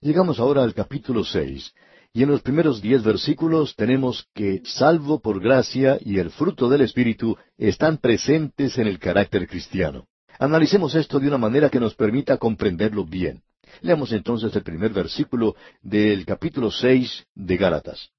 Llegamos 0.00 0.38
ahora 0.38 0.62
al 0.62 0.74
capítulo 0.74 1.24
seis, 1.24 1.74
y 2.12 2.22
en 2.22 2.28
los 2.28 2.40
primeros 2.40 2.80
diez 2.80 3.02
versículos 3.02 3.74
tenemos 3.74 4.28
que, 4.32 4.62
salvo 4.64 5.18
por 5.18 5.40
gracia 5.40 5.98
y 6.00 6.20
el 6.20 6.30
fruto 6.30 6.68
del 6.68 6.82
Espíritu, 6.82 7.36
están 7.56 7.98
presentes 7.98 8.78
en 8.78 8.86
el 8.86 9.00
carácter 9.00 9.48
cristiano. 9.48 10.06
Analicemos 10.38 10.94
esto 10.94 11.18
de 11.18 11.26
una 11.26 11.36
manera 11.36 11.68
que 11.68 11.80
nos 11.80 11.96
permita 11.96 12.36
comprenderlo 12.36 13.04
bien. 13.04 13.42
Leamos 13.80 14.12
entonces 14.12 14.54
el 14.54 14.62
primer 14.62 14.92
versículo 14.92 15.56
del 15.82 16.24
capítulo 16.24 16.70
seis 16.70 17.26
de 17.34 17.56
Gálatas. 17.56 18.10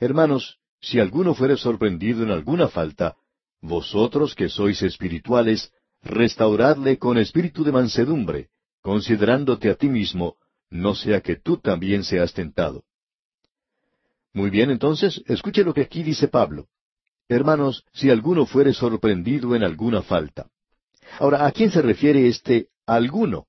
Hermanos, 0.00 0.56
si 0.80 1.00
alguno 1.00 1.34
fuere 1.34 1.58
sorprendido 1.58 2.22
en 2.22 2.30
alguna 2.30 2.68
falta, 2.68 3.14
vosotros 3.60 4.34
que 4.34 4.48
sois 4.48 4.80
espirituales, 4.80 5.70
restauradle 6.02 6.96
con 6.96 7.18
espíritu 7.18 7.62
de 7.62 7.72
mansedumbre, 7.72 8.48
considerándote 8.80 9.68
a 9.68 9.74
ti 9.74 9.88
mismo, 9.88 10.36
no 10.70 10.94
sea 10.94 11.20
que 11.20 11.36
tú 11.36 11.58
también 11.58 12.04
seas 12.04 12.32
tentado. 12.32 12.84
Muy 14.32 14.50
bien, 14.50 14.70
entonces, 14.70 15.22
escuche 15.26 15.64
lo 15.64 15.74
que 15.74 15.82
aquí 15.82 16.02
dice 16.02 16.28
Pablo. 16.28 16.68
Hermanos, 17.28 17.84
si 17.92 18.10
alguno 18.10 18.46
fuere 18.46 18.72
sorprendido 18.72 19.54
en 19.54 19.62
alguna 19.62 20.02
falta. 20.02 20.48
Ahora, 21.18 21.46
¿a 21.46 21.52
quién 21.52 21.70
se 21.70 21.82
refiere 21.82 22.28
este 22.28 22.68
alguno? 22.86 23.46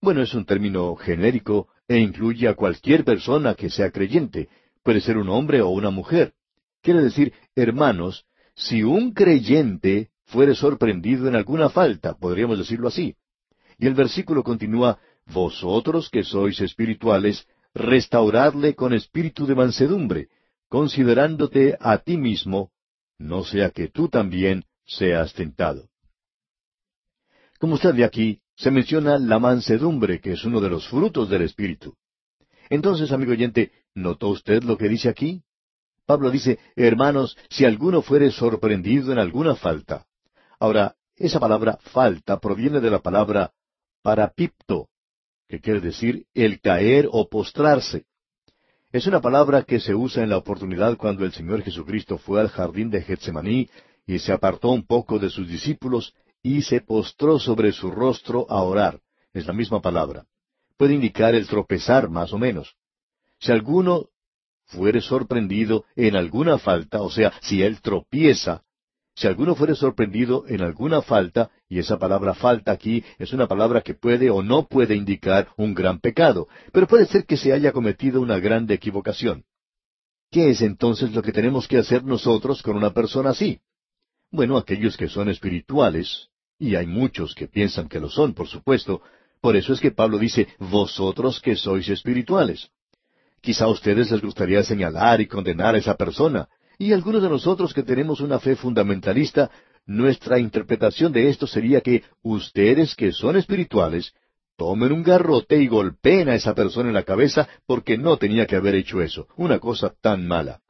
Bueno, 0.00 0.22
es 0.22 0.34
un 0.34 0.44
término 0.44 0.94
genérico 0.96 1.68
e 1.88 1.98
incluye 1.98 2.48
a 2.48 2.54
cualquier 2.54 3.04
persona 3.04 3.54
que 3.54 3.70
sea 3.70 3.90
creyente. 3.90 4.48
Puede 4.82 5.00
ser 5.00 5.16
un 5.16 5.28
hombre 5.28 5.62
o 5.62 5.68
una 5.68 5.90
mujer. 5.90 6.34
Quiere 6.82 7.02
decir, 7.02 7.32
hermanos, 7.54 8.26
si 8.54 8.82
un 8.82 9.12
creyente 9.12 10.10
fuere 10.26 10.54
sorprendido 10.54 11.26
en 11.28 11.36
alguna 11.36 11.70
falta, 11.70 12.14
podríamos 12.14 12.58
decirlo 12.58 12.88
así. 12.88 13.16
Y 13.78 13.86
el 13.86 13.94
versículo 13.94 14.42
continúa, 14.42 14.98
Vosotros 15.26 16.10
que 16.10 16.22
sois 16.22 16.60
espirituales, 16.60 17.46
restauradle 17.74 18.74
con 18.74 18.92
espíritu 18.92 19.46
de 19.46 19.54
mansedumbre, 19.54 20.28
considerándote 20.68 21.76
a 21.80 21.98
ti 21.98 22.16
mismo, 22.16 22.70
no 23.18 23.44
sea 23.44 23.70
que 23.70 23.88
tú 23.88 24.08
también 24.08 24.64
seas 24.84 25.32
tentado. 25.32 25.88
Como 27.58 27.74
usted 27.74 27.94
ve 27.94 28.04
aquí, 28.04 28.40
se 28.56 28.70
menciona 28.70 29.18
la 29.18 29.38
mansedumbre, 29.38 30.20
que 30.20 30.32
es 30.32 30.44
uno 30.44 30.60
de 30.60 30.68
los 30.68 30.86
frutos 30.88 31.28
del 31.28 31.42
Espíritu. 31.42 31.94
Entonces, 32.68 33.10
amigo 33.12 33.32
oyente, 33.32 33.72
¿notó 33.94 34.28
usted 34.28 34.62
lo 34.62 34.76
que 34.76 34.88
dice 34.88 35.08
aquí? 35.08 35.42
Pablo 36.06 36.30
dice, 36.30 36.58
hermanos, 36.76 37.36
si 37.48 37.64
alguno 37.64 38.02
fuere 38.02 38.30
sorprendido 38.30 39.12
en 39.12 39.18
alguna 39.18 39.54
falta. 39.54 40.06
Ahora, 40.60 40.96
esa 41.16 41.40
palabra 41.40 41.78
falta 41.80 42.38
proviene 42.38 42.80
de 42.80 42.90
la 42.90 43.00
palabra 43.00 43.52
parapipto, 44.02 44.88
que 45.48 45.60
quiere 45.60 45.80
decir 45.80 46.26
el 46.34 46.60
caer 46.60 47.08
o 47.10 47.28
postrarse. 47.28 48.06
Es 48.92 49.06
una 49.06 49.20
palabra 49.20 49.64
que 49.64 49.80
se 49.80 49.94
usa 49.94 50.22
en 50.22 50.30
la 50.30 50.36
oportunidad 50.36 50.96
cuando 50.96 51.24
el 51.24 51.32
Señor 51.32 51.62
Jesucristo 51.62 52.16
fue 52.16 52.40
al 52.40 52.48
jardín 52.48 52.90
de 52.90 53.02
Getsemaní 53.02 53.68
y 54.06 54.18
se 54.18 54.32
apartó 54.32 54.70
un 54.70 54.86
poco 54.86 55.18
de 55.18 55.30
sus 55.30 55.48
discípulos 55.48 56.14
y 56.42 56.62
se 56.62 56.80
postró 56.80 57.38
sobre 57.38 57.72
su 57.72 57.90
rostro 57.90 58.46
a 58.48 58.62
orar. 58.62 59.00
Es 59.32 59.46
la 59.46 59.52
misma 59.52 59.80
palabra. 59.80 60.26
Puede 60.76 60.94
indicar 60.94 61.34
el 61.34 61.46
tropezar 61.46 62.08
más 62.08 62.32
o 62.32 62.38
menos. 62.38 62.76
Si 63.40 63.50
alguno 63.50 64.10
fuere 64.66 65.00
sorprendido 65.00 65.84
en 65.96 66.16
alguna 66.16 66.58
falta, 66.58 67.02
o 67.02 67.10
sea, 67.10 67.32
si 67.40 67.62
él 67.62 67.80
tropieza, 67.80 68.62
si 69.14 69.28
alguno 69.28 69.54
fuere 69.54 69.76
sorprendido 69.76 70.44
en 70.48 70.62
alguna 70.62 71.00
falta, 71.00 71.50
y 71.68 71.78
esa 71.78 71.98
palabra 71.98 72.34
falta 72.34 72.72
aquí 72.72 73.04
es 73.18 73.32
una 73.32 73.46
palabra 73.46 73.80
que 73.80 73.94
puede 73.94 74.28
o 74.30 74.42
no 74.42 74.66
puede 74.66 74.96
indicar 74.96 75.48
un 75.56 75.72
gran 75.72 76.00
pecado, 76.00 76.48
pero 76.72 76.88
puede 76.88 77.06
ser 77.06 77.24
que 77.24 77.36
se 77.36 77.52
haya 77.52 77.72
cometido 77.72 78.20
una 78.20 78.40
grande 78.40 78.74
equivocación. 78.74 79.44
¿Qué 80.30 80.50
es 80.50 80.62
entonces 80.62 81.12
lo 81.12 81.22
que 81.22 81.30
tenemos 81.30 81.68
que 81.68 81.78
hacer 81.78 82.02
nosotros 82.02 82.60
con 82.60 82.76
una 82.76 82.92
persona 82.92 83.30
así? 83.30 83.60
Bueno, 84.32 84.56
aquellos 84.56 84.96
que 84.96 85.08
son 85.08 85.28
espirituales, 85.28 86.28
y 86.58 86.74
hay 86.74 86.86
muchos 86.86 87.36
que 87.36 87.46
piensan 87.46 87.88
que 87.88 88.00
lo 88.00 88.08
son, 88.08 88.34
por 88.34 88.48
supuesto. 88.48 89.00
Por 89.40 89.54
eso 89.54 89.72
es 89.72 89.80
que 89.80 89.92
Pablo 89.92 90.18
dice, 90.18 90.48
vosotros 90.58 91.40
que 91.40 91.54
sois 91.54 91.88
espirituales. 91.88 92.70
Quizá 93.40 93.66
a 93.66 93.68
ustedes 93.68 94.10
les 94.10 94.22
gustaría 94.22 94.64
señalar 94.64 95.20
y 95.20 95.28
condenar 95.28 95.76
a 95.76 95.78
esa 95.78 95.94
persona. 95.96 96.48
Y 96.78 96.92
algunos 96.92 97.22
de 97.22 97.28
nosotros 97.28 97.72
que 97.72 97.82
tenemos 97.82 98.20
una 98.20 98.40
fe 98.40 98.56
fundamentalista, 98.56 99.50
nuestra 99.86 100.38
interpretación 100.38 101.12
de 101.12 101.28
esto 101.28 101.46
sería 101.46 101.80
que 101.80 102.02
ustedes 102.22 102.94
que 102.94 103.12
son 103.12 103.36
espirituales, 103.36 104.12
tomen 104.56 104.92
un 104.92 105.02
garrote 105.02 105.60
y 105.60 105.68
golpeen 105.68 106.28
a 106.28 106.34
esa 106.34 106.54
persona 106.54 106.88
en 106.88 106.94
la 106.94 107.02
cabeza 107.02 107.48
porque 107.66 107.98
no 107.98 108.16
tenía 108.16 108.46
que 108.46 108.56
haber 108.56 108.74
hecho 108.74 109.02
eso, 109.02 109.28
una 109.36 109.58
cosa 109.58 109.94
tan 110.00 110.26
mala. 110.26 110.60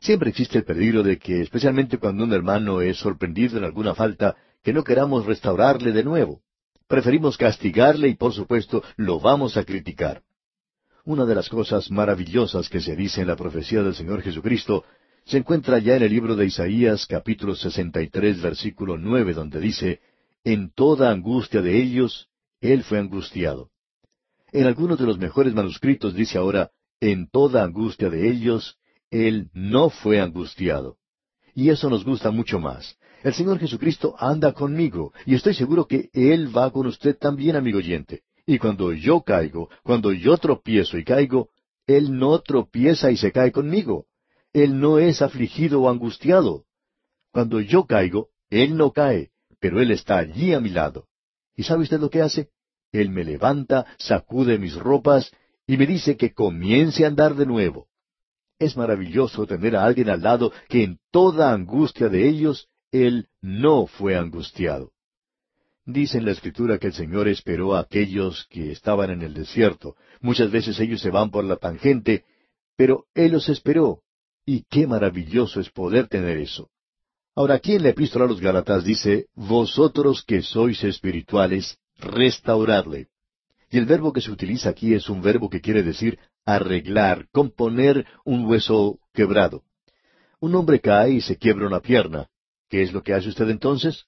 Siempre 0.00 0.30
existe 0.30 0.58
el 0.58 0.64
peligro 0.64 1.02
de 1.02 1.18
que, 1.18 1.42
especialmente 1.42 1.98
cuando 1.98 2.24
un 2.24 2.32
hermano 2.32 2.80
es 2.80 2.98
sorprendido 2.98 3.58
en 3.58 3.64
alguna 3.64 3.94
falta, 3.94 4.36
que 4.62 4.72
no 4.72 4.82
queramos 4.82 5.26
restaurarle 5.26 5.92
de 5.92 6.04
nuevo. 6.04 6.40
Preferimos 6.88 7.36
castigarle 7.36 8.08
y 8.08 8.14
por 8.14 8.32
supuesto 8.32 8.82
lo 8.96 9.20
vamos 9.20 9.56
a 9.56 9.64
criticar. 9.64 10.22
Una 11.04 11.24
de 11.24 11.34
las 11.34 11.48
cosas 11.48 11.90
maravillosas 11.90 12.68
que 12.68 12.80
se 12.80 12.96
dice 12.96 13.20
en 13.20 13.28
la 13.28 13.36
profecía 13.36 13.82
del 13.82 13.94
Señor 13.94 14.22
Jesucristo 14.22 14.84
se 15.30 15.38
encuentra 15.38 15.78
ya 15.78 15.94
en 15.94 16.02
el 16.02 16.10
libro 16.10 16.34
de 16.34 16.44
Isaías 16.44 17.06
capítulo 17.06 17.54
63 17.54 18.42
versículo 18.42 18.98
9 18.98 19.32
donde 19.32 19.60
dice, 19.60 20.00
En 20.42 20.72
toda 20.72 21.12
angustia 21.12 21.62
de 21.62 21.80
ellos, 21.80 22.28
Él 22.60 22.82
fue 22.82 22.98
angustiado. 22.98 23.70
En 24.50 24.66
algunos 24.66 24.98
de 24.98 25.06
los 25.06 25.18
mejores 25.18 25.54
manuscritos 25.54 26.14
dice 26.14 26.36
ahora, 26.36 26.72
En 27.00 27.30
toda 27.30 27.62
angustia 27.62 28.10
de 28.10 28.28
ellos, 28.28 28.76
Él 29.08 29.50
no 29.54 29.90
fue 29.90 30.20
angustiado. 30.20 30.96
Y 31.54 31.70
eso 31.70 31.88
nos 31.88 32.04
gusta 32.04 32.32
mucho 32.32 32.58
más. 32.58 32.98
El 33.22 33.32
Señor 33.32 33.60
Jesucristo 33.60 34.16
anda 34.18 34.52
conmigo 34.52 35.12
y 35.26 35.36
estoy 35.36 35.54
seguro 35.54 35.86
que 35.86 36.10
Él 36.12 36.50
va 36.56 36.72
con 36.72 36.88
usted 36.88 37.16
también, 37.16 37.54
amigo 37.54 37.78
oyente. 37.78 38.22
Y 38.46 38.58
cuando 38.58 38.92
yo 38.92 39.20
caigo, 39.20 39.68
cuando 39.84 40.10
yo 40.10 40.36
tropiezo 40.38 40.98
y 40.98 41.04
caigo, 41.04 41.50
Él 41.86 42.18
no 42.18 42.40
tropieza 42.40 43.12
y 43.12 43.16
se 43.16 43.30
cae 43.30 43.52
conmigo. 43.52 44.06
Él 44.52 44.80
no 44.80 44.98
es 44.98 45.22
afligido 45.22 45.82
o 45.82 45.88
angustiado. 45.88 46.64
Cuando 47.32 47.60
yo 47.60 47.86
caigo, 47.86 48.28
Él 48.50 48.76
no 48.76 48.92
cae, 48.92 49.30
pero 49.60 49.80
Él 49.80 49.90
está 49.90 50.18
allí 50.18 50.52
a 50.52 50.60
mi 50.60 50.70
lado. 50.70 51.06
¿Y 51.56 51.62
sabe 51.62 51.82
usted 51.82 52.00
lo 52.00 52.10
que 52.10 52.22
hace? 52.22 52.48
Él 52.92 53.10
me 53.10 53.24
levanta, 53.24 53.86
sacude 53.98 54.58
mis 54.58 54.74
ropas 54.74 55.30
y 55.66 55.76
me 55.76 55.86
dice 55.86 56.16
que 56.16 56.32
comience 56.32 57.04
a 57.04 57.08
andar 57.08 57.34
de 57.36 57.46
nuevo. 57.46 57.86
Es 58.58 58.76
maravilloso 58.76 59.46
tener 59.46 59.76
a 59.76 59.84
alguien 59.84 60.10
al 60.10 60.22
lado 60.22 60.52
que 60.68 60.82
en 60.82 60.98
toda 61.10 61.52
angustia 61.52 62.08
de 62.08 62.28
ellos 62.28 62.68
él 62.92 63.28
no 63.40 63.86
fue 63.86 64.16
angustiado. 64.16 64.92
Dice 65.86 66.18
en 66.18 66.24
la 66.24 66.32
Escritura 66.32 66.78
que 66.78 66.88
el 66.88 66.92
Señor 66.92 67.28
esperó 67.28 67.74
a 67.74 67.80
aquellos 67.80 68.46
que 68.50 68.72
estaban 68.72 69.10
en 69.10 69.22
el 69.22 69.34
desierto. 69.34 69.96
Muchas 70.20 70.50
veces 70.50 70.78
ellos 70.78 71.00
se 71.00 71.10
van 71.10 71.30
por 71.30 71.44
la 71.44 71.56
tangente, 71.56 72.24
pero 72.76 73.06
Él 73.14 73.32
los 73.32 73.48
esperó. 73.48 74.02
Y 74.52 74.64
qué 74.68 74.84
maravilloso 74.84 75.60
es 75.60 75.70
poder 75.70 76.08
tener 76.08 76.36
eso. 76.38 76.70
Ahora 77.36 77.54
aquí 77.54 77.76
en 77.76 77.84
la 77.84 77.90
epístola 77.90 78.24
a 78.24 78.28
los 78.28 78.40
Gálatas 78.40 78.82
dice, 78.82 79.26
Vosotros 79.36 80.24
que 80.26 80.42
sois 80.42 80.82
espirituales, 80.82 81.78
restauradle. 81.98 83.06
Y 83.70 83.78
el 83.78 83.86
verbo 83.86 84.12
que 84.12 84.20
se 84.20 84.32
utiliza 84.32 84.70
aquí 84.70 84.92
es 84.92 85.08
un 85.08 85.22
verbo 85.22 85.48
que 85.48 85.60
quiere 85.60 85.84
decir 85.84 86.18
arreglar, 86.44 87.28
componer 87.30 88.04
un 88.24 88.44
hueso 88.44 88.98
quebrado. 89.14 89.62
Un 90.40 90.56
hombre 90.56 90.80
cae 90.80 91.12
y 91.12 91.20
se 91.20 91.36
quiebra 91.36 91.68
una 91.68 91.78
pierna. 91.78 92.26
¿Qué 92.68 92.82
es 92.82 92.92
lo 92.92 93.04
que 93.04 93.14
hace 93.14 93.28
usted 93.28 93.48
entonces? 93.50 94.06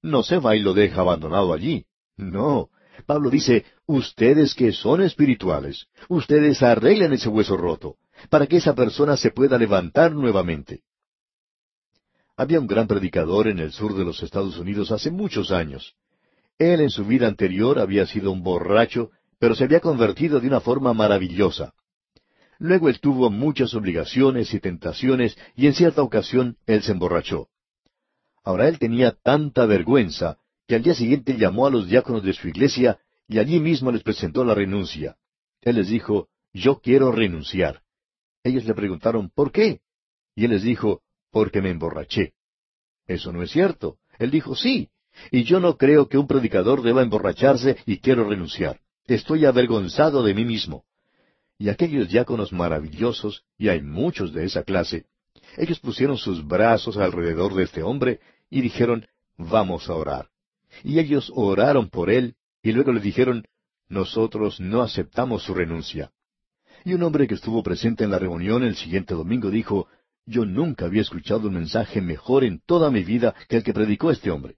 No 0.00 0.22
se 0.22 0.38
va 0.38 0.56
y 0.56 0.60
lo 0.60 0.72
deja 0.72 1.02
abandonado 1.02 1.52
allí. 1.52 1.84
No. 2.16 2.70
Pablo 3.04 3.28
dice, 3.28 3.66
ustedes 3.84 4.54
que 4.54 4.72
son 4.72 5.02
espirituales, 5.02 5.88
ustedes 6.08 6.62
arreglan 6.62 7.12
ese 7.12 7.28
hueso 7.28 7.58
roto, 7.58 7.96
para 8.28 8.46
que 8.46 8.56
esa 8.56 8.74
persona 8.74 9.16
se 9.16 9.30
pueda 9.30 9.58
levantar 9.58 10.12
nuevamente. 10.12 10.82
Había 12.36 12.60
un 12.60 12.66
gran 12.66 12.86
predicador 12.86 13.48
en 13.48 13.58
el 13.58 13.72
sur 13.72 13.94
de 13.94 14.04
los 14.04 14.22
Estados 14.22 14.58
Unidos 14.58 14.90
hace 14.90 15.10
muchos 15.10 15.50
años. 15.50 15.94
Él 16.58 16.80
en 16.80 16.90
su 16.90 17.04
vida 17.04 17.28
anterior 17.28 17.78
había 17.78 18.06
sido 18.06 18.30
un 18.30 18.42
borracho, 18.42 19.10
pero 19.38 19.54
se 19.54 19.64
había 19.64 19.80
convertido 19.80 20.40
de 20.40 20.48
una 20.48 20.60
forma 20.60 20.94
maravillosa. 20.94 21.74
Luego 22.58 22.88
él 22.88 23.00
tuvo 23.00 23.30
muchas 23.30 23.74
obligaciones 23.74 24.54
y 24.54 24.60
tentaciones, 24.60 25.36
y 25.56 25.66
en 25.66 25.74
cierta 25.74 26.02
ocasión 26.02 26.56
él 26.66 26.82
se 26.82 26.92
emborrachó. 26.92 27.48
Ahora 28.44 28.68
él 28.68 28.78
tenía 28.78 29.12
tanta 29.22 29.66
vergüenza 29.66 30.38
que 30.66 30.76
al 30.76 30.82
día 30.82 30.94
siguiente 30.94 31.36
llamó 31.36 31.66
a 31.66 31.70
los 31.70 31.88
diáconos 31.88 32.22
de 32.22 32.32
su 32.32 32.48
iglesia 32.48 32.98
y 33.28 33.38
allí 33.38 33.60
mismo 33.60 33.90
les 33.90 34.02
presentó 34.02 34.44
la 34.44 34.54
renuncia. 34.54 35.16
Él 35.60 35.76
les 35.76 35.88
dijo, 35.88 36.28
yo 36.52 36.80
quiero 36.80 37.12
renunciar. 37.12 37.81
Ellos 38.44 38.64
le 38.64 38.74
preguntaron, 38.74 39.30
¿por 39.30 39.52
qué? 39.52 39.80
Y 40.34 40.44
él 40.44 40.50
les 40.52 40.62
dijo, 40.62 41.02
porque 41.30 41.62
me 41.62 41.70
emborraché. 41.70 42.34
Eso 43.06 43.32
no 43.32 43.42
es 43.42 43.50
cierto. 43.50 43.98
Él 44.18 44.30
dijo, 44.30 44.54
sí, 44.54 44.90
y 45.30 45.44
yo 45.44 45.60
no 45.60 45.76
creo 45.76 46.08
que 46.08 46.18
un 46.18 46.26
predicador 46.26 46.82
deba 46.82 47.02
emborracharse 47.02 47.76
y 47.86 47.98
quiero 47.98 48.28
renunciar. 48.28 48.80
Estoy 49.06 49.44
avergonzado 49.44 50.22
de 50.22 50.34
mí 50.34 50.44
mismo. 50.44 50.84
Y 51.58 51.68
aquellos 51.68 52.08
diáconos 52.08 52.52
maravillosos, 52.52 53.44
y 53.58 53.68
hay 53.68 53.82
muchos 53.82 54.32
de 54.32 54.44
esa 54.44 54.64
clase, 54.64 55.06
ellos 55.56 55.78
pusieron 55.80 56.16
sus 56.16 56.46
brazos 56.46 56.96
alrededor 56.96 57.54
de 57.54 57.64
este 57.64 57.82
hombre 57.82 58.20
y 58.50 58.60
dijeron, 58.60 59.06
vamos 59.36 59.88
a 59.88 59.94
orar. 59.94 60.28
Y 60.82 60.98
ellos 60.98 61.30
oraron 61.34 61.88
por 61.88 62.10
él 62.10 62.36
y 62.62 62.72
luego 62.72 62.92
le 62.92 63.00
dijeron, 63.00 63.44
nosotros 63.88 64.60
no 64.60 64.82
aceptamos 64.82 65.42
su 65.42 65.54
renuncia. 65.54 66.10
Y 66.84 66.94
un 66.94 67.02
hombre 67.02 67.28
que 67.28 67.34
estuvo 67.34 67.62
presente 67.62 68.04
en 68.04 68.10
la 68.10 68.18
reunión 68.18 68.62
el 68.64 68.76
siguiente 68.76 69.14
domingo 69.14 69.50
dijo, 69.50 69.88
yo 70.26 70.44
nunca 70.44 70.86
había 70.86 71.02
escuchado 71.02 71.48
un 71.48 71.54
mensaje 71.54 72.00
mejor 72.00 72.44
en 72.44 72.60
toda 72.64 72.90
mi 72.90 73.04
vida 73.04 73.34
que 73.48 73.56
el 73.56 73.62
que 73.62 73.72
predicó 73.72 74.10
este 74.10 74.30
hombre. 74.30 74.56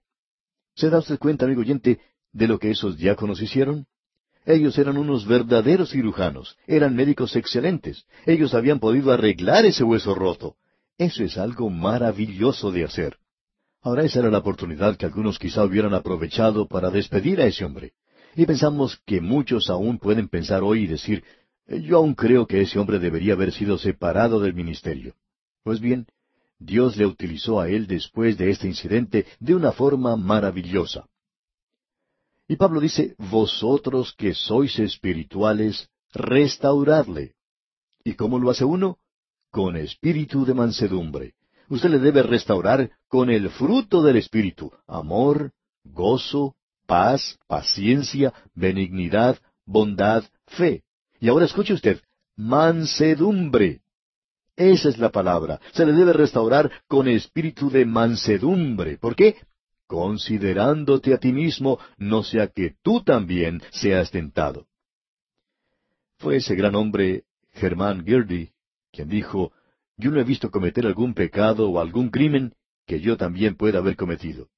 ¿Se 0.75 0.89
da 0.89 0.99
usted 0.99 1.19
cuenta, 1.19 1.45
amigo 1.45 1.61
oyente, 1.61 1.99
de 2.31 2.47
lo 2.47 2.59
que 2.59 2.71
esos 2.71 2.97
diáconos 2.97 3.41
hicieron? 3.41 3.85
Ellos 4.45 4.77
eran 4.77 4.97
unos 4.97 5.25
verdaderos 5.25 5.91
cirujanos, 5.91 6.57
eran 6.67 6.95
médicos 6.95 7.35
excelentes, 7.35 8.05
ellos 8.25 8.53
habían 8.53 8.79
podido 8.79 9.11
arreglar 9.11 9.65
ese 9.65 9.83
hueso 9.83 10.13
roto. 10.13 10.55
Eso 10.97 11.23
es 11.23 11.37
algo 11.37 11.69
maravilloso 11.69 12.71
de 12.71 12.83
hacer. 12.83 13.17
Ahora 13.81 14.03
esa 14.03 14.19
era 14.19 14.29
la 14.29 14.39
oportunidad 14.39 14.97
que 14.97 15.05
algunos 15.05 15.39
quizá 15.39 15.63
hubieran 15.63 15.93
aprovechado 15.93 16.67
para 16.67 16.89
despedir 16.89 17.41
a 17.41 17.45
ese 17.45 17.65
hombre. 17.65 17.93
Y 18.35 18.45
pensamos 18.45 18.99
que 19.05 19.21
muchos 19.21 19.69
aún 19.69 19.97
pueden 19.97 20.27
pensar 20.27 20.63
hoy 20.63 20.83
y 20.83 20.87
decir, 20.87 21.23
yo 21.67 21.97
aún 21.97 22.13
creo 22.13 22.45
que 22.45 22.61
ese 22.61 22.79
hombre 22.79 22.99
debería 22.99 23.33
haber 23.33 23.51
sido 23.51 23.77
separado 23.77 24.39
del 24.39 24.53
ministerio. 24.53 25.15
Pues 25.63 25.79
bien, 25.79 26.07
Dios 26.59 26.95
le 26.95 27.05
utilizó 27.05 27.59
a 27.59 27.69
él 27.69 27.87
después 27.87 28.37
de 28.37 28.51
este 28.51 28.67
incidente 28.67 29.25
de 29.39 29.55
una 29.55 29.71
forma 29.71 30.15
maravillosa. 30.15 31.07
Y 32.47 32.55
Pablo 32.57 32.79
dice, 32.79 33.15
vosotros 33.17 34.13
que 34.15 34.33
sois 34.33 34.77
espirituales, 34.77 35.89
restauradle. 36.13 37.33
¿Y 38.03 38.13
cómo 38.13 38.37
lo 38.37 38.51
hace 38.51 38.63
uno? 38.63 38.99
Con 39.49 39.75
espíritu 39.75 40.45
de 40.45 40.53
mansedumbre. 40.53 41.33
Usted 41.69 41.89
le 41.89 41.99
debe 41.99 42.21
restaurar 42.21 42.91
con 43.07 43.31
el 43.31 43.49
fruto 43.49 44.03
del 44.03 44.17
espíritu, 44.17 44.71
amor, 44.85 45.53
gozo, 45.83 46.55
paz, 46.85 47.39
paciencia, 47.47 48.33
benignidad, 48.53 49.39
bondad, 49.65 50.23
fe. 50.45 50.83
Y 51.19 51.29
ahora 51.29 51.45
escuche 51.45 51.73
usted, 51.73 52.01
mansedumbre. 52.35 53.81
Esa 54.55 54.89
es 54.89 54.97
la 54.97 55.09
palabra. 55.09 55.59
Se 55.73 55.85
le 55.85 55.93
debe 55.93 56.13
restaurar 56.13 56.71
con 56.87 57.07
espíritu 57.07 57.69
de 57.69 57.85
mansedumbre. 57.85 58.97
¿Por 58.97 59.15
qué? 59.15 59.35
Considerándote 59.87 61.13
a 61.13 61.17
ti 61.17 61.31
mismo, 61.31 61.79
no 61.97 62.23
sea 62.23 62.47
que 62.47 62.75
tú 62.81 63.01
también 63.03 63.61
seas 63.71 64.11
tentado. 64.11 64.67
Fue 66.17 66.37
ese 66.37 66.55
gran 66.55 66.75
hombre, 66.75 67.25
Germán 67.51 68.05
Girdy, 68.05 68.51
quien 68.91 69.09
dijo, 69.09 69.51
yo 69.97 70.11
no 70.11 70.19
he 70.19 70.23
visto 70.23 70.49
cometer 70.49 70.85
algún 70.85 71.13
pecado 71.13 71.69
o 71.69 71.79
algún 71.79 72.09
crimen 72.09 72.53
que 72.85 72.99
yo 72.99 73.17
también 73.17 73.55
pueda 73.55 73.79
haber 73.79 73.95
cometido. 73.95 74.49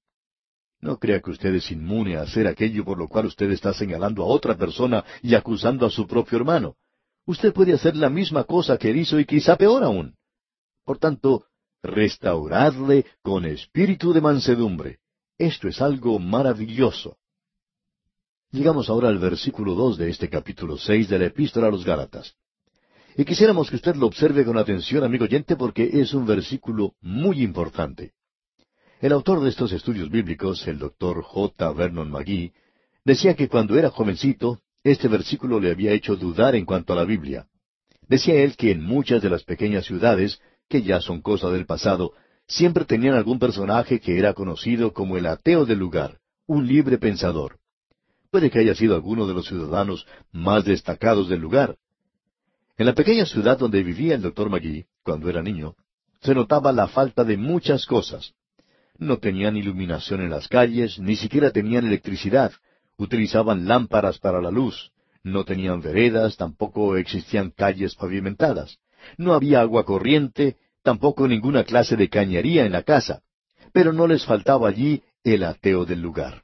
No 0.80 0.98
crea 0.98 1.22
que 1.22 1.32
usted 1.32 1.56
es 1.56 1.72
inmune 1.72 2.18
a 2.18 2.22
hacer 2.22 2.48
aquello 2.48 2.86
por 2.86 2.98
lo 2.98 3.08
cual 3.08 3.26
usted 3.26 3.50
está 3.52 3.74
señalando 3.74 4.24
a 4.24 4.28
otra 4.28 4.56
persona 4.56 5.04
y 5.22 5.36
acusando 5.36 5.86
a 5.86 5.90
su 5.90 6.06
propio 6.06 6.38
hermano 6.38 6.76
usted 7.28 7.54
puede 7.54 7.74
hacer 7.74 7.96
la 7.96 8.10
misma 8.10 8.46
cosa 8.46 8.78
que 8.78 8.90
hizo 8.90 9.20
y 9.20 9.26
quizá 9.26 9.56
peor 9.56 9.84
aún. 9.84 10.16
Por 10.84 10.98
tanto, 10.98 11.46
restauradle 11.84 13.06
con 13.22 13.46
espíritu 13.46 14.14
de 14.14 14.22
mansedumbre. 14.22 15.00
Esto 15.38 15.68
es 15.68 15.82
algo 15.82 16.18
maravilloso. 16.18 17.18
Llegamos 18.50 18.90
ahora 18.90 19.10
al 19.10 19.20
versículo 19.20 19.76
dos 19.76 19.98
de 19.98 20.10
este 20.10 20.30
capítulo 20.30 20.78
seis 20.78 21.10
de 21.10 21.20
la 21.20 21.26
Epístola 21.26 21.68
a 21.68 21.72
los 21.72 21.86
Gálatas. 21.86 22.34
Y 23.18 23.26
quisiéramos 23.26 23.70
que 23.70 23.76
usted 23.76 23.96
lo 23.96 24.08
observe 24.08 24.46
con 24.46 24.58
atención, 24.58 25.04
amigo 25.04 25.26
oyente, 25.26 25.56
porque 25.58 25.90
es 25.92 26.14
un 26.14 26.26
versículo 26.26 26.94
muy 27.02 27.42
importante. 27.44 28.14
El 29.00 29.12
autor 29.12 29.42
de 29.42 29.50
estos 29.50 29.72
estudios 29.74 30.10
bíblicos, 30.10 30.68
el 30.68 30.80
doctor 30.80 31.22
J. 31.22 31.72
Vernon 31.74 32.10
McGee, 32.10 32.52
decía 33.06 33.36
que 33.36 33.48
cuando 33.48 33.78
era 33.78 33.92
jovencito, 33.92 34.60
este 34.84 35.08
versículo 35.08 35.60
le 35.60 35.70
había 35.70 35.92
hecho 35.92 36.16
dudar 36.16 36.56
en 36.56 36.66
cuanto 36.66 36.94
a 36.94 36.96
la 36.96 37.04
Biblia. 37.04 37.46
Decía 38.08 38.42
él 38.42 38.56
que 38.56 38.72
en 38.72 38.82
muchas 38.82 39.22
de 39.22 39.30
las 39.30 39.44
pequeñas 39.44 39.86
ciudades, 39.86 40.42
que 40.68 40.82
ya 40.82 41.00
son 41.00 41.22
cosa 41.22 41.52
del 41.52 41.68
pasado, 41.68 42.14
siempre 42.48 42.86
tenían 42.86 43.14
algún 43.14 43.38
personaje 43.38 44.00
que 44.00 44.18
era 44.18 44.34
conocido 44.34 44.94
como 44.94 45.16
el 45.16 45.28
ateo 45.28 45.68
del 45.68 45.78
lugar, 45.78 46.18
un 46.48 46.66
libre 46.66 46.98
pensador. 46.98 47.60
Puede 48.32 48.50
que 48.50 48.60
haya 48.60 48.74
sido 48.74 48.96
alguno 48.96 49.28
de 49.28 49.36
los 49.36 49.46
ciudadanos 49.46 50.08
más 50.32 50.66
destacados 50.66 51.30
del 51.30 51.40
lugar. 51.40 51.78
En 52.80 52.88
la 52.88 52.96
pequeña 52.96 53.28
ciudad 53.28 53.60
donde 53.60 53.84
vivía 53.84 54.16
el 54.16 54.24
doctor 54.24 54.50
Magui, 54.50 54.88
cuando 55.04 55.30
era 55.30 55.44
niño, 55.44 55.76
se 56.22 56.34
notaba 56.34 56.72
la 56.72 56.88
falta 56.88 57.24
de 57.24 57.38
muchas 57.38 57.86
cosas. 57.86 58.34
No 59.00 59.18
tenían 59.18 59.58
iluminación 59.58 60.22
en 60.22 60.32
las 60.32 60.48
calles, 60.48 61.00
ni 61.00 61.16
siquiera 61.16 61.52
tenían 61.52 61.86
electricidad, 61.86 62.52
utilizaban 62.98 63.68
lámparas 63.68 64.18
para 64.18 64.42
la 64.42 64.50
luz, 64.50 64.92
no 65.24 65.44
tenían 65.46 65.82
veredas, 65.82 66.38
tampoco 66.38 66.98
existían 66.98 67.52
calles 67.52 67.96
pavimentadas, 67.96 68.80
no 69.18 69.34
había 69.34 69.62
agua 69.62 69.86
corriente, 69.86 70.58
tampoco 70.84 71.28
ninguna 71.28 71.64
clase 71.64 71.96
de 71.96 72.10
cañería 72.10 72.66
en 72.66 72.72
la 72.72 72.84
casa, 72.84 73.22
pero 73.72 73.94
no 73.94 74.08
les 74.08 74.26
faltaba 74.26 74.70
allí 74.70 75.04
el 75.24 75.44
ateo 75.44 75.86
del 75.86 76.02
lugar. 76.02 76.44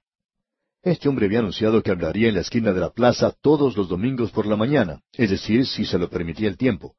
Este 0.84 1.08
hombre 1.08 1.28
había 1.28 1.40
anunciado 1.40 1.82
que 1.82 1.92
hablaría 1.92 2.28
en 2.28 2.36
la 2.36 2.42
esquina 2.42 2.74
de 2.74 2.82
la 2.82 2.90
plaza 2.90 3.34
todos 3.42 3.78
los 3.78 3.88
domingos 3.88 4.32
por 4.32 4.46
la 4.46 4.58
mañana, 4.58 5.02
es 5.14 5.30
decir, 5.30 5.66
si 5.66 5.86
se 5.86 5.98
lo 5.98 6.10
permitía 6.10 6.50
el 6.50 6.58
tiempo. 6.58 6.94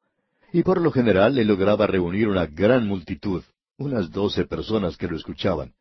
Y 0.51 0.63
por 0.63 0.81
lo 0.81 0.91
general 0.91 1.37
él 1.37 1.47
lograba 1.47 1.85
reunir 1.85 2.27
una 2.27 2.47
gran 2.47 2.87
multitud, 2.87 3.43
unas 3.77 4.11
doce 4.11 4.45
personas 4.45 4.97
que 4.97 5.07
lo 5.07 5.15
escuchaban. 5.15 5.73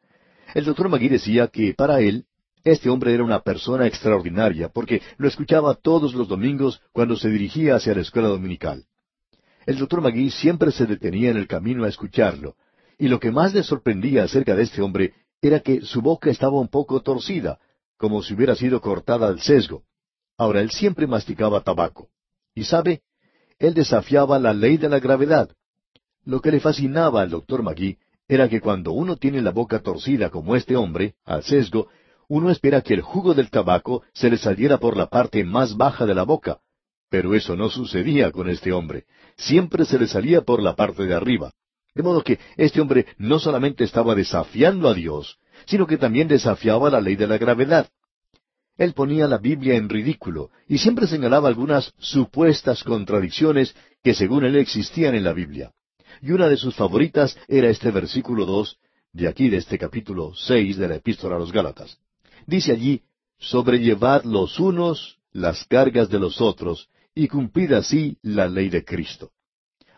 El 0.55 0.65
doctor 0.65 0.89
Magui 0.89 1.09
decía 1.09 1.49
que 1.49 1.75
para 1.75 2.01
él 2.01 2.27
este 2.65 2.89
hombre 2.89 3.13
era 3.13 3.25
una 3.25 3.41
persona 3.41 3.87
extraordinaria 3.87 4.69
porque 4.69 5.03
lo 5.19 5.29
escuchaba 5.29 5.75
todos 5.75 6.15
los 6.15 6.29
domingos 6.29 6.81
cuando 6.93 7.17
se 7.17 7.29
dirigía 7.29 7.77
hacia 7.77 7.95
la 7.95 8.01
escuela 8.01 8.29
dominical. 8.29 8.85
El 9.67 9.79
doctor 9.79 10.01
Magui 10.01 10.31
siempre 10.31 10.71
se 10.73 10.87
detenía 10.87 11.31
en 11.31 11.37
el 11.37 11.47
camino 11.47 11.85
a 11.85 11.89
escucharlo, 11.89 12.57
y 12.99 13.09
lo 13.09 13.19
que 13.19 13.31
más 13.31 13.55
le 13.55 13.63
sorprendía 13.63 14.25
acerca 14.25 14.55
de 14.55 14.63
este 14.63 14.83
hombre 14.83 15.15
era 15.41 15.61
que 15.61 15.83
su 15.83 16.01
boca 16.01 16.31
estaba 16.31 16.61
un 16.61 16.69
poco 16.69 17.01
torcida, 17.01 17.59
como 17.97 18.23
si 18.23 18.35
hubiera 18.35 18.55
sido 18.55 18.81
cortada 18.81 19.29
al 19.29 19.41
sesgo. 19.41 19.85
Ahora 20.37 20.61
él 20.61 20.71
siempre 20.71 21.07
masticaba 21.07 21.63
tabaco. 21.63 22.09
Y 22.55 22.65
sabe, 22.65 23.03
él 23.59 23.75
desafiaba 23.75 24.39
la 24.39 24.53
ley 24.53 24.77
de 24.77 24.89
la 24.89 25.01
gravedad. 25.01 25.51
Lo 26.27 26.41
que 26.41 26.51
le 26.51 26.61
fascinaba 26.61 27.23
al 27.23 27.31
doctor 27.31 27.63
Magui 27.63 27.99
era 28.27 28.49
que 28.49 28.61
cuando 28.61 28.93
uno 28.93 29.17
tiene 29.17 29.43
la 29.43 29.51
boca 29.51 29.81
torcida 29.81 30.31
como 30.31 30.57
este 30.57 30.77
hombre, 30.77 31.15
al 31.25 31.43
sesgo, 31.43 31.89
uno 32.29 32.51
espera 32.51 32.81
que 32.81 32.95
el 32.95 33.03
jugo 33.03 33.35
del 33.35 33.51
tabaco 33.51 34.03
se 34.15 34.31
le 34.31 34.39
saliera 34.39 34.79
por 34.79 34.97
la 34.97 35.07
parte 35.07 35.45
más 35.45 35.77
baja 35.77 36.07
de 36.07 36.15
la 36.15 36.23
boca, 36.23 36.61
pero 37.11 37.35
eso 37.35 37.55
no 37.57 37.69
sucedía 37.69 38.33
con 38.33 38.49
este 38.49 38.73
hombre. 38.73 39.05
Siempre 39.37 39.85
se 39.85 39.99
le 39.99 40.07
salía 40.07 40.41
por 40.41 40.63
la 40.63 40.75
parte 40.75 41.05
de 41.05 41.15
arriba. 41.15 41.53
De 41.95 42.03
modo 42.03 42.23
que 42.23 42.39
este 42.57 42.81
hombre 42.81 43.07
no 43.19 43.39
solamente 43.39 43.85
estaba 43.85 44.15
desafiando 44.15 44.89
a 44.89 44.95
Dios, 44.95 45.39
sino 45.67 45.87
que 45.87 45.99
también 45.99 46.27
desafiaba 46.27 46.91
la 46.91 47.01
ley 47.01 47.17
de 47.17 47.27
la 47.27 47.39
gravedad. 47.39 47.89
Él 48.77 48.95
ponía 48.95 49.29
la 49.29 49.39
Biblia 49.39 49.77
en 49.77 49.89
ridículo 49.89 50.51
y 50.67 50.79
siempre 50.79 51.07
señalaba 51.07 51.49
algunas 51.49 51.93
supuestas 51.99 52.83
contradicciones 52.83 53.77
que 54.03 54.15
según 54.15 54.45
él 54.45 54.57
existían 54.57 55.15
en 55.15 55.23
la 55.23 55.33
Biblia. 55.33 55.71
Y 56.23 56.33
una 56.33 56.49
de 56.49 56.57
sus 56.57 56.75
favoritas 56.75 57.37
era 57.49 57.69
este 57.69 57.91
versículo 57.91 58.47
dos 58.47 58.79
de 59.13 59.29
aquí 59.29 59.49
de 59.49 59.59
este 59.59 59.79
capítulo 59.79 60.33
seis 60.35 60.77
de 60.77 60.89
la 60.89 60.97
Epístola 60.97 61.37
a 61.37 61.39
los 61.39 61.53
Gálatas. 61.53 61.99
Dice 62.47 62.73
allí, 62.73 63.03
sobrellevad 63.39 64.25
los 64.25 64.59
unos 64.59 65.19
las 65.35 65.65
cargas 65.65 66.09
de 66.09 66.19
los 66.19 66.41
otros, 66.41 66.89
y 67.15 67.29
cumplid 67.29 67.73
así 67.73 68.19
la 68.23 68.49
ley 68.49 68.71
de 68.71 68.85
Cristo. 68.85 69.33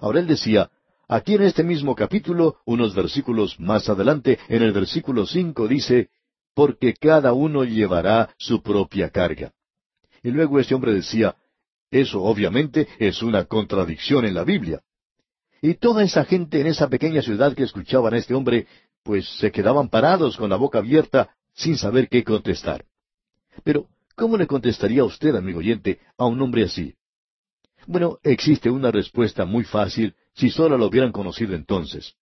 Ahora 0.00 0.20
él 0.20 0.26
decía, 0.26 0.70
aquí 1.08 1.35
en 1.35 1.42
este 1.42 1.62
mismo 1.62 1.94
capítulo, 1.94 2.56
unos 2.64 2.94
versículos 2.94 3.61
más 3.61 3.88
adelante, 3.88 4.38
en 4.49 4.62
el 4.62 4.73
versículo 4.73 5.26
cinco 5.26 5.68
dice, 5.68 6.08
porque 6.54 6.94
cada 6.94 7.32
uno 7.32 7.64
llevará 7.64 8.35
su 8.38 8.62
propia 8.62 9.11
carga. 9.11 9.52
Y 10.23 10.30
luego 10.30 10.58
este 10.58 10.75
hombre 10.75 10.92
decía, 10.92 11.37
eso 11.90 12.23
obviamente 12.23 12.88
es 12.99 13.23
una 13.23 13.44
contradicción 13.44 14.25
en 14.25 14.35
la 14.35 14.44
Biblia. 14.44 14.80
Y 15.62 15.75
toda 15.75 16.02
esa 16.04 16.25
gente 16.25 16.60
en 16.60 16.66
esa 16.66 16.88
pequeña 16.88 17.22
ciudad 17.22 17.54
que 17.54 17.64
escuchaban 17.64 18.14
a 18.14 18.18
este 18.18 18.34
hombre, 18.34 18.66
pues 19.02 19.28
se 19.38 19.50
quedaban 19.50 19.88
parados 19.88 20.36
con 20.36 20.50
la 20.50 20.56
boca 20.56 20.78
abierta, 20.78 21.30
sin 21.54 21.76
saber 21.76 22.08
qué 22.08 22.22
contestar. 22.25 22.84
Pero, 23.64 23.88
¿cómo 24.14 24.36
le 24.36 24.46
contestaría 24.46 25.04
usted, 25.04 25.34
amigo 25.34 25.60
oyente, 25.60 26.00
a 26.18 26.26
un 26.26 26.40
hombre 26.42 26.64
así? 26.64 26.94
Bueno, 27.86 28.18
existe 28.22 28.68
una 28.68 28.90
respuesta 28.90 29.44
muy 29.44 29.64
fácil 29.64 30.14
si 30.34 30.50
solo 30.50 30.76
lo 30.76 30.86
hubieran 30.86 31.12
conocido 31.12 31.54
entonces. 31.54 32.14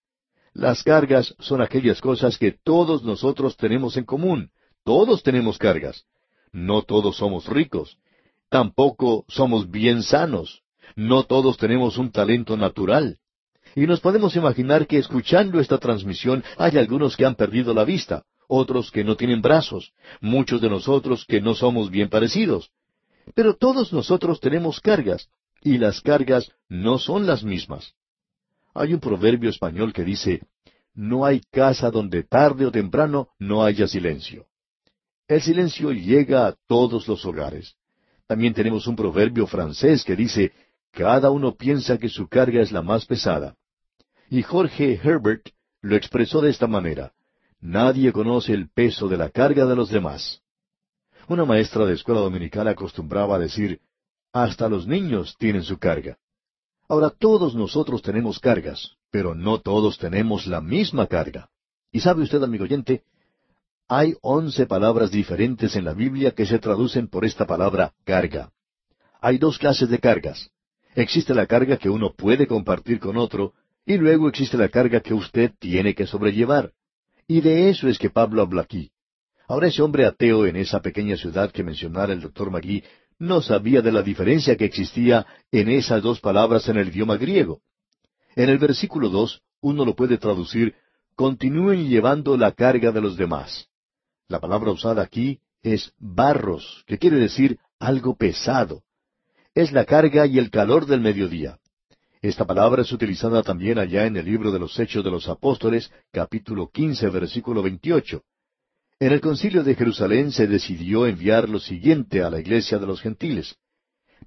Las 0.53 0.85
cargas 0.85 1.35
son 1.41 1.61
aquellas 1.62 2.00
cosas 2.00 2.38
que 2.38 2.53
todos 2.53 3.03
nosotros 3.03 3.57
tenemos 3.57 3.97
en 3.97 4.05
común. 4.05 4.50
Todos 4.85 5.23
tenemos 5.23 5.59
cargas. 5.59 6.05
No 6.53 6.83
todos 6.83 7.17
somos 7.17 7.49
ricos. 7.49 7.99
Tampoco 8.49 9.25
somos 9.26 9.69
bien 9.71 10.05
sanos. 10.05 10.62
No 10.95 11.25
todos 11.25 11.57
tenemos 11.57 11.99
un 11.99 12.12
talento 12.12 12.57
natural. 12.57 13.19
Y 13.75 13.87
nos 13.87 14.00
podemos 14.00 14.37
imaginar 14.37 14.87
que 14.87 14.99
escuchando 14.99 15.59
esta 15.59 15.78
transmisión 15.78 16.45
hay 16.57 16.78
algunos 16.78 17.16
que 17.16 17.26
han 17.26 17.35
perdido 17.35 17.75
la 17.75 17.85
vista, 17.85 18.25
otros 18.47 18.90
que 18.90 19.02
no 19.02 19.16
tienen 19.16 19.43
brazos, 19.43 19.93
muchos 20.21 20.61
de 20.61 20.71
nosotros 20.71 21.25
que 21.26 21.40
no 21.40 21.54
somos 21.54 21.90
bien 21.90 22.09
parecidos. 22.09 22.71
Pero 23.35 23.57
todos 23.57 23.93
nosotros 23.93 24.38
tenemos 24.38 24.81
cargas, 24.81 25.28
y 25.62 25.78
las 25.78 26.00
cargas 26.00 26.52
no 26.69 26.99
son 26.99 27.26
las 27.26 27.43
mismas. 27.43 27.95
Hay 28.75 28.95
un 28.95 29.00
proverbio 29.00 29.50
español 29.50 29.93
que 29.93 30.04
dice, 30.04 30.43
no 30.95 31.25
hay 31.25 31.40
casa 31.50 31.90
donde 31.90 32.23
tarde 32.23 32.66
o 32.66 32.71
temprano 32.71 33.28
no 33.38 33.64
haya 33.64 33.88
silencio. 33.88 34.47
El 35.26 35.40
silencio 35.40 35.90
llega 35.90 36.47
a 36.47 36.54
todos 36.69 37.09
los 37.09 37.25
hogares. 37.25 37.75
También 38.26 38.54
tenemos 38.54 38.87
un 38.87 38.95
proverbio 38.95 39.47
francés 39.47 40.04
que 40.04 40.14
dice, 40.14 40.52
cada 40.93 41.31
uno 41.31 41.57
piensa 41.57 41.99
que 41.99 42.09
su 42.09 42.28
carga 42.28 42.61
es 42.61 42.71
la 42.71 42.83
más 42.83 43.07
pesada. 43.07 43.57
Y 44.31 44.43
Jorge 44.43 45.00
Herbert 45.02 45.50
lo 45.83 45.97
expresó 45.97 46.40
de 46.40 46.50
esta 46.50 46.66
manera, 46.66 47.12
nadie 47.61 48.12
conoce 48.12 48.52
el 48.52 48.71
peso 48.71 49.09
de 49.09 49.16
la 49.16 49.31
carga 49.31 49.66
de 49.66 49.76
los 49.76 49.90
demás. 49.90 50.43
Una 51.28 51.45
maestra 51.45 51.87
de 51.87 51.95
escuela 51.95 52.21
dominical 52.21 52.69
acostumbraba 52.69 53.37
a 53.37 53.38
decir, 53.38 53.81
hasta 54.33 54.69
los 54.69 54.87
niños 54.87 55.37
tienen 55.38 55.62
su 55.62 55.78
carga. 55.78 56.19
Ahora 56.88 57.11
todos 57.11 57.54
nosotros 57.54 58.02
tenemos 58.02 58.38
cargas, 58.38 58.97
pero 59.11 59.35
no 59.35 59.61
todos 59.61 59.99
tenemos 59.99 60.47
la 60.47 60.61
misma 60.61 61.07
carga. 61.07 61.49
Y 61.93 62.00
sabe 62.00 62.23
usted, 62.23 62.43
amigo 62.43 62.64
oyente, 62.64 63.04
hay 63.88 64.14
once 64.23 64.66
palabras 64.66 65.11
diferentes 65.11 65.76
en 65.76 65.85
la 65.85 65.95
Biblia 65.95 66.33
que 66.33 66.47
se 66.47 66.59
traducen 66.59 67.09
por 67.09 67.25
esta 67.25 67.47
palabra 67.47 67.93
carga. 68.04 68.50
Hay 69.21 69.38
dos 69.38 69.59
clases 69.59 69.88
de 69.88 69.99
cargas. 69.99 70.50
Existe 70.95 71.35
la 71.35 71.47
carga 71.47 71.76
que 71.76 71.90
uno 71.90 72.12
puede 72.12 72.47
compartir 72.47 73.00
con 73.00 73.16
otro, 73.16 73.54
y 73.87 73.97
luego 73.97 74.29
existe 74.29 74.57
la 74.57 74.69
carga 74.69 75.00
que 75.00 75.14
usted 75.14 75.53
tiene 75.59 75.95
que 75.95 76.07
sobrellevar. 76.07 76.73
Y 77.26 77.41
de 77.41 77.71
eso 77.71 77.88
es 77.88 77.99
que 77.99 78.11
Pablo 78.11 78.43
habla 78.43 78.62
aquí. 78.62 78.91
Ahora 79.47 79.69
ese 79.69 79.83
hombre 79.83 80.07
ateo 80.07 80.47
en 80.47 80.57
esa 80.57 80.81
pequeña 80.81 81.17
ciudad 81.17 81.50
que 81.50 81.62
mencionara 81.62 82.12
el 82.12 82.21
doctor 82.21 82.50
Magui 82.50 82.83
no 83.19 83.43
sabía 83.43 83.83
de 83.83 83.93
la 83.93 84.03
diferencia 84.03 84.57
que 84.57 84.64
existía 84.64 85.26
en 85.53 85.69
esas 85.69 86.03
dos 86.03 86.21
palabras 86.21 86.69
en 86.69 86.79
el 86.79 86.88
idioma 86.88 87.17
griego. 87.17 87.61
En 88.37 88.49
el 88.49 88.59
versículo 88.59 89.09
dos 89.09 89.43
uno 89.61 89.85
lo 89.85 89.95
puede 89.95 90.19
traducir 90.19 90.75
continúen 91.14 91.88
llevando 91.88 92.37
la 92.37 92.53
carga 92.53 92.91
de 92.91 93.00
los 93.00 93.17
demás. 93.17 93.69
La 94.29 94.41
palabra 94.41 94.73
usada 94.73 95.03
aquí 95.03 95.41
es 95.62 95.93
barros, 95.99 96.85
que 96.87 96.99
quiere 96.99 97.19
decir 97.19 97.59
algo 97.79 98.17
pesado. 98.17 98.83
Es 99.55 99.73
la 99.73 99.85
carga 99.85 100.26
y 100.26 100.38
el 100.38 100.50
calor 100.50 100.87
del 100.87 101.00
mediodía. 101.00 101.59
Esta 102.25 102.47
palabra 102.47 102.81
es 102.81 102.90
utilizada 102.90 103.43
también 103.43 103.78
allá 103.78 104.07
en 104.07 104.16
el 104.16 104.25
libro 104.25 104.50
de 104.50 104.59
los 104.59 104.81
Hechos 104.81 105.04
de 105.04 105.11
los 105.11 105.28
Apóstoles, 105.28 105.93
capítulo 106.11 106.71
quince, 106.73 107.11
versículo 107.11 107.62
veintiocho. 107.62 108.23
En 108.99 109.12
el 109.12 109.21
concilio 109.21 109.62
de 109.62 109.75
Jerusalén 109.75 110.33
se 110.33 110.47
decidió 110.47 111.07
enviar 111.07 111.50
lo 111.50 111.61
siguiente 111.61 112.23
a 112.23 112.31
la 112.31 112.40
iglesia 112.40 112.78
de 112.78 112.87
los 112.87 113.02
gentiles. 113.02 113.57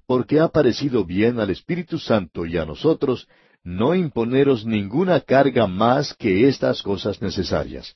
Porque 0.06 0.40
ha 0.40 0.50
parecido 0.50 1.06
bien 1.06 1.40
al 1.40 1.50
Espíritu 1.50 1.98
Santo 1.98 2.46
y 2.46 2.58
a 2.58 2.66
nosotros 2.66 3.28
no 3.64 3.96
imponeros 3.96 4.64
ninguna 4.64 5.22
carga 5.22 5.66
más 5.66 6.14
que 6.14 6.48
estas 6.48 6.84
cosas 6.84 7.20
necesarias. 7.20 7.96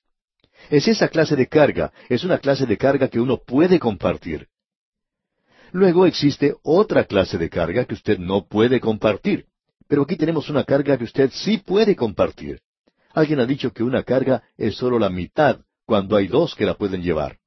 Es 0.71 0.87
esa 0.87 1.09
clase 1.09 1.35
de 1.35 1.45
carga, 1.45 1.93
es 2.09 2.23
una 2.23 2.39
clase 2.39 2.65
de 2.65 2.75
carga 2.75 3.07
que 3.07 3.19
uno 3.19 3.37
puede 3.37 3.77
compartir. 3.77 4.47
Luego 5.71 6.07
existe 6.07 6.55
otra 6.63 7.03
clase 7.03 7.37
de 7.37 7.51
carga 7.51 7.85
que 7.85 7.93
usted 7.93 8.17
no 8.17 8.47
puede 8.47 8.79
compartir. 8.79 9.45
Pero 9.91 10.03
aquí 10.03 10.15
tenemos 10.15 10.49
una 10.49 10.63
carga 10.63 10.97
que 10.97 11.03
usted 11.03 11.31
sí 11.33 11.57
puede 11.57 11.97
compartir. 11.97 12.61
Alguien 13.13 13.41
ha 13.41 13.45
dicho 13.45 13.73
que 13.73 13.83
una 13.83 14.03
carga 14.03 14.41
es 14.55 14.77
solo 14.77 14.97
la 14.97 15.09
mitad 15.09 15.59
cuando 15.85 16.15
hay 16.15 16.29
dos 16.29 16.55
que 16.55 16.65
la 16.65 16.75
pueden 16.75 17.03
llevar. 17.03 17.39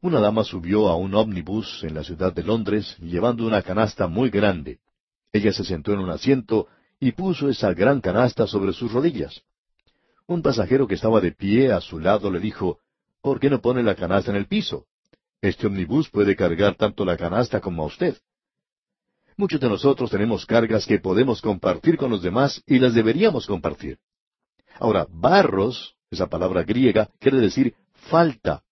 Una 0.00 0.20
dama 0.20 0.44
subió 0.44 0.86
a 0.86 0.94
un 0.94 1.16
ómnibus 1.16 1.82
en 1.82 1.94
la 1.94 2.04
ciudad 2.04 2.32
de 2.32 2.44
Londres 2.44 2.96
llevando 3.00 3.44
una 3.44 3.60
canasta 3.60 4.06
muy 4.06 4.30
grande. 4.30 4.78
Ella 5.32 5.52
se 5.52 5.64
sentó 5.64 5.92
en 5.94 5.98
un 5.98 6.10
asiento 6.10 6.68
y 7.00 7.10
puso 7.10 7.48
esa 7.48 7.74
gran 7.74 8.00
canasta 8.00 8.46
sobre 8.46 8.72
sus 8.72 8.92
rodillas. 8.92 9.42
Un 10.28 10.42
pasajero 10.42 10.86
que 10.86 10.94
estaba 10.94 11.20
de 11.20 11.32
pie 11.32 11.72
a 11.72 11.80
su 11.80 11.98
lado 11.98 12.30
le 12.30 12.38
dijo, 12.38 12.78
¿Por 13.20 13.40
qué 13.40 13.50
no 13.50 13.60
pone 13.60 13.82
la 13.82 13.96
canasta 13.96 14.30
en 14.30 14.36
el 14.36 14.46
piso? 14.46 14.86
Este 15.42 15.66
omnibus 15.66 16.08
puede 16.08 16.36
cargar 16.36 16.76
tanto 16.76 17.04
la 17.04 17.16
canasta 17.16 17.60
como 17.60 17.82
a 17.82 17.86
usted. 17.86 18.16
Muchos 19.40 19.58
de 19.58 19.70
nosotros 19.70 20.10
tenemos 20.10 20.44
cargas 20.44 20.84
que 20.84 20.98
podemos 20.98 21.40
compartir 21.40 21.96
con 21.96 22.10
los 22.10 22.20
demás 22.20 22.62
y 22.66 22.78
las 22.78 22.92
deberíamos 22.92 23.46
compartir. 23.46 23.96
Ahora, 24.78 25.06
barros, 25.10 25.96
esa 26.10 26.26
palabra 26.26 26.62
griega, 26.62 27.08
quiere 27.18 27.38
decir 27.38 27.74
falta. 28.10 28.62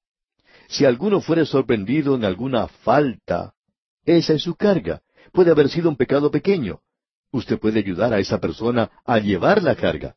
Si 0.69 0.85
alguno 0.85 1.23
fuere 1.23 1.47
sorprendido 1.47 2.17
en 2.17 2.27
alguna 2.27 2.69
falta, 2.69 3.55
esa 4.05 4.35
es 4.35 4.43
su 4.43 4.57
carga. 4.57 5.01
Puede 5.33 5.53
haber 5.53 5.71
sido 5.71 5.89
un 5.89 5.97
pecado 5.97 6.31
pequeño. 6.31 6.81
Usted 7.33 7.59
puede 7.59 7.79
ayudar 7.79 8.13
a 8.13 8.19
esa 8.19 8.39
persona 8.39 8.91
a 9.07 9.19
llevar 9.21 9.63
la 9.63 9.75
carga. 9.75 10.17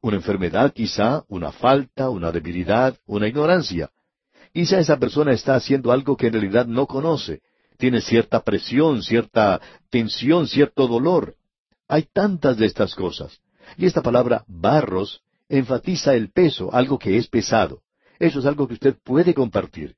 Una 0.00 0.16
enfermedad 0.16 0.72
quizá, 0.72 1.22
una 1.28 1.52
falta, 1.52 2.10
una 2.10 2.32
debilidad, 2.32 2.98
una 3.06 3.28
ignorancia. 3.28 3.92
Quizá 4.52 4.80
esa 4.80 4.98
persona 4.98 5.30
está 5.30 5.54
haciendo 5.54 5.92
algo 5.92 6.16
que 6.16 6.26
en 6.26 6.32
realidad 6.32 6.66
no 6.66 6.88
conoce 6.88 7.42
tiene 7.76 8.00
cierta 8.00 8.42
presión, 8.42 9.02
cierta 9.02 9.60
tensión, 9.90 10.46
cierto 10.46 10.86
dolor. 10.86 11.36
Hay 11.88 12.08
tantas 12.12 12.56
de 12.56 12.66
estas 12.66 12.94
cosas. 12.94 13.40
Y 13.76 13.86
esta 13.86 14.02
palabra 14.02 14.44
barros 14.46 15.22
enfatiza 15.48 16.14
el 16.14 16.30
peso, 16.30 16.72
algo 16.72 16.98
que 16.98 17.16
es 17.16 17.28
pesado. 17.28 17.82
Eso 18.18 18.38
es 18.38 18.46
algo 18.46 18.66
que 18.68 18.74
usted 18.74 18.96
puede 19.02 19.34
compartir. 19.34 19.96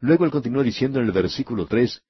Luego 0.00 0.24
él 0.24 0.30
continúa 0.30 0.62
diciendo 0.62 1.00
en 1.00 1.06
el 1.06 1.12
versículo 1.12 1.66
tres, 1.66 2.02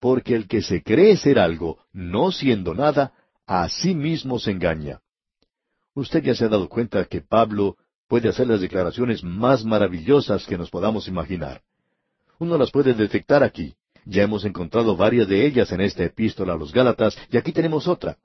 porque 0.00 0.34
el 0.34 0.46
que 0.46 0.62
se 0.62 0.82
cree 0.82 1.16
ser 1.16 1.38
algo, 1.38 1.78
no 1.92 2.32
siendo 2.32 2.74
nada, 2.74 3.12
a 3.46 3.68
sí 3.68 3.94
mismo 3.94 4.38
se 4.38 4.50
engaña. 4.50 5.00
Usted 5.94 6.22
ya 6.22 6.34
se 6.34 6.44
ha 6.44 6.48
dado 6.48 6.68
cuenta 6.68 7.04
que 7.04 7.20
Pablo 7.20 7.76
puede 8.08 8.28
hacer 8.28 8.46
las 8.46 8.60
declaraciones 8.60 9.22
más 9.22 9.64
maravillosas 9.64 10.46
que 10.46 10.58
nos 10.58 10.70
podamos 10.70 11.08
imaginar. 11.08 11.62
Uno 12.38 12.58
las 12.58 12.70
puede 12.70 12.94
detectar 12.94 13.42
aquí. 13.42 13.74
Ya 14.06 14.22
hemos 14.22 14.44
encontrado 14.44 14.96
varias 14.96 15.28
de 15.28 15.46
ellas 15.46 15.72
en 15.72 15.80
esta 15.80 16.04
epístola 16.04 16.52
a 16.52 16.56
los 16.56 16.72
Gálatas, 16.72 17.16
y 17.30 17.36
aquí 17.36 17.52
tenemos 17.52 17.88
otra. 17.88 18.18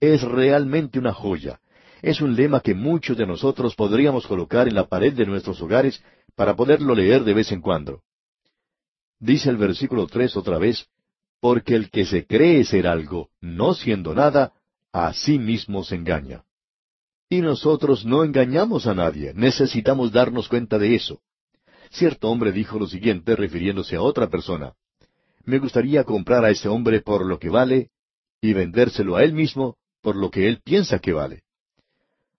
Es 0.00 0.22
realmente 0.22 0.98
una 0.98 1.12
joya. 1.12 1.60
Es 2.02 2.20
un 2.20 2.34
lema 2.34 2.60
que 2.60 2.74
muchos 2.74 3.16
de 3.16 3.26
nosotros 3.26 3.74
podríamos 3.74 4.26
colocar 4.26 4.68
en 4.68 4.74
la 4.74 4.86
pared 4.86 5.12
de 5.12 5.26
nuestros 5.26 5.60
hogares 5.60 6.02
para 6.34 6.54
poderlo 6.54 6.94
leer 6.94 7.24
de 7.24 7.34
vez 7.34 7.52
en 7.52 7.60
cuando. 7.60 8.02
Dice 9.18 9.50
el 9.50 9.56
versículo 9.56 10.06
tres 10.06 10.36
otra 10.36 10.58
vez, 10.58 10.86
porque 11.40 11.74
el 11.74 11.90
que 11.90 12.04
se 12.04 12.26
cree 12.26 12.64
ser 12.64 12.86
algo, 12.86 13.30
no 13.40 13.74
siendo 13.74 14.14
nada, 14.14 14.52
a 14.92 15.12
sí 15.12 15.38
mismo 15.38 15.84
se 15.84 15.96
engaña. 15.96 16.44
Y 17.28 17.40
nosotros 17.40 18.04
no 18.04 18.24
engañamos 18.24 18.86
a 18.86 18.94
nadie, 18.94 19.32
necesitamos 19.34 20.12
darnos 20.12 20.48
cuenta 20.48 20.78
de 20.78 20.94
eso. 20.94 21.20
Cierto 21.90 22.30
hombre 22.30 22.52
dijo 22.52 22.78
lo 22.78 22.86
siguiente 22.86 23.36
refiriéndose 23.36 23.96
a 23.96 24.02
otra 24.02 24.28
persona 24.28 24.74
me 25.46 25.58
gustaría 25.58 26.04
comprar 26.04 26.44
a 26.44 26.50
ese 26.50 26.68
hombre 26.68 27.00
por 27.00 27.24
lo 27.24 27.38
que 27.38 27.48
vale 27.48 27.90
y 28.40 28.52
vendérselo 28.52 29.16
a 29.16 29.24
él 29.24 29.32
mismo 29.32 29.76
por 30.02 30.16
lo 30.16 30.30
que 30.30 30.48
él 30.48 30.60
piensa 30.62 30.98
que 30.98 31.12
vale. 31.12 31.42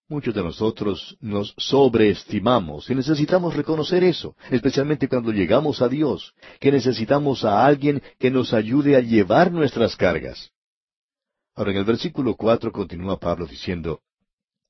Muchos 0.09 0.33
de 0.33 0.43
nosotros 0.43 1.17
nos 1.19 1.53
sobreestimamos 1.57 2.89
y 2.89 2.95
necesitamos 2.95 3.55
reconocer 3.55 4.03
eso, 4.03 4.35
especialmente 4.51 5.09
cuando 5.09 5.31
llegamos 5.31 5.81
a 5.81 5.89
Dios, 5.89 6.33
que 6.59 6.71
necesitamos 6.71 7.43
a 7.43 7.65
alguien 7.65 8.01
que 8.19 8.31
nos 8.31 8.53
ayude 8.53 8.95
a 8.95 9.01
llevar 9.01 9.51
nuestras 9.51 9.95
cargas. 9.95 10.51
Ahora 11.55 11.71
en 11.71 11.77
el 11.77 11.85
versículo 11.85 12.35
cuatro 12.35 12.71
continúa 12.71 13.19
Pablo 13.19 13.47
diciendo, 13.47 14.01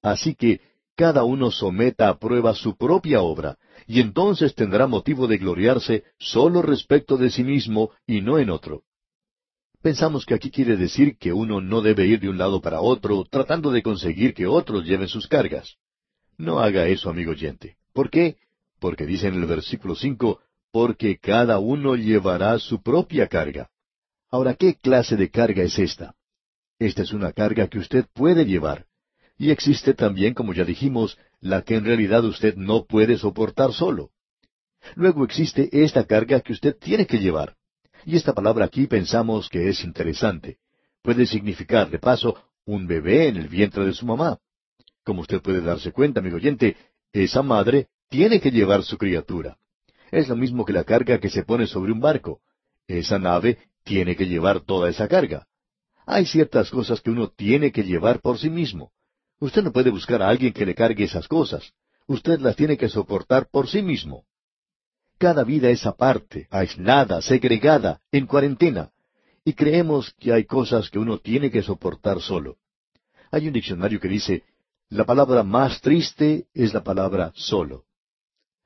Así 0.01 0.34
que 0.36 0.62
cada 0.96 1.24
uno 1.24 1.51
someta 1.51 2.10
a 2.10 2.17
prueba 2.17 2.56
su 2.56 2.75
propia 2.75 3.22
obra, 3.22 3.58
y 3.88 4.01
entonces 4.01 4.53
tendrá 4.53 4.86
motivo 4.86 5.27
de 5.27 5.38
gloriarse 5.38 6.03
solo 6.20 6.62
respecto 6.62 7.17
de 7.17 7.29
sí 7.29 7.44
mismo 7.44 7.91
y 8.06 8.22
no 8.22 8.38
en 8.38 8.50
otro. 8.50 8.84
Pensamos 9.82 10.25
que 10.25 10.34
aquí 10.34 10.51
quiere 10.51 10.75
decir 10.75 11.17
que 11.17 11.32
uno 11.32 11.62
no 11.62 11.82
debe 11.82 12.06
ir 12.06 12.20
de 12.20 12.29
un 12.29 12.38
lado 12.38 12.62
para 12.62 12.82
otro 12.82 13.24
tratando 13.24 13.72
de 13.72 13.82
conseguir 13.82 14.34
que 14.34 14.46
otros 14.46 14.86
lleven 14.86 15.08
sus 15.08 15.27
cargas. 15.27 15.77
No 16.38 16.60
haga 16.60 16.88
eso, 16.88 17.10
amigo 17.10 17.32
oyente. 17.32 17.77
¿Por 17.94 18.10
qué? 18.10 18.38
Porque 18.79 19.06
dice 19.06 19.27
en 19.27 19.36
el 19.36 19.46
versículo 19.46 19.96
cinco, 19.96 20.41
porque 20.72 21.17
cada 21.17 21.60
uno 21.60 21.96
llevará 21.96 22.60
su 22.60 22.82
propia 22.82 23.27
carga. 23.27 23.70
Ahora, 24.29 24.56
¿qué 24.56 24.75
clase 24.75 25.15
de 25.15 25.29
carga 25.29 25.63
es 25.63 25.79
esta? 25.79 26.13
Esta 26.77 27.03
es 27.03 27.13
una 27.13 27.32
carga 27.32 27.67
que 27.67 27.79
usted 27.79 28.06
puede 28.13 28.46
llevar. 28.46 28.86
Y 29.38 29.51
existe 29.51 29.94
también, 29.94 30.34
como 30.34 30.53
ya 30.53 30.63
dijimos, 30.63 31.17
la 31.39 31.62
que 31.62 31.75
en 31.75 31.86
realidad 31.86 32.24
usted 32.25 32.56
no 32.56 32.86
puede 32.86 33.17
soportar 33.17 33.72
solo. 33.72 34.12
Luego 34.96 35.24
existe 35.24 35.70
esta 35.72 36.06
carga 36.06 36.41
que 36.41 36.53
usted 36.53 36.75
tiene 36.77 37.06
que 37.06 37.20
llevar. 37.20 37.56
Y 38.06 38.15
esta 38.15 38.34
palabra 38.34 38.65
aquí 38.65 38.88
pensamos 38.88 39.50
que 39.50 39.70
es 39.70 39.84
interesante. 39.84 40.58
Puede 41.01 41.25
significar, 41.25 41.89
de 41.89 42.00
paso, 42.00 42.41
un 42.65 42.88
bebé 42.88 43.27
en 43.27 43.38
el 43.38 43.48
vientre 43.48 43.86
de 43.86 43.94
su 43.94 44.06
mamá. 44.06 44.39
Como 45.03 45.22
usted 45.22 45.41
puede 45.41 45.62
darse 45.62 45.91
cuenta, 45.91 46.20
amigo 46.20 46.38
oyente, 46.38 46.75
esa 47.13 47.41
madre 47.41 47.88
tiene 48.10 48.39
que 48.39 48.51
llevar 48.51 48.84
su 48.84 48.98
criatura. 48.98 49.58
Es 50.12 50.29
lo 50.29 50.36
mismo 50.36 50.65
que 50.65 50.74
la 50.74 50.84
carga 50.84 51.20
que 51.20 51.29
se 51.29 51.44
pone 51.44 51.67
sobre 51.67 51.91
un 51.91 52.00
barco. 52.00 52.41
Esa 52.88 53.20
nave 53.20 53.58
tiene 53.84 54.15
que 54.15 54.25
llevar 54.25 54.62
toda 54.62 54.89
esa 54.89 55.08
carga. 55.08 55.48
Hay 56.06 56.25
ciertas 56.25 56.70
cosas 56.70 57.01
que 57.01 57.12
uno 57.12 57.29
tiene 57.29 57.72
que 57.72 57.84
llevar 57.84 58.22
por 58.22 58.38
sí 58.38 58.50
mismo. 58.50 58.91
Usted 59.39 59.63
no 59.63 59.72
puede 59.72 59.89
buscar 59.91 60.22
a 60.22 60.29
alguien 60.29 60.53
que 60.53 60.65
le 60.65 60.74
cargue 60.74 61.03
esas 61.03 61.27
cosas. 61.27 61.74
Usted 62.08 62.39
las 62.39 62.56
tiene 62.56 62.77
que 62.77 62.89
soportar 62.89 63.50
por 63.50 63.67
sí 63.67 63.82
mismo. 63.82 64.25
Cada 65.17 65.44
vida 65.44 65.70
es 65.70 65.86
aparte, 65.86 66.48
aislada, 66.50 67.22
segregada, 67.22 68.01
en 68.12 68.25
cuarentena. 68.25 68.91
Y 69.44 69.53
creemos 69.53 70.13
que 70.20 70.34
hay 70.34 70.46
cosas 70.46 70.89
que 70.89 71.00
uno 71.00 71.20
tiene 71.20 71.51
que 71.51 71.62
soportar 71.62 72.22
solo. 72.22 72.58
Hay 73.32 73.48
un 73.48 73.53
diccionario 73.53 74.00
que 74.00 74.08
dice, 74.08 74.44
la 74.89 75.06
palabra 75.06 75.44
más 75.44 75.82
triste 75.82 76.48
es 76.53 76.74
la 76.74 76.84
palabra 76.84 77.32
solo. 77.36 77.86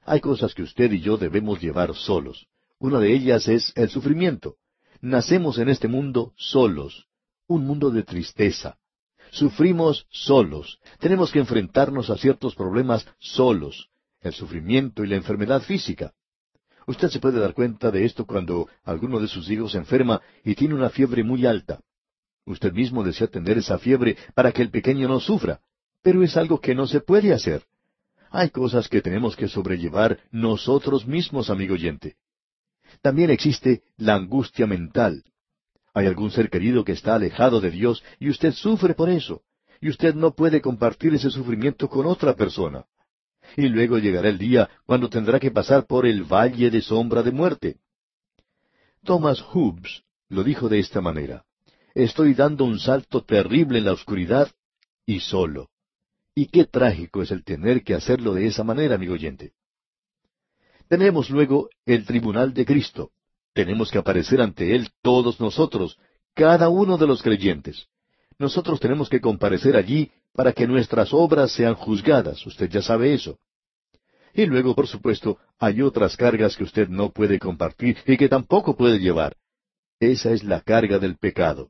Hay 0.06 0.20
cosas 0.20 0.54
que 0.54 0.64
usted 0.64 0.92
y 0.92 1.02
yo 1.02 1.18
debemos 1.18 1.62
llevar 1.62 1.96
solos. 1.96 2.48
Una 2.80 3.00
de 3.00 3.14
ellas 3.14 3.48
es 3.48 3.72
el 3.76 3.90
sufrimiento. 3.90 4.56
Nacemos 5.02 5.58
en 5.58 5.70
este 5.70 5.88
mundo 5.88 6.34
solos, 6.36 7.08
un 7.48 7.66
mundo 7.66 7.90
de 7.90 8.04
tristeza. 8.04 8.78
Sufrimos 9.32 10.06
solos. 10.10 10.80
Tenemos 11.00 11.32
que 11.32 11.40
enfrentarnos 11.40 12.10
a 12.10 12.18
ciertos 12.18 12.54
problemas 12.54 13.08
solos, 13.18 13.90
el 14.20 14.34
sufrimiento 14.34 15.04
y 15.04 15.08
la 15.08 15.16
enfermedad 15.16 15.62
física. 15.62 16.14
Usted 16.86 17.10
se 17.10 17.20
puede 17.20 17.40
dar 17.40 17.54
cuenta 17.54 17.92
de 17.92 18.04
esto 18.04 18.26
cuando 18.26 18.68
alguno 18.84 19.20
de 19.22 19.30
sus 19.30 19.50
hijos 19.50 19.72
se 19.72 19.78
enferma 19.78 20.22
y 20.44 20.56
tiene 20.56 20.76
una 20.76 20.90
fiebre 20.90 21.24
muy 21.24 21.46
alta. 21.46 21.80
Usted 22.46 22.74
mismo 22.74 23.04
desea 23.04 23.28
tener 23.28 23.58
esa 23.58 23.80
fiebre 23.80 24.18
para 24.36 24.52
que 24.52 24.64
el 24.64 24.70
pequeño 24.70 25.08
no 25.08 25.22
sufra, 25.22 25.62
pero 26.02 26.24
es 26.24 26.36
algo 26.36 26.60
que 26.60 26.76
no 26.76 26.86
se 26.86 27.00
puede 27.00 27.34
hacer. 27.34 27.64
Hay 28.32 28.50
cosas 28.50 28.90
que 28.90 29.02
tenemos 29.02 29.38
que 29.38 29.48
sobrellevar 29.48 30.20
nosotros 30.32 31.08
mismos, 31.08 31.50
amigo 31.50 31.76
oyente. 31.76 32.18
También 33.02 33.30
existe 33.30 33.84
la 33.96 34.16
angustia 34.16 34.68
mental. 34.68 35.24
Hay 35.94 36.06
algún 36.06 36.32
ser 36.32 36.50
querido 36.50 36.84
que 36.84 36.94
está 36.94 37.16
alejado 37.16 37.60
de 37.60 37.72
Dios 37.72 38.04
y 38.20 38.30
usted 38.30 38.54
sufre 38.54 38.94
por 38.94 39.10
eso. 39.10 39.42
Y 39.80 39.90
usted 39.90 40.14
no 40.14 40.34
puede 40.34 40.62
compartir 40.62 41.14
ese 41.14 41.30
sufrimiento 41.32 41.90
con 41.90 42.06
otra 42.06 42.36
persona. 42.36 42.86
Y 43.58 43.68
luego 43.68 43.98
llegará 43.98 44.30
el 44.30 44.38
día 44.38 44.70
cuando 44.86 45.10
tendrá 45.10 45.40
que 45.40 45.52
pasar 45.52 45.86
por 45.86 46.06
el 46.06 46.24
valle 46.24 46.70
de 46.70 46.82
sombra 46.82 47.24
de 47.24 47.32
muerte. 47.32 47.78
Thomas 49.04 49.42
Hobbes 49.42 50.04
lo 50.30 50.44
dijo 50.44 50.70
de 50.70 50.80
esta 50.80 51.02
manera. 51.02 51.44
Estoy 51.94 52.36
dando 52.36 52.64
un 52.64 52.80
salto 52.80 53.24
terrible 53.24 53.80
en 53.80 53.86
la 53.86 53.94
oscuridad 53.94 54.50
y 55.06 55.20
solo. 55.20 55.70
Y 56.34 56.46
qué 56.46 56.66
trágico 56.66 57.22
es 57.22 57.32
el 57.32 57.44
tener 57.44 57.84
que 57.84 57.96
hacerlo 57.96 58.34
de 58.34 58.46
esa 58.46 58.64
manera, 58.64 58.96
amigo 58.96 59.14
oyente. 59.14 59.52
Tenemos 60.88 61.30
luego 61.30 61.70
el 61.86 62.06
tribunal 62.06 62.54
de 62.54 62.66
Cristo. 62.66 63.12
Tenemos 63.54 63.92
que 63.92 63.98
aparecer 63.98 64.42
ante 64.42 64.76
Él 64.76 64.90
todos 65.02 65.40
nosotros, 65.40 65.98
cada 66.34 66.70
uno 66.70 66.98
de 66.98 67.08
los 67.08 67.22
creyentes. 67.22 67.88
Nosotros 68.40 68.80
tenemos 68.80 69.10
que 69.10 69.22
comparecer 69.22 69.76
allí 69.76 70.12
para 70.34 70.54
que 70.54 70.68
nuestras 70.68 71.14
obras 71.14 71.52
sean 71.52 71.76
juzgadas. 71.76 72.46
Usted 72.46 72.70
ya 72.70 72.82
sabe 72.82 73.14
eso. 73.14 73.38
Y 74.34 74.46
luego, 74.46 74.74
por 74.74 74.88
supuesto, 74.88 75.38
hay 75.60 75.82
otras 75.82 76.16
cargas 76.16 76.56
que 76.56 76.64
usted 76.64 76.88
no 76.88 77.12
puede 77.12 77.38
compartir 77.38 77.98
y 78.06 78.16
que 78.16 78.30
tampoco 78.30 78.78
puede 78.78 79.00
llevar. 79.00 79.36
Esa 80.00 80.32
es 80.32 80.44
la 80.44 80.62
carga 80.62 80.98
del 81.00 81.18
pecado. 81.18 81.70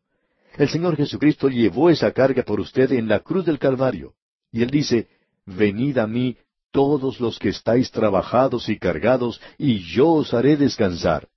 El 0.58 0.70
Señor 0.70 0.96
Jesucristo 0.96 1.50
llevó 1.50 1.90
esa 1.90 2.12
carga 2.12 2.44
por 2.44 2.60
usted 2.60 2.92
en 2.92 3.08
la 3.08 3.22
cruz 3.22 3.46
del 3.46 3.58
Calvario. 3.58 4.14
Y 4.52 4.62
él 4.62 4.70
dice, 4.70 5.08
Venid 5.46 5.98
a 5.98 6.08
mí 6.08 6.38
todos 6.72 7.20
los 7.20 7.40
que 7.40 7.50
estáis 7.50 7.92
trabajados 7.92 8.70
y 8.70 8.78
cargados, 8.78 9.42
y 9.58 9.80
yo 9.80 10.10
os 10.10 10.34
haré 10.34 10.56
descansar. 10.56 11.28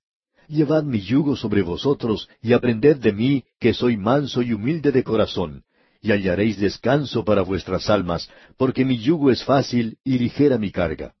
Llevad 0.47 0.83
mi 0.83 0.99
yugo 0.99 1.35
sobre 1.35 1.61
vosotros, 1.61 2.29
y 2.41 2.53
aprended 2.53 2.97
de 2.97 3.11
mí, 3.11 3.43
que 3.59 3.73
soy 3.73 3.97
manso 3.97 4.41
y 4.41 4.53
humilde 4.53 4.91
de 4.91 5.03
corazón, 5.03 5.63
y 6.01 6.11
hallaréis 6.11 6.59
descanso 6.59 7.25
para 7.25 7.41
vuestras 7.41 7.89
almas, 7.89 8.29
porque 8.57 8.85
mi 8.85 8.97
yugo 8.97 9.31
es 9.31 9.43
fácil 9.43 9.97
y 10.03 10.19
ligera 10.19 10.57
mi 10.57 10.71
carga. 10.71 11.15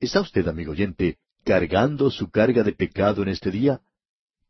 ¿Está 0.00 0.20
usted, 0.20 0.46
amigo 0.48 0.72
oyente, 0.72 1.18
cargando 1.44 2.10
su 2.10 2.30
carga 2.30 2.62
de 2.62 2.72
pecado 2.72 3.22
en 3.22 3.28
este 3.28 3.50
día? 3.50 3.80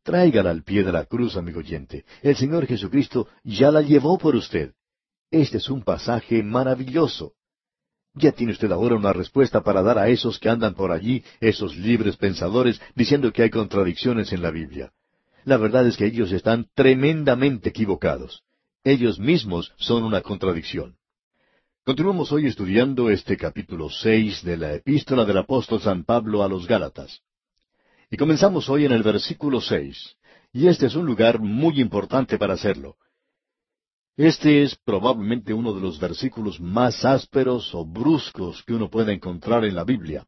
Tráigala 0.02 0.50
al 0.50 0.62
pie 0.62 0.82
de 0.82 0.92
la 0.92 1.04
cruz, 1.04 1.36
amigo 1.36 1.60
oyente. 1.60 2.04
El 2.22 2.36
Señor 2.36 2.66
Jesucristo 2.66 3.28
ya 3.44 3.70
la 3.70 3.82
llevó 3.82 4.18
por 4.18 4.34
usted. 4.34 4.72
Este 5.30 5.58
es 5.58 5.68
un 5.68 5.82
pasaje 5.82 6.42
maravilloso. 6.42 7.35
Ya 8.18 8.32
tiene 8.32 8.52
usted 8.52 8.72
ahora 8.72 8.96
una 8.96 9.12
respuesta 9.12 9.60
para 9.60 9.82
dar 9.82 9.98
a 9.98 10.08
esos 10.08 10.38
que 10.38 10.48
andan 10.48 10.74
por 10.74 10.90
allí, 10.90 11.22
esos 11.38 11.76
libres 11.76 12.16
pensadores, 12.16 12.80
diciendo 12.94 13.30
que 13.30 13.42
hay 13.42 13.50
contradicciones 13.50 14.32
en 14.32 14.40
la 14.40 14.50
Biblia. 14.50 14.90
La 15.44 15.58
verdad 15.58 15.86
es 15.86 15.98
que 15.98 16.06
ellos 16.06 16.32
están 16.32 16.66
tremendamente 16.74 17.68
equivocados. 17.68 18.42
Ellos 18.84 19.18
mismos 19.18 19.72
son 19.76 20.02
una 20.02 20.22
contradicción. 20.22 20.96
Continuamos 21.84 22.32
hoy 22.32 22.46
estudiando 22.46 23.10
este 23.10 23.36
capítulo 23.36 23.90
seis 23.90 24.42
de 24.42 24.56
la 24.56 24.72
epístola 24.72 25.26
del 25.26 25.36
apóstol 25.36 25.80
San 25.82 26.02
Pablo 26.02 26.42
a 26.42 26.48
los 26.48 26.66
Gálatas. 26.66 27.20
Y 28.10 28.16
comenzamos 28.16 28.70
hoy 28.70 28.86
en 28.86 28.92
el 28.92 29.02
versículo 29.02 29.60
seis. 29.60 30.16
Y 30.54 30.68
este 30.68 30.86
es 30.86 30.96
un 30.96 31.04
lugar 31.04 31.38
muy 31.38 31.80
importante 31.82 32.38
para 32.38 32.54
hacerlo. 32.54 32.96
Este 34.16 34.62
es 34.62 34.74
probablemente 34.76 35.52
uno 35.52 35.74
de 35.74 35.80
los 35.80 36.00
versículos 36.00 36.58
más 36.58 37.04
ásperos 37.04 37.74
o 37.74 37.84
bruscos 37.84 38.62
que 38.64 38.72
uno 38.72 38.88
pueda 38.88 39.12
encontrar 39.12 39.64
en 39.66 39.74
la 39.74 39.84
Biblia. 39.84 40.26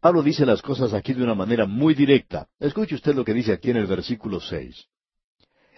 Pablo 0.00 0.22
dice 0.22 0.44
las 0.44 0.60
cosas 0.60 0.92
aquí 0.92 1.14
de 1.14 1.22
una 1.22 1.34
manera 1.34 1.64
muy 1.64 1.94
directa. 1.94 2.48
Escuche 2.60 2.94
usted 2.94 3.14
lo 3.14 3.24
que 3.24 3.32
dice 3.32 3.52
aquí 3.52 3.70
en 3.70 3.78
el 3.78 3.86
versículo 3.86 4.40
seis. 4.40 4.88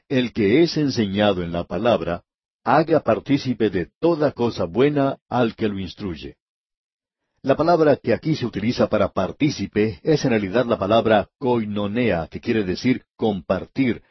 El 0.09 0.33
que 0.33 0.65
es 0.65 0.77
enseñado 0.77 1.45
en 1.45 1.53
la 1.53 1.65
palabra, 1.65 2.25
haga 2.65 3.01
partícipe 3.01 3.71
de 3.71 3.89
toda 4.01 4.33
cosa 4.33 4.65
buena 4.65 5.19
al 5.29 5.55
que 5.55 5.69
lo 5.69 5.79
instruye. 5.79 6.37
La 7.43 7.57
palabra 7.57 7.97
que 7.97 8.13
aquí 8.13 8.35
se 8.35 8.45
utiliza 8.45 8.89
para 8.89 9.13
partícipe 9.13 10.01
es 10.03 10.25
en 10.25 10.31
realidad 10.31 10.67
la 10.67 10.79
palabra 10.79 11.29
koinonea, 11.39 12.27
que 12.27 12.41
quiere 12.41 12.65
decir 12.65 13.05
compartir, 13.17 14.03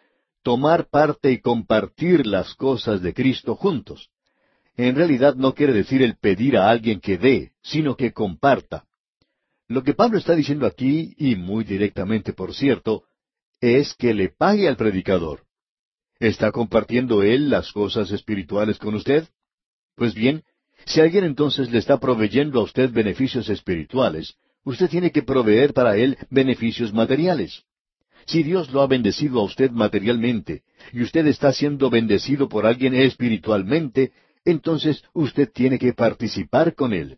tomar 0.49 0.89
parte 0.89 1.31
y 1.31 1.41
compartir 1.41 2.25
las 2.25 2.55
cosas 2.55 3.03
de 3.03 3.13
Cristo 3.13 3.55
juntos. 3.55 4.09
En 4.77 4.95
realidad 4.95 5.35
no 5.35 5.53
quiere 5.53 5.73
decir 5.73 6.01
el 6.01 6.17
pedir 6.17 6.57
a 6.57 6.71
alguien 6.71 6.99
que 6.99 7.19
dé, 7.19 7.51
sino 7.61 7.95
que 7.95 8.13
comparta. 8.13 8.85
Lo 9.67 9.83
que 9.83 9.93
Pablo 9.93 10.17
está 10.17 10.33
diciendo 10.33 10.65
aquí, 10.65 11.13
y 11.19 11.35
muy 11.35 11.65
directamente 11.65 12.33
por 12.33 12.55
cierto, 12.55 13.03
es 13.61 13.93
que 13.93 14.15
le 14.15 14.29
pague 14.29 14.67
al 14.67 14.75
predicador. 14.75 15.43
¿Está 16.19 16.51
compartiendo 16.51 17.21
él 17.21 17.51
las 17.51 17.71
cosas 17.71 18.09
espirituales 18.09 18.79
con 18.79 18.95
usted? 18.95 19.27
Pues 19.93 20.15
bien, 20.15 20.41
si 20.87 20.99
alguien 20.99 21.25
entonces 21.25 21.69
le 21.69 21.77
está 21.77 21.99
proveyendo 21.99 22.59
a 22.59 22.63
usted 22.63 22.89
beneficios 22.89 23.49
espirituales, 23.49 24.33
usted 24.63 24.89
tiene 24.89 25.11
que 25.11 25.21
proveer 25.21 25.75
para 25.75 25.95
él 25.95 26.17
beneficios 26.31 26.91
materiales. 26.91 27.65
Si 28.29 28.43
Dios 28.43 28.71
lo 28.71 28.83
ha 28.83 28.87
bendecido 28.87 29.39
a 29.39 29.43
usted 29.43 29.71
materialmente 29.71 30.61
y 30.93 31.01
usted 31.01 31.25
está 31.25 31.51
siendo 31.51 31.89
bendecido 31.89 32.47
por 32.47 32.67
alguien 32.67 32.93
espiritualmente, 32.93 34.11
entonces 34.45 35.03
usted 35.13 35.49
tiene 35.51 35.79
que 35.79 35.93
participar 35.93 36.75
con 36.75 36.93
él. 36.93 37.17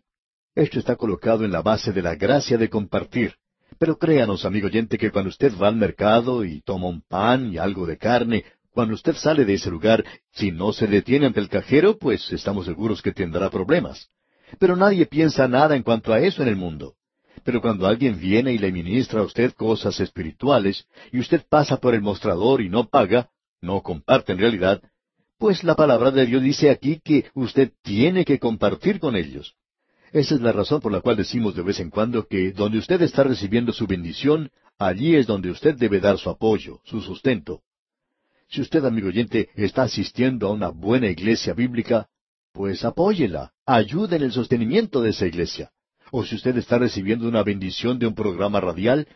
Esto 0.54 0.78
está 0.78 0.96
colocado 0.96 1.44
en 1.44 1.52
la 1.52 1.60
base 1.60 1.92
de 1.92 2.00
la 2.00 2.14
gracia 2.14 2.56
de 2.56 2.70
compartir. 2.70 3.34
Pero 3.78 3.98
créanos, 3.98 4.46
amigo 4.46 4.68
oyente, 4.68 4.96
que 4.96 5.10
cuando 5.10 5.28
usted 5.28 5.52
va 5.60 5.68
al 5.68 5.76
mercado 5.76 6.46
y 6.46 6.62
toma 6.62 6.88
un 6.88 7.02
pan 7.02 7.52
y 7.52 7.58
algo 7.58 7.84
de 7.84 7.98
carne, 7.98 8.46
cuando 8.70 8.94
usted 8.94 9.14
sale 9.14 9.44
de 9.44 9.52
ese 9.54 9.70
lugar, 9.70 10.02
si 10.30 10.50
no 10.50 10.72
se 10.72 10.86
detiene 10.86 11.26
ante 11.26 11.40
el 11.40 11.50
cajero, 11.50 11.98
pues 11.98 12.32
estamos 12.32 12.64
seguros 12.64 13.02
que 13.02 13.12
tendrá 13.12 13.50
problemas. 13.50 14.08
Pero 14.58 14.76
nadie 14.76 15.04
piensa 15.04 15.46
nada 15.46 15.76
en 15.76 15.82
cuanto 15.82 16.14
a 16.14 16.20
eso 16.20 16.40
en 16.40 16.48
el 16.48 16.56
mundo. 16.56 16.94
Pero 17.44 17.60
cuando 17.60 17.86
alguien 17.86 18.18
viene 18.18 18.52
y 18.52 18.58
le 18.58 18.72
ministra 18.72 19.20
a 19.20 19.24
usted 19.24 19.52
cosas 19.52 19.98
espirituales, 20.00 20.86
y 21.12 21.18
usted 21.18 21.44
pasa 21.48 21.78
por 21.78 21.94
el 21.94 22.02
mostrador 22.02 22.60
y 22.60 22.68
no 22.68 22.88
paga, 22.88 23.30
no 23.60 23.82
comparte 23.82 24.32
en 24.32 24.38
realidad, 24.38 24.82
pues 25.38 25.64
la 25.64 25.74
palabra 25.74 26.10
de 26.10 26.26
Dios 26.26 26.42
dice 26.42 26.70
aquí 26.70 27.00
que 27.02 27.26
usted 27.34 27.72
tiene 27.82 28.24
que 28.24 28.38
compartir 28.38 29.00
con 29.00 29.16
ellos. 29.16 29.56
Esa 30.12 30.34
es 30.34 30.40
la 30.40 30.52
razón 30.52 30.80
por 30.80 30.92
la 30.92 31.00
cual 31.00 31.16
decimos 31.16 31.56
de 31.56 31.62
vez 31.62 31.80
en 31.80 31.90
cuando 31.90 32.26
que 32.26 32.52
donde 32.52 32.78
usted 32.78 33.00
está 33.02 33.24
recibiendo 33.24 33.72
su 33.72 33.86
bendición, 33.86 34.50
allí 34.78 35.16
es 35.16 35.26
donde 35.26 35.50
usted 35.50 35.74
debe 35.76 36.00
dar 36.00 36.18
su 36.18 36.30
apoyo, 36.30 36.80
su 36.84 37.00
sustento. 37.00 37.62
Si 38.48 38.60
usted, 38.60 38.84
amigo 38.84 39.08
oyente, 39.08 39.48
está 39.56 39.84
asistiendo 39.84 40.48
a 40.48 40.52
una 40.52 40.68
buena 40.68 41.08
iglesia 41.08 41.54
bíblica, 41.54 42.08
pues 42.52 42.84
apóyela, 42.84 43.52
ayude 43.64 44.16
en 44.16 44.24
el 44.24 44.32
sostenimiento 44.32 45.00
de 45.00 45.10
esa 45.10 45.26
iglesia 45.26 45.72
o 46.12 46.24
si 46.24 46.36
usted 46.36 46.56
está 46.58 46.78
recibiendo 46.78 47.26
una 47.26 47.42
bendición 47.42 47.98
de 47.98 48.06
un 48.06 48.14
programa 48.14 48.60
radial, 48.60 49.08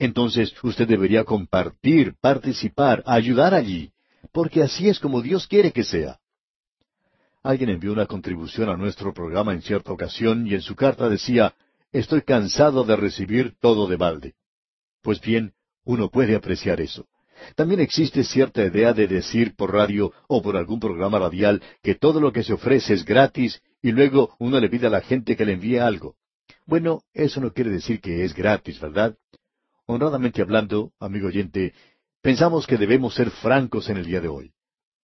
entonces 0.00 0.52
usted 0.64 0.88
debería 0.88 1.22
compartir, 1.24 2.16
participar, 2.20 3.04
ayudar 3.06 3.54
allí, 3.54 3.92
porque 4.32 4.62
así 4.62 4.88
es 4.88 4.98
como 4.98 5.22
Dios 5.22 5.46
quiere 5.46 5.70
que 5.72 5.84
sea. 5.84 6.18
Alguien 7.44 7.70
envió 7.70 7.92
una 7.92 8.06
contribución 8.06 8.68
a 8.68 8.76
nuestro 8.76 9.14
programa 9.14 9.52
en 9.52 9.62
cierta 9.62 9.92
ocasión 9.92 10.46
y 10.46 10.54
en 10.54 10.60
su 10.60 10.74
carta 10.74 11.08
decía, 11.08 11.54
Estoy 11.92 12.22
cansado 12.22 12.84
de 12.84 12.96
recibir 12.96 13.54
todo 13.60 13.88
de 13.88 13.96
balde. 13.96 14.34
Pues 15.02 15.20
bien, 15.20 15.54
uno 15.84 16.08
puede 16.08 16.36
apreciar 16.36 16.80
eso. 16.80 17.06
También 17.56 17.80
existe 17.80 18.22
cierta 18.22 18.64
idea 18.64 18.92
de 18.92 19.08
decir 19.08 19.54
por 19.56 19.72
radio 19.72 20.12
o 20.28 20.42
por 20.42 20.56
algún 20.56 20.78
programa 20.78 21.18
radial 21.18 21.62
que 21.82 21.94
todo 21.94 22.20
lo 22.20 22.32
que 22.32 22.44
se 22.44 22.52
ofrece 22.52 22.94
es 22.94 23.04
gratis 23.04 23.62
y 23.82 23.92
luego 23.92 24.36
uno 24.38 24.60
le 24.60 24.68
pide 24.68 24.88
a 24.88 24.90
la 24.90 25.00
gente 25.00 25.36
que 25.36 25.44
le 25.44 25.54
envíe 25.54 25.78
algo. 25.78 26.16
Bueno, 26.66 27.02
eso 27.12 27.40
no 27.40 27.52
quiere 27.52 27.70
decir 27.70 28.00
que 28.00 28.24
es 28.24 28.34
gratis, 28.34 28.80
¿verdad? 28.80 29.16
Honradamente 29.86 30.40
hablando, 30.40 30.92
amigo 31.00 31.28
oyente, 31.28 31.74
pensamos 32.22 32.66
que 32.66 32.76
debemos 32.76 33.14
ser 33.14 33.30
francos 33.30 33.88
en 33.88 33.96
el 33.96 34.06
día 34.06 34.20
de 34.20 34.28
hoy. 34.28 34.52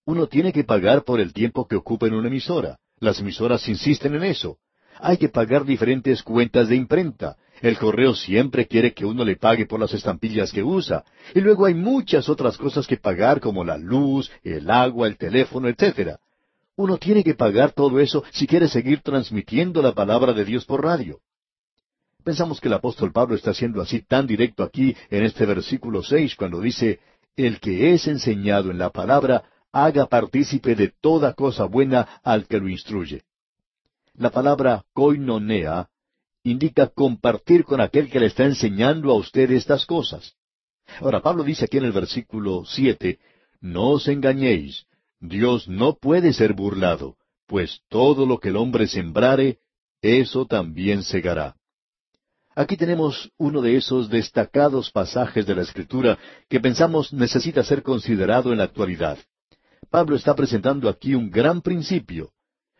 Uno 0.05 0.27
tiene 0.27 0.53
que 0.53 0.63
pagar 0.63 1.03
por 1.03 1.19
el 1.19 1.33
tiempo 1.33 1.67
que 1.67 1.75
ocupa 1.75 2.07
en 2.07 2.13
una 2.13 2.29
emisora. 2.29 2.79
Las 2.99 3.19
emisoras 3.19 3.67
insisten 3.67 4.15
en 4.15 4.23
eso. 4.23 4.57
Hay 4.99 5.17
que 5.17 5.29
pagar 5.29 5.65
diferentes 5.65 6.23
cuentas 6.23 6.69
de 6.69 6.77
imprenta. 6.77 7.35
El 7.61 7.77
correo 7.77 8.15
siempre 8.15 8.67
quiere 8.67 8.93
que 8.93 9.05
uno 9.05 9.25
le 9.25 9.35
pague 9.35 9.65
por 9.65 9.79
las 9.79 9.93
estampillas 9.93 10.51
que 10.51 10.63
usa. 10.63 11.03
Y 11.35 11.41
luego 11.41 11.65
hay 11.65 11.73
muchas 11.73 12.29
otras 12.29 12.57
cosas 12.57 12.87
que 12.87 12.97
pagar 12.97 13.41
como 13.41 13.63
la 13.63 13.77
luz, 13.77 14.31
el 14.43 14.69
agua, 14.69 15.07
el 15.07 15.17
teléfono, 15.17 15.67
etc. 15.67 16.15
Uno 16.77 16.97
tiene 16.97 17.23
que 17.23 17.35
pagar 17.35 17.73
todo 17.73 17.99
eso 17.99 18.23
si 18.31 18.47
quiere 18.47 18.67
seguir 18.67 19.01
transmitiendo 19.01 19.81
la 19.81 19.93
palabra 19.93 20.33
de 20.33 20.45
Dios 20.45 20.65
por 20.65 20.83
radio. 20.83 21.19
Pensamos 22.27 22.59
que 22.59 22.67
el 22.67 22.73
apóstol 22.73 23.13
Pablo 23.13 23.35
está 23.35 23.53
siendo 23.53 23.81
así 23.81 24.01
tan 24.01 24.27
directo 24.27 24.61
aquí 24.61 24.93
en 25.09 25.23
este 25.23 25.45
versículo 25.45 26.03
seis 26.03 26.35
cuando 26.35 26.59
dice, 26.59 26.99
El 27.37 27.61
que 27.61 27.93
es 27.93 28.05
enseñado 28.05 28.69
en 28.69 28.77
la 28.77 28.89
palabra, 28.89 29.45
haga 29.71 30.07
partícipe 30.07 30.75
de 30.75 30.91
toda 30.99 31.35
cosa 31.35 31.63
buena 31.63 32.19
al 32.25 32.45
que 32.45 32.57
lo 32.57 32.67
instruye. 32.67 33.21
La 34.15 34.29
palabra 34.29 34.83
koinonea 34.91 35.87
indica 36.43 36.87
compartir 36.87 37.63
con 37.63 37.79
aquel 37.79 38.09
que 38.09 38.19
le 38.19 38.25
está 38.25 38.43
enseñando 38.43 39.09
a 39.11 39.15
usted 39.15 39.49
estas 39.51 39.85
cosas. 39.85 40.33
Ahora, 40.99 41.21
Pablo 41.21 41.45
dice 41.45 41.63
aquí 41.63 41.77
en 41.77 41.85
el 41.85 41.93
versículo 41.93 42.65
siete, 42.65 43.19
No 43.61 43.91
os 43.91 44.09
engañéis, 44.09 44.85
Dios 45.21 45.69
no 45.69 45.95
puede 45.95 46.33
ser 46.33 46.51
burlado, 46.51 47.15
pues 47.45 47.79
todo 47.87 48.25
lo 48.25 48.37
que 48.41 48.49
el 48.49 48.57
hombre 48.57 48.85
sembrare, 48.87 49.59
eso 50.01 50.45
también 50.45 51.03
segará. 51.03 51.56
Aquí 52.57 52.75
tenemos 52.75 53.29
uno 53.37 53.61
de 53.61 53.75
esos 53.75 54.09
destacados 54.09 54.89
pasajes 54.89 55.45
de 55.45 55.53
la 55.53 55.61
Escritura 55.61 56.17
que 56.49 56.59
pensamos 56.59 57.13
necesita 57.13 57.63
ser 57.63 57.83
considerado 57.83 58.51
en 58.51 58.57
la 58.57 58.63
actualidad. 58.63 59.19
Pablo 59.91 60.15
está 60.15 60.33
presentando 60.33 60.89
aquí 60.89 61.13
un 61.13 61.29
gran 61.29 61.61
principio. 61.61 62.31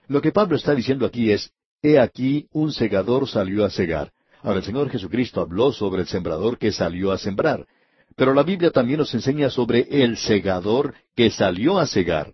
Lo 0.08 0.20
que 0.20 0.32
Pablo 0.32 0.56
está 0.56 0.74
diciendo 0.74 1.06
aquí 1.06 1.30
es, 1.30 1.52
He 1.84 2.00
aquí 2.00 2.48
un 2.54 2.74
segador 2.74 3.30
salió 3.30 3.64
a 3.66 3.70
segar. 3.70 4.14
Ahora 4.42 4.58
el 4.58 4.66
Señor 4.66 4.90
Jesucristo 4.90 5.42
habló 5.42 5.72
sobre 5.72 6.02
el 6.02 6.08
sembrador 6.08 6.58
que 6.58 6.72
salió 6.72 7.12
a 7.12 7.20
sembrar. 7.20 7.68
Pero 8.16 8.34
la 8.34 8.42
Biblia 8.42 8.72
también 8.72 8.98
nos 8.98 9.14
enseña 9.14 9.52
sobre 9.52 9.88
el 9.92 10.18
segador 10.18 10.96
que 11.16 11.30
salió 11.30 11.78
a 11.78 11.86
segar. 11.86 12.34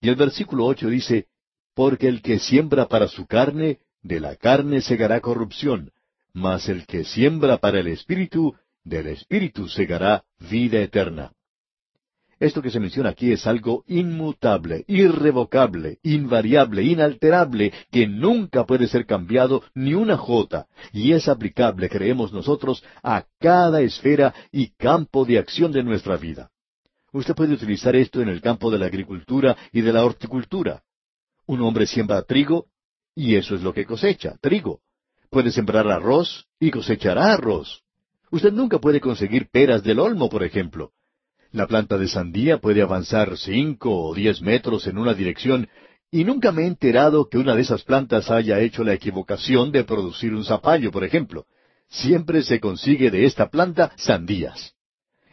Y 0.00 0.08
el 0.08 0.16
versículo 0.16 0.64
ocho 0.64 0.88
dice, 0.88 1.28
Porque 1.76 2.08
el 2.08 2.20
que 2.20 2.40
siembra 2.40 2.88
para 2.88 3.06
su 3.06 3.28
carne, 3.28 3.78
de 4.02 4.18
la 4.18 4.34
carne 4.34 4.80
segará 4.80 5.20
corrupción, 5.20 5.92
mas 6.32 6.68
el 6.68 6.86
que 6.86 7.04
siembra 7.04 7.58
para 7.58 7.80
el 7.80 7.88
Espíritu, 7.88 8.54
del 8.84 9.08
Espíritu 9.08 9.68
segará 9.68 10.24
vida 10.38 10.80
eterna. 10.80 11.32
Esto 12.40 12.62
que 12.62 12.70
se 12.70 12.78
menciona 12.78 13.10
aquí 13.10 13.32
es 13.32 13.48
algo 13.48 13.82
inmutable, 13.88 14.84
irrevocable, 14.86 15.98
invariable, 16.04 16.84
inalterable, 16.84 17.72
que 17.90 18.06
nunca 18.06 18.64
puede 18.64 18.86
ser 18.86 19.06
cambiado 19.06 19.64
ni 19.74 19.94
una 19.94 20.16
jota, 20.16 20.68
y 20.92 21.12
es 21.12 21.26
aplicable, 21.26 21.88
creemos 21.88 22.32
nosotros, 22.32 22.84
a 23.02 23.24
cada 23.40 23.80
esfera 23.80 24.32
y 24.52 24.68
campo 24.68 25.24
de 25.24 25.38
acción 25.38 25.72
de 25.72 25.82
nuestra 25.82 26.16
vida. 26.16 26.50
Usted 27.12 27.34
puede 27.34 27.54
utilizar 27.54 27.96
esto 27.96 28.20
en 28.20 28.28
el 28.28 28.40
campo 28.40 28.70
de 28.70 28.78
la 28.78 28.86
agricultura 28.86 29.56
y 29.72 29.80
de 29.80 29.92
la 29.92 30.04
horticultura. 30.04 30.82
Un 31.46 31.62
hombre 31.62 31.86
siembra 31.86 32.22
trigo, 32.22 32.66
y 33.16 33.34
eso 33.34 33.56
es 33.56 33.62
lo 33.62 33.74
que 33.74 33.84
cosecha, 33.84 34.36
trigo. 34.40 34.80
Puede 35.30 35.50
sembrar 35.50 35.88
arroz, 35.88 36.46
y 36.58 36.70
cosechará 36.70 37.32
arroz. 37.32 37.82
Usted 38.30 38.52
nunca 38.52 38.78
puede 38.78 39.00
conseguir 39.00 39.48
peras 39.50 39.82
del 39.82 39.98
olmo, 39.98 40.28
por 40.28 40.42
ejemplo. 40.42 40.92
La 41.50 41.66
planta 41.66 41.96
de 41.96 42.08
sandía 42.08 42.58
puede 42.58 42.82
avanzar 42.82 43.36
cinco 43.36 43.90
o 43.90 44.14
diez 44.14 44.42
metros 44.42 44.86
en 44.86 44.98
una 44.98 45.14
dirección, 45.14 45.68
y 46.10 46.24
nunca 46.24 46.52
me 46.52 46.62
he 46.62 46.66
enterado 46.66 47.28
que 47.28 47.38
una 47.38 47.54
de 47.54 47.62
esas 47.62 47.82
plantas 47.82 48.30
haya 48.30 48.60
hecho 48.60 48.84
la 48.84 48.94
equivocación 48.94 49.72
de 49.72 49.84
producir 49.84 50.34
un 50.34 50.44
zapallo, 50.44 50.90
por 50.90 51.04
ejemplo. 51.04 51.46
Siempre 51.88 52.42
se 52.42 52.60
consigue 52.60 53.10
de 53.10 53.24
esta 53.24 53.48
planta 53.48 53.92
sandías. 53.96 54.74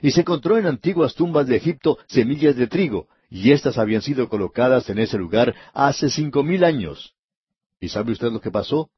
Y 0.02 0.12
se 0.12 0.22
encontró 0.22 0.58
en 0.58 0.68
antiguas 0.68 1.16
tumbas 1.16 1.48
de 1.48 1.58
Egipto 1.58 1.98
semillas 2.08 2.56
de 2.56 2.68
trigo, 2.68 3.08
y 3.30 3.52
éstas 3.52 3.78
habían 3.78 4.02
sido 4.02 4.30
colocadas 4.30 4.90
en 4.90 5.00
ese 5.00 5.18
lugar 5.18 5.56
hace 5.74 6.10
cinco 6.10 6.44
mil 6.44 6.64
años. 6.64 7.14
¿Y 7.80 7.90
sabe 7.90 8.12
usted 8.12 8.32
lo 8.32 8.40
que 8.40 8.52
pasó? 8.52 8.90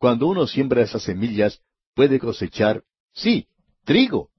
Cuando 0.00 0.28
uno 0.28 0.46
siembra 0.46 0.80
esas 0.80 1.02
semillas, 1.02 1.60
puede 1.94 2.18
cosechar, 2.18 2.82
sí, 3.12 3.46
trigo. 3.84 4.30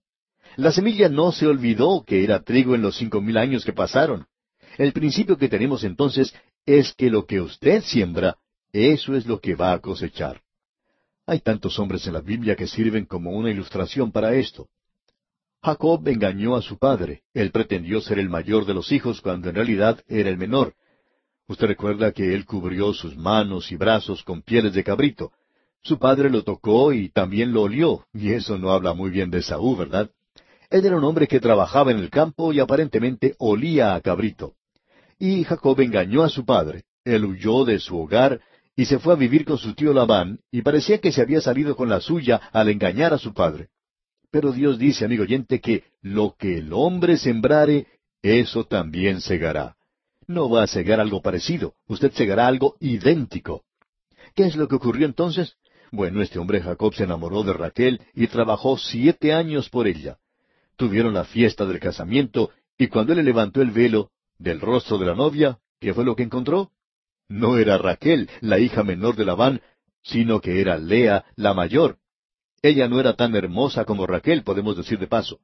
La 0.55 0.71
semilla 0.71 1.07
no 1.07 1.31
se 1.31 1.45
olvidó 1.45 2.03
que 2.03 2.23
era 2.23 2.41
trigo 2.41 2.73
en 2.73 2.81
los 2.81 2.97
cinco 2.97 3.21
mil 3.21 3.37
años 3.37 3.63
que 3.63 3.71
pasaron. 3.71 4.25
El 4.79 4.91
principio 4.91 5.37
que 5.37 5.49
tenemos 5.49 5.83
entonces 5.83 6.33
es 6.65 6.95
que 6.95 7.11
lo 7.11 7.27
que 7.27 7.41
usted 7.41 7.83
siembra, 7.83 8.37
eso 8.73 9.15
es 9.15 9.27
lo 9.27 9.39
que 9.39 9.53
va 9.53 9.73
a 9.73 9.79
cosechar. 9.79 10.41
Hay 11.27 11.41
tantos 11.41 11.77
hombres 11.77 12.07
en 12.07 12.13
la 12.13 12.21
Biblia 12.21 12.55
que 12.55 12.65
sirven 12.65 13.05
como 13.05 13.29
una 13.29 13.51
ilustración 13.51 14.11
para 14.11 14.33
esto. 14.33 14.67
Jacob 15.61 16.07
engañó 16.07 16.55
a 16.55 16.63
su 16.63 16.79
padre. 16.79 17.21
Él 17.35 17.51
pretendió 17.51 18.01
ser 18.01 18.17
el 18.17 18.29
mayor 18.29 18.65
de 18.65 18.73
los 18.73 18.91
hijos 18.91 19.21
cuando 19.21 19.49
en 19.49 19.55
realidad 19.55 20.01
era 20.07 20.31
el 20.31 20.37
menor. 20.37 20.73
Usted 21.47 21.67
recuerda 21.67 22.13
que 22.13 22.33
él 22.33 22.45
cubrió 22.47 22.93
sus 22.93 23.15
manos 23.15 23.71
y 23.71 23.75
brazos 23.75 24.23
con 24.23 24.41
pieles 24.41 24.73
de 24.73 24.83
cabrito. 24.83 25.31
Su 25.83 25.97
padre 25.97 26.29
lo 26.29 26.43
tocó 26.43 26.93
y 26.93 27.09
también 27.09 27.53
lo 27.53 27.63
olió, 27.63 28.05
y 28.13 28.33
eso 28.33 28.57
no 28.57 28.71
habla 28.71 28.93
muy 28.93 29.09
bien 29.09 29.31
de 29.31 29.41
Saúl, 29.41 29.77
¿verdad? 29.77 30.11
Él 30.69 30.85
era 30.85 30.97
un 30.97 31.03
hombre 31.03 31.27
que 31.27 31.39
trabajaba 31.39 31.91
en 31.91 31.97
el 31.97 32.09
campo 32.09 32.53
y 32.53 32.59
aparentemente 32.59 33.35
olía 33.39 33.95
a 33.95 34.01
cabrito. 34.01 34.53
Y 35.19 35.43
Jacob 35.43 35.79
engañó 35.81 36.23
a 36.23 36.29
su 36.29 36.45
padre. 36.45 36.85
Él 37.03 37.25
huyó 37.25 37.65
de 37.65 37.79
su 37.79 37.97
hogar 37.99 38.41
y 38.75 38.85
se 38.85 38.99
fue 38.99 39.13
a 39.13 39.17
vivir 39.17 39.43
con 39.43 39.57
su 39.57 39.73
tío 39.73 39.93
Labán, 39.93 40.39
y 40.51 40.61
parecía 40.61 40.99
que 40.99 41.11
se 41.11 41.21
había 41.21 41.41
salido 41.41 41.75
con 41.75 41.89
la 41.89 41.99
suya 41.99 42.37
al 42.53 42.69
engañar 42.69 43.13
a 43.13 43.17
su 43.17 43.33
padre. 43.33 43.69
Pero 44.31 44.53
Dios 44.53 44.79
dice, 44.79 45.05
amigo 45.05 45.23
oyente, 45.23 45.59
que 45.59 45.83
lo 46.01 46.35
que 46.37 46.59
el 46.59 46.71
hombre 46.71 47.17
sembrare, 47.17 47.87
eso 48.21 48.65
también 48.65 49.19
segará. 49.19 49.75
No 50.25 50.49
va 50.49 50.63
a 50.63 50.67
segar 50.67 51.01
algo 51.01 51.21
parecido, 51.21 51.73
usted 51.87 52.13
segará 52.13 52.47
algo 52.47 52.75
idéntico. 52.79 53.63
¿Qué 54.35 54.45
es 54.45 54.55
lo 54.55 54.69
que 54.69 54.75
ocurrió 54.75 55.05
entonces? 55.05 55.57
Bueno, 55.91 56.21
este 56.21 56.39
hombre 56.39 56.61
Jacob 56.61 56.93
se 56.93 57.03
enamoró 57.03 57.43
de 57.43 57.51
Raquel 57.51 57.99
y 58.15 58.27
trabajó 58.27 58.77
siete 58.77 59.33
años 59.33 59.69
por 59.69 59.87
ella. 59.87 60.17
Tuvieron 60.77 61.13
la 61.13 61.25
fiesta 61.25 61.65
del 61.65 61.81
casamiento, 61.81 62.49
y 62.77 62.87
cuando 62.87 63.11
él 63.11 63.17
le 63.17 63.25
levantó 63.25 63.61
el 63.61 63.71
velo 63.71 64.09
del 64.39 64.61
rostro 64.61 64.97
de 64.97 65.05
la 65.05 65.15
novia, 65.15 65.59
¿qué 65.81 65.93
fue 65.93 66.05
lo 66.05 66.15
que 66.15 66.23
encontró? 66.23 66.71
No 67.27 67.57
era 67.57 67.77
Raquel, 67.77 68.29
la 68.39 68.57
hija 68.57 68.83
menor 68.83 69.17
de 69.17 69.25
Labán, 69.25 69.61
sino 70.01 70.39
que 70.39 70.61
era 70.61 70.77
Lea, 70.77 71.25
la 71.35 71.53
mayor. 71.53 71.97
Ella 72.61 72.87
no 72.87 72.99
era 72.99 73.15
tan 73.15 73.35
hermosa 73.35 73.83
como 73.83 74.07
Raquel, 74.07 74.43
podemos 74.43 74.77
decir 74.77 74.97
de 74.97 75.07
paso. 75.07 75.39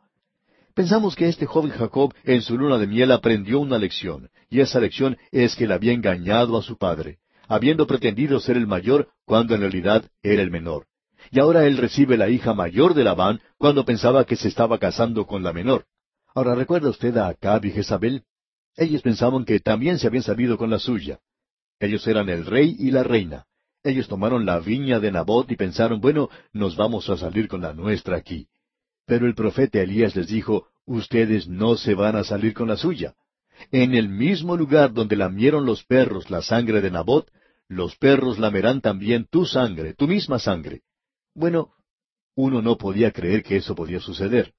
Pensamos 0.74 1.16
que 1.16 1.28
este 1.28 1.46
joven 1.46 1.72
Jacob 1.72 2.14
en 2.24 2.42
su 2.42 2.58
luna 2.58 2.78
de 2.78 2.88
miel 2.88 3.12
aprendió 3.12 3.60
una 3.60 3.78
lección, 3.78 4.30
y 4.50 4.62
esa 4.62 4.80
lección 4.80 5.18
es 5.32 5.56
que 5.56 5.66
él 5.66 5.74
había 5.74 5.92
engañado 5.92 6.58
a 6.58 6.62
su 6.62 6.78
padre, 6.78 7.20
habiendo 7.48 7.88
pretendido 7.88 8.40
ser 8.40 8.58
el 8.58 8.68
mayor 8.68 9.10
cuando 9.26 9.56
en 9.56 9.62
realidad 9.62 10.06
era 10.22 10.42
el 10.42 10.52
menor 10.52 10.88
y 11.32 11.40
ahora 11.40 11.66
él 11.66 11.78
recibe 11.78 12.18
la 12.18 12.30
hija 12.30 12.54
mayor 12.54 12.94
de 12.94 13.04
Labán 13.04 13.42
cuando 13.58 13.86
pensaba 13.86 14.26
que 14.26 14.36
se 14.36 14.48
estaba 14.48 14.78
casando 14.78 15.26
con 15.26 15.44
la 15.44 15.54
menor. 15.54 15.86
Ahora, 16.34 16.56
¿recuerda 16.56 16.90
usted 16.90 17.18
a 17.18 17.28
Acab 17.28 17.66
y 17.66 17.72
Jezabel? 17.72 18.24
Ellos 18.76 19.02
pensaban 19.02 19.44
que 19.44 19.60
también 19.60 19.98
se 19.98 20.08
habían 20.08 20.24
salido 20.24 20.58
con 20.58 20.70
la 20.70 20.80
suya. 20.80 21.20
Ellos 21.80 22.06
eran 22.08 22.30
el 22.30 22.46
rey 22.46 22.76
y 22.80 22.92
la 22.92 23.04
reina. 23.04 23.46
Ellos 23.84 24.08
tomaron 24.08 24.46
la 24.46 24.60
viña 24.60 25.00
de 25.00 25.12
Nabot 25.12 25.50
y 25.52 25.56
pensaron, 25.56 26.00
bueno, 26.00 26.30
nos 26.54 26.76
vamos 26.76 27.10
a 27.10 27.18
salir 27.18 27.48
con 27.48 27.62
la 27.62 27.74
nuestra 27.74 28.18
aquí. 28.18 28.48
Pero 29.06 29.26
el 29.26 29.36
profeta 29.36 29.80
Elías 29.80 30.16
les 30.16 30.28
dijo, 30.28 30.68
ustedes 30.86 31.48
no 31.48 31.76
se 31.76 31.96
van 31.96 32.16
a 32.16 32.24
salir 32.24 32.54
con 32.54 32.68
la 32.68 32.78
suya. 32.78 33.16
En 33.72 33.96
el 33.96 34.10
mismo 34.10 34.56
lugar 34.56 34.94
donde 34.94 35.16
lamieron 35.16 35.66
los 35.66 35.84
perros 35.84 36.30
la 36.30 36.42
sangre 36.42 36.82
de 36.82 36.92
Nabot, 36.92 37.28
los 37.70 37.96
perros 37.98 38.40
lamerán 38.40 38.82
también 38.82 39.26
tu 39.30 39.46
sangre, 39.46 39.94
tu 39.94 40.08
misma 40.08 40.40
sangre. 40.40 40.82
Bueno, 41.34 41.74
Uno 42.36 42.62
no 42.62 42.78
podía 42.78 43.12
creer 43.12 43.42
que 43.42 43.56
eso 43.56 43.74
podía 43.74 44.00
suceder. 44.00 44.54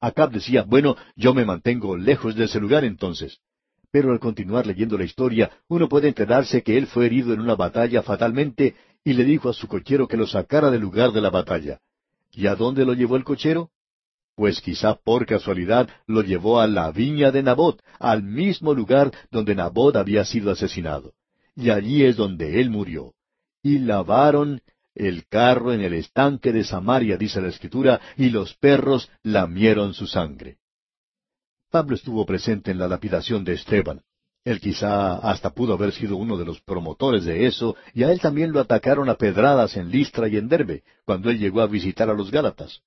Acab 0.00 0.32
decía, 0.32 0.64
bueno, 0.64 0.96
yo 1.14 1.32
me 1.32 1.44
mantengo 1.44 1.96
lejos 1.96 2.34
de 2.34 2.46
ese 2.46 2.58
lugar 2.58 2.84
entonces. 2.84 3.38
Pero 3.92 4.10
al 4.10 4.18
continuar 4.18 4.66
leyendo 4.66 4.98
la 4.98 5.04
historia, 5.04 5.50
uno 5.68 5.88
puede 5.88 6.08
enterarse 6.08 6.64
que 6.64 6.76
él 6.76 6.88
fue 6.88 7.06
herido 7.06 7.32
en 7.32 7.40
una 7.40 7.54
batalla 7.54 8.02
fatalmente 8.02 8.74
y 9.04 9.12
le 9.12 9.22
dijo 9.22 9.48
a 9.48 9.52
su 9.52 9.68
cochero 9.68 10.08
que 10.08 10.16
lo 10.16 10.26
sacara 10.26 10.72
del 10.72 10.80
lugar 10.80 11.12
de 11.12 11.20
la 11.20 11.30
batalla. 11.30 11.78
¿Y 12.32 12.48
a 12.48 12.56
dónde 12.56 12.84
lo 12.84 12.94
llevó 12.94 13.14
el 13.14 13.22
cochero? 13.22 13.70
Pues 14.34 14.60
quizá 14.60 14.96
por 14.96 15.24
casualidad 15.24 15.88
lo 16.08 16.22
llevó 16.22 16.58
a 16.58 16.66
la 16.66 16.90
viña 16.90 17.30
de 17.30 17.44
Nabot, 17.44 17.80
al 18.00 18.24
mismo 18.24 18.74
lugar 18.74 19.12
donde 19.30 19.54
Nabot 19.54 19.94
había 19.94 20.24
sido 20.24 20.50
asesinado. 20.50 21.12
Y 21.54 21.70
allí 21.70 22.04
es 22.04 22.16
donde 22.16 22.60
él 22.60 22.70
murió. 22.70 23.14
Y 23.62 23.78
lavaron 23.78 24.62
el 24.94 25.26
carro 25.28 25.72
en 25.72 25.80
el 25.80 25.94
estanque 25.94 26.52
de 26.52 26.64
Samaria, 26.64 27.16
dice 27.16 27.40
la 27.40 27.48
Escritura, 27.48 28.00
y 28.16 28.30
los 28.30 28.54
perros 28.54 29.10
lamieron 29.22 29.94
su 29.94 30.06
sangre. 30.06 30.58
Pablo 31.70 31.94
estuvo 31.96 32.26
presente 32.26 32.70
en 32.70 32.78
la 32.78 32.88
lapidación 32.88 33.44
de 33.44 33.54
Esteban. 33.54 34.02
Él 34.44 34.60
quizá 34.60 35.18
hasta 35.18 35.50
pudo 35.50 35.74
haber 35.74 35.92
sido 35.92 36.16
uno 36.16 36.36
de 36.36 36.44
los 36.44 36.60
promotores 36.60 37.24
de 37.24 37.46
eso, 37.46 37.76
y 37.94 38.02
a 38.02 38.12
él 38.12 38.20
también 38.20 38.52
lo 38.52 38.60
atacaron 38.60 39.08
a 39.08 39.14
pedradas 39.14 39.76
en 39.76 39.90
Listra 39.90 40.28
y 40.28 40.36
en 40.36 40.48
Derbe, 40.48 40.82
cuando 41.04 41.30
él 41.30 41.38
llegó 41.38 41.60
a 41.60 41.66
visitar 41.66 42.10
a 42.10 42.14
los 42.14 42.30
Gálatas. 42.30 42.82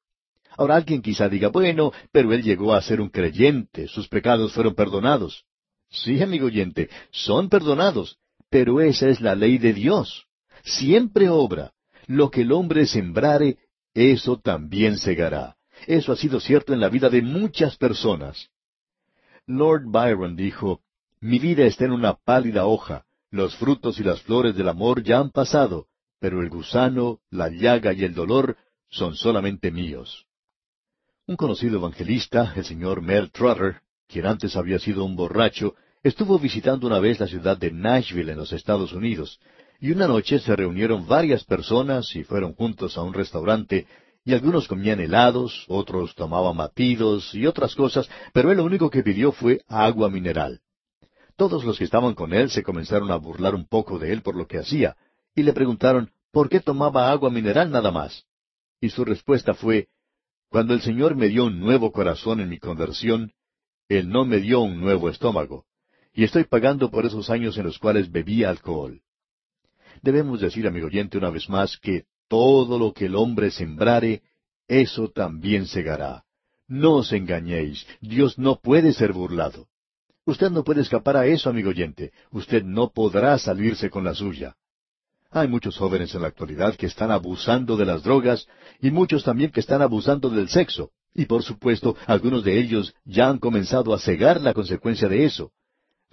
Ahora 0.58 0.76
alguien 0.76 1.02
quizá 1.02 1.30
diga, 1.30 1.48
bueno, 1.48 1.92
pero 2.12 2.34
él 2.34 2.44
llegó 2.44 2.74
a 2.74 2.82
ser 2.82 3.02
un 3.02 3.10
creyente, 3.10 3.88
sus 3.88 4.08
pecados 4.08 4.54
fueron 4.54 4.76
perdonados. 4.76 5.46
Sí, 5.90 6.22
amigo 6.22 6.48
oyente, 6.48 6.90
son 7.12 7.50
perdonados, 7.50 8.20
pero 8.50 8.82
esa 8.82 9.10
es 9.10 9.22
la 9.22 9.36
ley 9.36 9.58
de 9.58 9.74
Dios. 9.74 10.26
Siempre 10.64 11.30
obra. 11.30 11.74
Lo 12.08 12.30
que 12.30 12.42
el 12.42 12.52
hombre 12.52 12.86
sembrare, 12.86 13.58
eso 13.94 14.40
también 14.40 14.98
segará. 14.98 15.56
Eso 15.88 16.12
ha 16.12 16.16
sido 16.16 16.40
cierto 16.40 16.74
en 16.74 16.80
la 16.80 16.90
vida 16.90 17.10
de 17.10 17.22
muchas 17.22 17.78
personas. 17.78 18.50
Lord 19.48 19.84
Byron 19.86 20.36
dijo, 20.36 20.82
Mi 21.20 21.40
vida 21.40 21.66
está 21.66 21.86
en 21.86 21.92
una 21.92 22.14
pálida 22.14 22.66
hoja, 22.66 23.06
los 23.32 23.56
frutos 23.56 24.00
y 24.00 24.04
las 24.04 24.22
flores 24.22 24.56
del 24.56 24.70
amor 24.70 25.04
ya 25.04 25.20
han 25.20 25.32
pasado, 25.32 25.88
pero 26.20 26.42
el 26.42 26.50
gusano, 26.50 27.20
la 27.30 27.50
llaga 27.50 27.94
y 27.94 28.04
el 28.04 28.14
dolor 28.14 28.58
son 28.90 29.16
solamente 29.16 29.72
míos. 29.72 30.26
Un 31.28 31.36
conocido 31.36 31.78
evangelista, 31.78 32.54
el 32.56 32.66
señor 32.66 33.02
Mel 33.02 33.32
Trotter, 33.32 33.82
quien 34.08 34.26
antes 34.26 34.56
había 34.56 34.80
sido 34.80 35.04
un 35.04 35.16
borracho, 35.16 35.76
estuvo 36.06 36.38
visitando 36.38 36.86
una 36.86 37.00
vez 37.00 37.20
la 37.20 37.26
ciudad 37.26 37.58
de 37.58 37.72
Nashville 37.72 38.32
en 38.32 38.38
los 38.38 38.54
Estados 38.54 38.94
Unidos, 38.94 39.40
y 39.80 39.90
una 39.90 40.08
noche 40.08 40.38
se 40.38 40.56
reunieron 40.56 41.08
varias 41.08 41.44
personas 41.44 42.16
y 42.16 42.24
fueron 42.24 42.54
juntos 42.54 42.96
a 42.96 43.02
un 43.02 43.12
restaurante, 43.12 43.88
y 44.24 44.36
algunos 44.36 44.68
comían 44.68 45.00
helados, 45.00 45.66
otros 45.68 46.14
tomaban 46.14 46.58
batidos 46.58 47.34
y 47.34 47.48
otras 47.48 47.74
cosas, 47.74 48.08
pero 48.34 48.52
él 48.52 48.58
lo 48.58 48.66
único 48.66 48.92
que 48.92 49.02
pidió 49.02 49.32
fue 49.32 49.62
agua 49.68 50.12
mineral. 50.12 50.62
Todos 51.38 51.64
los 51.64 51.80
que 51.80 51.86
estaban 51.86 52.14
con 52.14 52.34
él 52.34 52.52
se 52.52 52.62
comenzaron 52.62 53.10
a 53.10 53.16
burlar 53.16 53.56
un 53.56 53.68
poco 53.68 53.98
de 53.98 54.14
él 54.14 54.22
por 54.22 54.36
lo 54.36 54.46
que 54.46 54.60
hacía, 54.60 54.96
y 55.34 55.42
le 55.42 55.54
preguntaron 55.54 56.12
por 56.32 56.50
qué 56.50 56.60
tomaba 56.60 57.10
agua 57.10 57.32
mineral 57.32 57.72
nada 57.72 57.90
más. 57.90 58.26
Y 58.80 58.90
su 58.92 59.06
respuesta 59.06 59.56
fue, 59.56 59.88
Cuando 60.50 60.76
el 60.76 60.82
Señor 60.82 61.16
me 61.16 61.30
dio 61.30 61.46
un 61.46 61.60
nuevo 61.60 61.92
corazón 61.92 62.42
en 62.42 62.50
mi 62.50 62.60
conversión, 62.60 63.32
Él 63.90 64.08
no 64.08 64.24
me 64.24 64.38
dio 64.38 64.60
un 64.60 64.80
nuevo 64.80 65.10
estómago, 65.10 65.66
y 66.16 66.24
estoy 66.24 66.46
pagando 66.46 66.90
por 66.90 67.06
esos 67.06 67.30
años 67.30 67.58
en 67.58 67.66
los 67.66 67.78
cuales 67.78 68.10
bebía 68.10 68.50
alcohol. 68.50 69.02
Debemos 70.02 70.40
decir, 70.40 70.66
amigo 70.66 70.88
oyente, 70.88 71.18
una 71.18 71.30
vez 71.30 71.50
más, 71.50 71.78
que 71.78 72.06
todo 72.30 72.80
lo 72.80 72.94
que 72.94 73.08
el 73.08 73.16
hombre 73.16 73.52
sembrare, 73.52 74.24
eso 74.68 75.10
también 75.10 75.68
segará. 75.68 76.24
No 76.68 76.96
os 76.96 77.12
engañéis, 77.12 77.86
Dios 78.00 78.40
no 78.40 78.60
puede 78.62 78.94
ser 78.94 79.12
burlado. 79.12 79.68
Usted 80.26 80.50
no 80.50 80.64
puede 80.64 80.82
escapar 80.82 81.18
a 81.18 81.28
eso, 81.28 81.50
amigo 81.50 81.70
oyente. 81.70 82.12
Usted 82.32 82.64
no 82.64 82.92
podrá 82.92 83.38
salirse 83.38 83.90
con 83.90 84.06
la 84.06 84.16
suya. 84.16 84.56
Hay 85.30 85.50
muchos 85.50 85.78
jóvenes 85.78 86.16
en 86.16 86.22
la 86.22 86.30
actualidad 86.30 86.76
que 86.76 86.86
están 86.86 87.12
abusando 87.12 87.76
de 87.76 87.86
las 87.86 88.04
drogas 88.04 88.48
y 88.82 88.90
muchos 88.90 89.24
también 89.24 89.52
que 89.52 89.60
están 89.60 89.82
abusando 89.82 90.30
del 90.30 90.48
sexo. 90.48 90.92
Y 91.14 91.26
por 91.26 91.44
supuesto, 91.44 91.96
algunos 92.08 92.44
de 92.44 92.58
ellos 92.58 92.96
ya 93.04 93.28
han 93.28 93.38
comenzado 93.38 93.94
a 93.94 94.00
cegar 94.00 94.42
la 94.42 94.54
consecuencia 94.54 95.10
de 95.10 95.26
eso. 95.26 95.52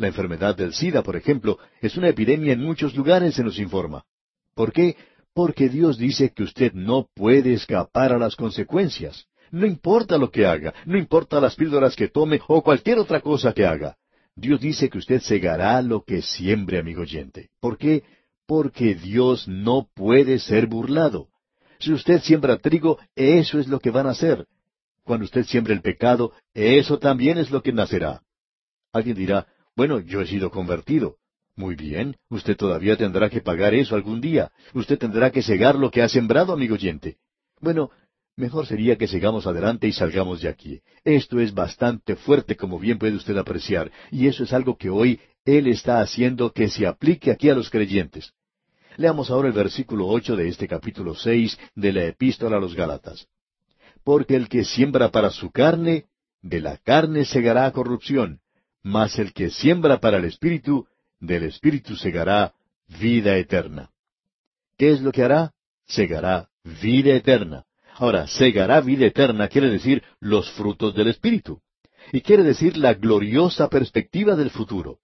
La 0.02 0.08
enfermedad 0.08 0.56
del 0.56 0.74
SIDA, 0.74 1.04
por 1.04 1.14
ejemplo, 1.14 1.60
es 1.80 1.96
una 1.96 2.08
epidemia 2.08 2.54
en 2.54 2.60
muchos 2.60 2.92
lugares, 2.96 3.36
se 3.36 3.44
nos 3.44 3.60
informa. 3.60 4.04
¿Por 4.52 4.72
qué? 4.72 4.96
Porque 5.32 5.68
Dios 5.68 5.96
dice 5.96 6.32
que 6.34 6.42
usted 6.42 6.72
no 6.72 7.06
puede 7.14 7.52
escapar 7.52 8.12
a 8.12 8.18
las 8.18 8.34
consecuencias. 8.34 9.28
No 9.52 9.64
importa 9.64 10.18
lo 10.18 10.32
que 10.32 10.44
haga, 10.44 10.74
no 10.86 10.98
importa 10.98 11.40
las 11.40 11.54
píldoras 11.54 11.94
que 11.94 12.08
tome 12.08 12.40
o 12.48 12.64
cualquier 12.64 12.98
otra 12.98 13.20
cosa 13.20 13.52
que 13.52 13.64
haga. 13.64 13.96
Dios 14.34 14.60
dice 14.60 14.90
que 14.90 14.98
usted 14.98 15.20
segará 15.20 15.80
lo 15.82 16.02
que 16.02 16.20
siembre, 16.20 16.80
amigo 16.80 17.02
oyente. 17.02 17.50
¿Por 17.60 17.78
qué? 17.78 18.02
Porque 18.44 18.96
Dios 18.96 19.46
no 19.46 19.86
puede 19.94 20.40
ser 20.40 20.66
burlado. 20.66 21.28
Si 21.78 21.92
usted 21.92 22.22
siembra 22.22 22.58
trigo, 22.58 22.98
eso 23.14 23.60
es 23.60 23.68
lo 23.68 23.78
que 23.78 23.92
van 23.92 24.08
a 24.08 24.10
hacer. 24.10 24.48
Cuando 25.04 25.26
usted 25.26 25.44
siembra 25.44 25.72
el 25.72 25.80
pecado, 25.80 26.32
eso 26.54 26.98
también 26.98 27.38
es 27.38 27.52
lo 27.52 27.62
que 27.62 27.72
nacerá. 27.72 28.22
Alguien 28.92 29.16
dirá, 29.16 29.46
bueno, 29.76 30.00
yo 30.00 30.20
he 30.20 30.26
sido 30.26 30.50
convertido. 30.50 31.16
Muy 31.54 31.76
bien, 31.76 32.16
usted 32.30 32.56
todavía 32.56 32.96
tendrá 32.96 33.28
que 33.28 33.42
pagar 33.42 33.74
eso 33.74 33.94
algún 33.94 34.20
día. 34.20 34.50
Usted 34.72 34.98
tendrá 34.98 35.30
que 35.30 35.42
cegar 35.42 35.74
lo 35.74 35.90
que 35.90 36.02
ha 36.02 36.08
sembrado, 36.08 36.52
amigo 36.52 36.74
oyente. 36.74 37.18
Bueno, 37.60 37.90
mejor 38.36 38.66
sería 38.66 38.96
que 38.96 39.06
sigamos 39.06 39.46
adelante 39.46 39.86
y 39.86 39.92
salgamos 39.92 40.40
de 40.40 40.48
aquí. 40.48 40.80
Esto 41.04 41.40
es 41.40 41.52
bastante 41.52 42.16
fuerte, 42.16 42.56
como 42.56 42.78
bien 42.78 42.98
puede 42.98 43.16
usted 43.16 43.36
apreciar, 43.36 43.92
y 44.10 44.28
eso 44.28 44.44
es 44.44 44.52
algo 44.52 44.76
que 44.76 44.88
hoy 44.88 45.20
Él 45.44 45.66
está 45.66 46.00
haciendo 46.00 46.52
que 46.52 46.68
se 46.68 46.86
aplique 46.86 47.30
aquí 47.30 47.50
a 47.50 47.54
los 47.54 47.68
creyentes. 47.68 48.32
Leamos 48.96 49.30
ahora 49.30 49.48
el 49.48 49.54
versículo 49.54 50.06
ocho 50.06 50.36
de 50.36 50.48
este 50.48 50.66
capítulo 50.68 51.14
seis 51.14 51.58
de 51.74 51.92
la 51.92 52.04
Epístola 52.04 52.56
a 52.56 52.60
los 52.60 52.74
Gálatas. 52.74 53.26
Porque 54.04 54.36
el 54.36 54.48
que 54.48 54.64
siembra 54.64 55.10
para 55.10 55.30
su 55.30 55.50
carne, 55.50 56.06
de 56.40 56.60
la 56.60 56.76
carne 56.78 57.24
segará 57.24 57.70
corrupción, 57.70 58.40
mas 58.82 59.18
el 59.18 59.32
que 59.32 59.50
siembra 59.50 60.00
para 60.00 60.18
el 60.18 60.24
Espíritu, 60.24 60.86
del 61.20 61.44
Espíritu 61.44 61.96
segará 61.96 62.52
vida 63.00 63.36
eterna. 63.36 63.90
¿Qué 64.76 64.90
es 64.90 65.00
lo 65.00 65.12
que 65.12 65.22
hará? 65.22 65.52
Segará 65.86 66.48
vida 66.80 67.14
eterna. 67.14 67.64
Ahora, 67.94 68.26
segará 68.26 68.80
vida 68.80 69.06
eterna 69.06 69.48
quiere 69.48 69.70
decir 69.70 70.02
los 70.18 70.50
frutos 70.52 70.94
del 70.94 71.08
Espíritu. 71.08 71.60
Y 72.12 72.20
quiere 72.20 72.42
decir 72.42 72.76
la 72.76 72.94
gloriosa 72.94 73.68
perspectiva 73.68 74.34
del 74.34 74.50
futuro. 74.50 74.98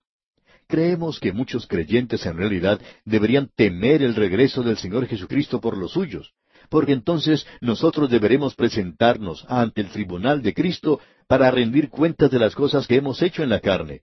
Creemos 0.66 1.20
que 1.20 1.32
muchos 1.32 1.66
creyentes 1.66 2.26
en 2.26 2.36
realidad 2.36 2.80
deberían 3.04 3.50
temer 3.54 4.02
el 4.02 4.14
regreso 4.14 4.62
del 4.62 4.76
Señor 4.76 5.06
Jesucristo 5.06 5.60
por 5.60 5.78
los 5.78 5.92
suyos, 5.92 6.34
porque 6.68 6.92
entonces 6.92 7.46
nosotros 7.60 8.10
deberemos 8.10 8.54
presentarnos 8.54 9.46
ante 9.48 9.80
el 9.80 9.88
tribunal 9.88 10.42
de 10.42 10.52
Cristo 10.52 11.00
para 11.28 11.50
rendir 11.50 11.90
cuentas 11.90 12.30
de 12.30 12.38
las 12.38 12.54
cosas 12.54 12.86
que 12.86 12.96
hemos 12.96 13.22
hecho 13.22 13.42
en 13.42 13.50
la 13.50 13.60
carne. 13.60 14.00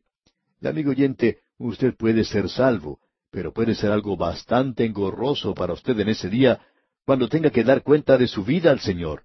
Amigo 0.63 0.91
oyente, 0.91 1.39
usted 1.57 1.95
puede 1.95 2.23
ser 2.23 2.49
salvo, 2.49 2.99
pero 3.31 3.51
puede 3.51 3.75
ser 3.75 3.91
algo 3.91 4.15
bastante 4.15 4.85
engorroso 4.85 5.53
para 5.53 5.73
usted 5.73 5.99
en 5.99 6.09
ese 6.09 6.29
día 6.29 6.61
cuando 7.03 7.27
tenga 7.27 7.49
que 7.49 7.63
dar 7.63 7.83
cuenta 7.83 8.17
de 8.17 8.27
su 8.27 8.43
vida 8.43 8.71
al 8.71 8.79
Señor. 8.79 9.23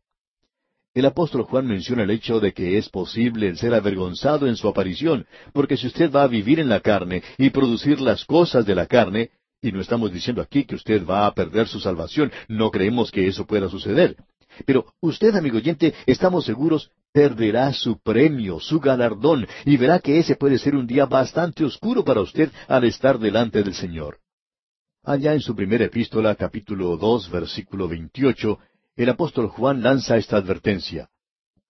El 0.93 1.07
apóstol 1.07 1.43
Juan 1.43 1.67
menciona 1.67 2.03
el 2.03 2.11
hecho 2.11 2.41
de 2.41 2.53
que 2.53 2.77
es 2.77 2.89
posible 2.89 3.49
el 3.49 3.59
ser 3.59 3.75
avergonzado 3.75 4.49
en 4.49 4.57
su 4.57 4.67
aparición, 4.67 5.27
porque 5.53 5.77
si 5.77 5.87
usted 5.87 6.11
va 6.11 6.25
a 6.25 6.29
vivir 6.29 6.59
en 6.59 6.69
la 6.69 6.81
carne 6.81 7.23
y 7.39 7.51
producir 7.51 8.01
las 8.01 8.25
cosas 8.25 8.67
de 8.67 8.75
la 8.75 8.87
carne, 8.87 9.31
y 9.63 9.73
no 9.73 9.81
estamos 9.81 10.11
diciendo 10.13 10.43
aquí 10.43 10.65
que 10.65 10.75
usted 10.75 11.07
va 11.07 11.27
a 11.27 11.35
perder 11.35 11.69
su 11.69 11.79
salvación, 11.79 12.33
no 12.49 12.71
creemos 12.71 13.11
que 13.11 13.29
eso 13.29 13.47
pueda 13.47 13.69
suceder. 13.69 14.17
Pero 14.67 14.87
usted, 15.01 15.35
amigo 15.37 15.59
oyente, 15.59 15.95
estamos 16.07 16.45
seguros, 16.45 16.91
perderá 17.13 17.73
su 17.73 18.01
premio, 18.01 18.61
su 18.61 18.81
galardón, 18.81 19.47
y 19.65 19.77
verá 19.77 19.99
que 19.99 20.19
ese 20.19 20.37
puede 20.37 20.59
ser 20.59 20.75
un 20.77 20.87
día 20.87 21.07
bastante 21.07 21.65
oscuro 21.65 22.05
para 22.05 22.21
usted 22.21 22.51
al 22.69 22.85
estar 22.85 23.19
delante 23.19 23.63
del 23.63 23.75
Señor. 23.75 24.19
Allá 25.03 25.33
en 25.33 25.41
su 25.41 25.57
primera 25.57 25.85
epístola, 25.85 26.35
capítulo 26.35 26.97
dos, 26.97 27.31
versículo 27.31 27.89
veintiocho, 27.89 28.59
el 28.97 29.09
apóstol 29.09 29.49
Juan 29.49 29.83
lanza 29.83 30.17
esta 30.17 30.37
advertencia. 30.37 31.09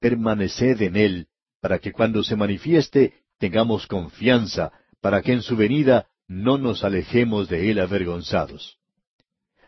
Permaneced 0.01 0.83
en 0.83 0.97
él, 0.97 1.27
para 1.61 1.79
que 1.79 1.93
cuando 1.93 2.23
se 2.25 2.35
manifieste 2.37 3.15
tengamos 3.39 3.87
confianza, 3.87 4.73
para 5.01 5.23
que 5.23 5.33
en 5.33 5.43
su 5.43 5.57
venida 5.57 6.07
no 6.27 6.59
nos 6.59 6.85
alejemos 6.85 7.49
de 7.49 7.71
él 7.71 7.79
avergonzados. 7.79 8.79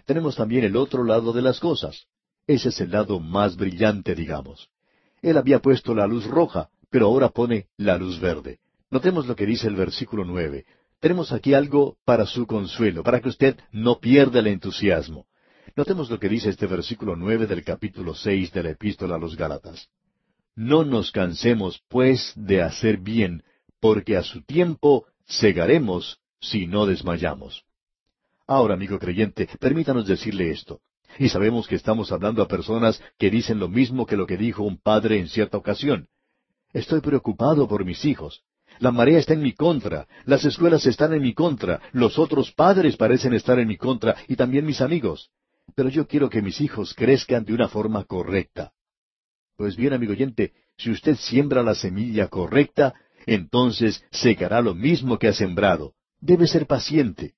Tenemos 0.05 0.37
también 0.37 0.65
el 0.65 0.77
otro 0.77 1.05
lado 1.05 1.33
de 1.33 1.43
las 1.43 1.61
cosas. 1.61 2.07
Ese 2.47 2.71
es 2.71 2.81
el 2.81 2.91
lado 2.91 3.21
más 3.21 3.57
brillante, 3.57 4.15
digamos. 4.15 4.72
Él 5.23 5.39
había 5.39 5.61
puesto 5.61 5.95
la 5.95 6.07
luz 6.07 6.27
roja, 6.27 6.69
pero 6.91 7.07
ahora 7.07 7.31
pone 7.31 7.69
la 7.77 7.97
luz 7.97 8.21
verde. 8.21 8.59
Notemos 8.91 9.27
lo 9.27 9.37
que 9.37 9.47
dice 9.47 9.69
el 9.69 9.77
versículo 9.77 10.25
nueve. 10.25 10.67
Tenemos 11.01 11.33
aquí 11.33 11.55
algo 11.55 11.97
para 12.05 12.27
su 12.27 12.47
consuelo, 12.47 13.03
para 13.03 13.21
que 13.21 13.29
usted 13.29 13.57
no 13.71 13.99
pierda 13.99 14.41
el 14.41 14.49
entusiasmo. 14.49 15.27
Notemos 15.75 16.11
lo 16.11 16.19
que 16.21 16.29
dice 16.29 16.51
este 16.51 16.67
versículo 16.67 17.17
nueve 17.17 17.47
del 17.47 17.65
capítulo 17.65 18.15
seis 18.15 18.53
de 18.53 18.63
la 18.63 18.71
Epístola 18.71 19.15
a 19.15 19.19
los 19.19 19.37
Gálatas. 19.37 19.89
No 20.55 20.85
nos 20.85 21.11
cansemos, 21.11 21.83
pues, 21.89 22.33
de 22.37 22.61
hacer 22.61 22.99
bien, 22.99 23.43
porque 23.81 24.17
a 24.17 24.23
su 24.23 24.43
tiempo 24.43 25.07
segaremos 25.25 26.19
si 26.41 26.67
no 26.67 26.85
desmayamos. 26.85 27.65
Ahora, 28.47 28.75
amigo 28.75 28.99
creyente, 28.99 29.49
permítanos 29.59 30.07
decirle 30.07 30.51
esto. 30.51 30.81
Y 31.19 31.29
sabemos 31.29 31.67
que 31.67 31.75
estamos 31.75 32.13
hablando 32.13 32.43
a 32.43 32.49
personas 32.49 33.03
que 33.19 33.31
dicen 33.31 33.59
lo 33.59 33.69
mismo 33.69 34.07
que 34.07 34.17
lo 34.17 34.27
que 34.27 34.37
dijo 34.37 34.63
un 34.63 34.79
padre 34.79 35.19
en 35.19 35.29
cierta 35.29 35.57
ocasión. 35.57 36.09
Estoy 36.73 37.01
preocupado 37.01 37.69
por 37.69 37.85
mis 37.85 38.05
hijos. 38.05 38.43
La 38.79 38.91
marea 38.91 39.19
está 39.19 39.35
en 39.35 39.43
mi 39.43 39.53
contra, 39.53 40.09
las 40.25 40.45
escuelas 40.45 40.87
están 40.87 41.13
en 41.13 41.23
mi 41.23 41.35
contra, 41.35 41.81
los 41.93 42.19
otros 42.19 42.53
padres 42.53 42.97
parecen 42.97 43.35
estar 43.35 43.59
en 43.59 43.69
mi 43.69 43.77
contra 43.77 44.17
y 44.29 44.37
también 44.37 44.65
mis 44.65 44.81
amigos. 44.81 45.31
Pero 45.75 45.91
yo 45.91 46.07
quiero 46.07 46.31
que 46.31 46.43
mis 46.43 46.61
hijos 46.61 46.95
crezcan 46.95 47.45
de 47.45 47.53
una 47.53 47.69
forma 47.69 48.05
correcta. 48.05 48.73
Pues 49.57 49.77
bien, 49.77 49.93
amigo 49.93 50.13
oyente, 50.13 50.53
si 50.77 50.91
usted 50.91 51.17
siembra 51.17 51.63
la 51.63 51.75
semilla 51.75 52.29
correcta, 52.29 52.95
entonces 53.27 54.03
secará 54.11 54.61
lo 54.63 54.75
mismo 54.75 55.19
que 55.19 55.29
ha 55.29 55.33
sembrado. 55.33 55.95
Debe 56.21 56.47
ser 56.47 56.67
paciente. 56.67 57.35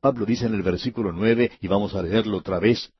Pablo 0.00 0.24
dice 0.24 0.46
en 0.46 0.54
el 0.54 0.62
versículo 0.62 1.12
nueve, 1.12 1.52
y 1.60 1.68
vamos 1.68 1.94
a 1.94 2.02
leerlo 2.02 2.38
otra 2.38 2.58
vez, 2.58 2.90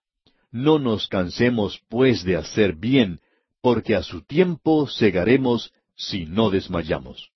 No 0.52 0.78
nos 0.78 1.08
cansemos 1.08 1.80
pues 1.88 2.24
de 2.24 2.36
hacer 2.36 2.74
bien, 2.74 3.20
porque 3.60 3.94
a 3.94 4.02
su 4.02 4.22
tiempo 4.22 4.88
segaremos 4.88 5.72
si 5.94 6.26
no 6.26 6.50
desmayamos. 6.50 7.30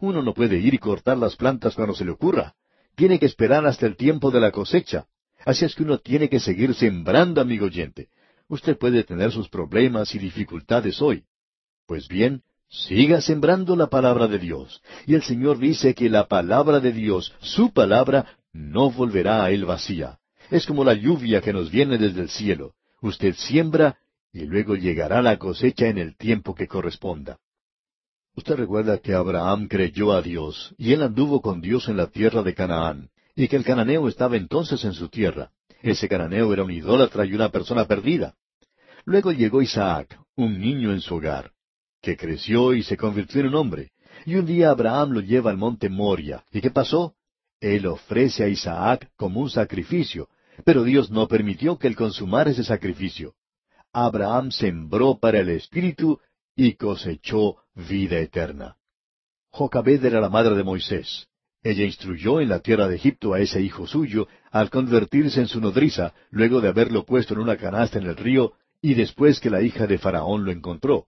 Uno 0.00 0.22
no 0.22 0.32
puede 0.32 0.58
ir 0.58 0.74
y 0.74 0.78
cortar 0.78 1.18
las 1.18 1.36
plantas 1.36 1.74
cuando 1.74 1.94
se 1.94 2.04
le 2.04 2.10
ocurra. 2.10 2.54
Tiene 2.96 3.18
que 3.18 3.26
esperar 3.26 3.66
hasta 3.66 3.86
el 3.86 3.96
tiempo 3.96 4.30
de 4.30 4.40
la 4.40 4.50
cosecha. 4.50 5.06
Así 5.44 5.64
es 5.64 5.74
que 5.74 5.82
uno 5.82 5.98
tiene 5.98 6.28
que 6.28 6.40
seguir 6.40 6.74
sembrando, 6.74 7.40
amigo 7.40 7.66
oyente. 7.66 8.08
Usted 8.48 8.76
puede 8.78 9.04
tener 9.04 9.30
sus 9.30 9.48
problemas 9.48 10.14
y 10.14 10.18
dificultades 10.18 11.00
hoy. 11.00 11.24
Pues 11.86 12.08
bien, 12.08 12.42
siga 12.68 13.20
sembrando 13.20 13.76
la 13.76 13.88
palabra 13.88 14.26
de 14.26 14.38
Dios. 14.38 14.82
Y 15.06 15.14
el 15.14 15.22
Señor 15.22 15.58
dice 15.58 15.94
que 15.94 16.10
la 16.10 16.26
palabra 16.26 16.80
de 16.80 16.92
Dios, 16.92 17.32
su 17.40 17.72
palabra, 17.72 18.38
no 18.52 18.90
volverá 18.90 19.44
a 19.44 19.50
él 19.50 19.64
vacía. 19.64 20.18
Es 20.50 20.66
como 20.66 20.82
la 20.82 20.94
lluvia 20.94 21.40
que 21.40 21.52
nos 21.52 21.70
viene 21.70 21.96
desde 21.96 22.22
el 22.22 22.28
cielo. 22.28 22.74
Usted 23.00 23.34
siembra 23.34 23.98
y 24.32 24.44
luego 24.44 24.74
llegará 24.74 25.22
la 25.22 25.38
cosecha 25.38 25.86
en 25.86 25.98
el 25.98 26.16
tiempo 26.16 26.54
que 26.54 26.66
corresponda. 26.66 27.38
Usted 28.36 28.56
recuerda 28.56 28.98
que 28.98 29.14
Abraham 29.14 29.68
creyó 29.68 30.12
a 30.12 30.22
Dios, 30.22 30.74
y 30.78 30.92
él 30.92 31.02
anduvo 31.02 31.40
con 31.40 31.60
Dios 31.60 31.88
en 31.88 31.96
la 31.96 32.06
tierra 32.08 32.42
de 32.42 32.54
Canaán, 32.54 33.10
y 33.34 33.48
que 33.48 33.56
el 33.56 33.64
cananeo 33.64 34.08
estaba 34.08 34.36
entonces 34.36 34.84
en 34.84 34.92
su 34.92 35.08
tierra. 35.08 35.50
Ese 35.82 36.08
cananeo 36.08 36.52
era 36.52 36.62
un 36.62 36.70
idólatra 36.70 37.24
y 37.24 37.34
una 37.34 37.48
persona 37.50 37.86
perdida. 37.86 38.34
Luego 39.04 39.32
llegó 39.32 39.62
Isaac, 39.62 40.18
un 40.36 40.60
niño 40.60 40.92
en 40.92 41.00
su 41.00 41.16
hogar, 41.16 41.52
que 42.00 42.16
creció 42.16 42.74
y 42.74 42.82
se 42.82 42.96
convirtió 42.96 43.40
en 43.40 43.48
un 43.48 43.54
hombre. 43.56 43.92
Y 44.26 44.36
un 44.36 44.46
día 44.46 44.70
Abraham 44.70 45.10
lo 45.10 45.20
lleva 45.20 45.50
al 45.50 45.56
monte 45.56 45.88
Moria. 45.88 46.44
¿Y 46.52 46.60
qué 46.60 46.70
pasó? 46.70 47.14
Él 47.60 47.86
ofrece 47.86 48.44
a 48.44 48.48
Isaac 48.48 49.10
como 49.16 49.40
un 49.40 49.50
sacrificio, 49.50 50.28
pero 50.64 50.84
Dios 50.84 51.10
no 51.10 51.28
permitió 51.28 51.78
que 51.78 51.88
él 51.88 51.96
consumara 51.96 52.50
ese 52.50 52.64
sacrificio. 52.64 53.34
Abraham 53.92 54.50
sembró 54.52 55.18
para 55.18 55.40
el 55.40 55.48
Espíritu 55.48 56.20
y 56.54 56.74
cosechó 56.74 57.56
vida 57.74 58.18
eterna. 58.18 58.76
Jocabed 59.50 60.04
era 60.04 60.20
la 60.20 60.28
madre 60.28 60.54
de 60.54 60.62
Moisés. 60.62 61.26
Ella 61.62 61.84
instruyó 61.84 62.40
en 62.40 62.48
la 62.48 62.60
tierra 62.60 62.88
de 62.88 62.96
Egipto 62.96 63.34
a 63.34 63.40
ese 63.40 63.60
hijo 63.60 63.86
suyo 63.86 64.28
al 64.50 64.70
convertirse 64.70 65.40
en 65.40 65.48
su 65.48 65.60
nodriza, 65.60 66.14
luego 66.30 66.60
de 66.60 66.68
haberlo 66.68 67.04
puesto 67.04 67.34
en 67.34 67.40
una 67.40 67.56
canasta 67.56 67.98
en 67.98 68.06
el 68.06 68.16
río, 68.16 68.54
y 68.80 68.94
después 68.94 69.40
que 69.40 69.50
la 69.50 69.60
hija 69.60 69.86
de 69.86 69.98
Faraón 69.98 70.44
lo 70.44 70.52
encontró. 70.52 71.06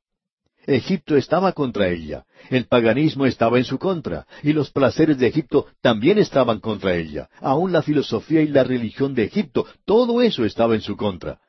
Egipto 0.67 1.17
estaba 1.17 1.53
contra 1.53 1.89
ella, 1.89 2.25
el 2.51 2.67
paganismo 2.67 3.27
estaba 3.27 3.59
en 3.59 3.65
su 3.65 3.79
contra, 3.79 4.27
y 4.43 4.53
los 4.53 4.71
placeres 4.71 5.19
de 5.19 5.27
Egipto 5.27 5.67
también 5.81 6.19
estaban 6.19 6.61
contra 6.61 6.95
ella, 6.95 7.29
aun 7.41 7.73
la 7.73 7.83
filosofía 7.83 8.43
y 8.43 8.49
la 8.49 8.63
religión 8.63 9.15
de 9.15 9.25
Egipto, 9.25 9.67
todo 9.85 10.23
eso 10.23 10.45
estaba 10.45 10.75
en 10.75 10.81
su 10.81 10.97
contra. 10.97 11.41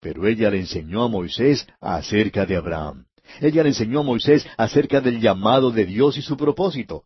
Pero 0.00 0.26
ella 0.26 0.50
le 0.50 0.60
enseñó 0.60 1.02
a 1.02 1.08
Moisés 1.08 1.66
acerca 1.80 2.46
de 2.46 2.56
Abraham. 2.56 3.06
Ella 3.40 3.62
le 3.62 3.70
enseñó 3.70 4.00
a 4.00 4.04
Moisés 4.04 4.46
acerca 4.56 5.00
del 5.00 5.20
llamado 5.20 5.70
de 5.70 5.86
Dios 5.86 6.16
y 6.18 6.22
su 6.22 6.36
propósito. 6.36 7.04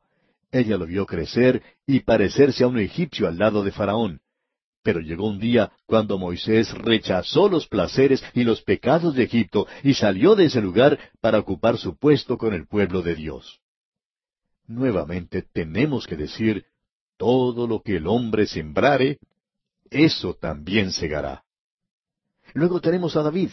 Ella 0.51 0.77
lo 0.77 0.87
vio 0.87 1.07
crecer 1.07 1.63
y 1.87 2.01
parecerse 2.01 2.65
a 2.65 2.69
un 2.69 2.79
egipcio 2.79 3.29
al 3.29 3.39
lado 3.39 3.63
de 3.63 3.73
Faraón. 3.73 4.21
Pero 4.87 5.01
llegó 5.01 5.27
un 5.27 5.41
día 5.41 5.73
cuando 5.87 6.17
Moisés 6.17 6.73
rechazó 6.73 7.49
los 7.49 7.67
placeres 7.67 8.23
y 8.35 8.45
los 8.45 8.63
pecados 8.63 9.17
de 9.17 9.25
Egipto 9.25 9.67
y 9.83 9.95
salió 9.95 10.37
de 10.37 10.45
ese 10.45 10.61
lugar 10.61 10.97
para 11.21 11.41
ocupar 11.41 11.77
su 11.77 11.97
puesto 11.97 12.39
con 12.39 12.55
el 12.55 12.69
pueblo 12.69 13.03
de 13.03 13.17
Dios. 13.17 13.59
Nuevamente 14.69 15.43
tenemos 15.43 16.07
que 16.07 16.15
decir, 16.15 16.67
todo 17.17 17.67
lo 17.67 17.83
que 17.83 17.97
el 17.97 18.07
hombre 18.07 18.47
sembrare, 18.47 19.19
eso 19.91 20.35
también 20.35 20.93
segará. 20.93 21.43
Luego 22.55 22.81
tenemos 22.81 23.17
a 23.17 23.25
David. 23.25 23.51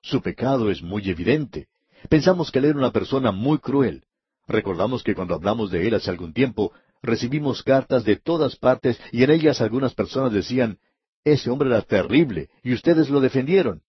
Su 0.00 0.22
pecado 0.22 0.70
es 0.70 0.80
muy 0.80 1.10
evidente. 1.10 1.68
Pensamos 2.08 2.50
que 2.50 2.58
él 2.58 2.64
era 2.64 2.78
una 2.78 2.90
persona 2.90 3.32
muy 3.32 3.58
cruel. 3.58 4.04
Recordamos 4.48 5.02
que 5.02 5.14
cuando 5.14 5.34
hablamos 5.34 5.70
de 5.70 5.86
él 5.86 5.92
hace 5.92 6.10
algún 6.10 6.32
tiempo, 6.32 6.72
recibimos 7.02 7.62
cartas 7.62 8.04
de 8.04 8.16
todas 8.16 8.56
partes 8.56 9.00
y 9.12 9.22
en 9.22 9.30
ellas 9.30 9.60
algunas 9.60 9.94
personas 9.94 10.32
decían, 10.32 10.78
ese 11.24 11.50
hombre 11.50 11.68
era 11.68 11.82
terrible 11.82 12.48
y 12.62 12.72
ustedes 12.72 13.10
lo 13.10 13.20
defendieron. 13.20 13.82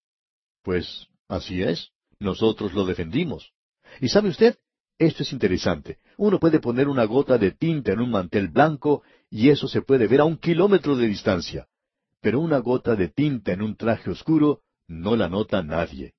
Pues 0.63 1.07
así 1.27 1.61
es, 1.61 1.91
nosotros 2.19 2.73
lo 2.73 2.85
defendimos. 2.85 3.53
¿Y 3.99 4.09
sabe 4.09 4.29
usted? 4.29 4.57
Esto 4.97 5.23
es 5.23 5.33
interesante. 5.33 5.97
Uno 6.17 6.39
puede 6.39 6.59
poner 6.59 6.87
una 6.87 7.05
gota 7.05 7.37
de 7.37 7.51
tinta 7.51 7.91
en 7.93 8.01
un 8.01 8.11
mantel 8.11 8.49
blanco 8.49 9.01
y 9.29 9.49
eso 9.49 9.67
se 9.67 9.81
puede 9.81 10.07
ver 10.07 10.21
a 10.21 10.25
un 10.25 10.37
kilómetro 10.37 10.95
de 10.95 11.07
distancia. 11.07 11.67
Pero 12.21 12.39
una 12.39 12.59
gota 12.59 12.95
de 12.95 13.07
tinta 13.07 13.53
en 13.53 13.63
un 13.63 13.75
traje 13.75 14.11
oscuro 14.11 14.61
no 14.87 15.15
la 15.15 15.27
nota 15.27 15.63
nadie. 15.63 16.13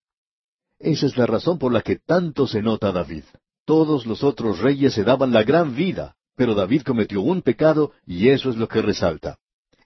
Esa 0.78 1.06
es 1.06 1.16
la 1.16 1.26
razón 1.26 1.58
por 1.58 1.72
la 1.72 1.82
que 1.82 1.96
tanto 1.96 2.48
se 2.48 2.60
nota 2.60 2.90
David. 2.90 3.24
Todos 3.64 4.04
los 4.06 4.24
otros 4.24 4.58
reyes 4.58 4.94
se 4.94 5.04
daban 5.04 5.32
la 5.32 5.44
gran 5.44 5.76
vida, 5.76 6.16
pero 6.36 6.54
David 6.54 6.82
cometió 6.82 7.20
un 7.20 7.42
pecado 7.42 7.92
y 8.06 8.28
eso 8.28 8.50
es 8.50 8.56
lo 8.56 8.68
que 8.68 8.82
resalta. 8.82 9.38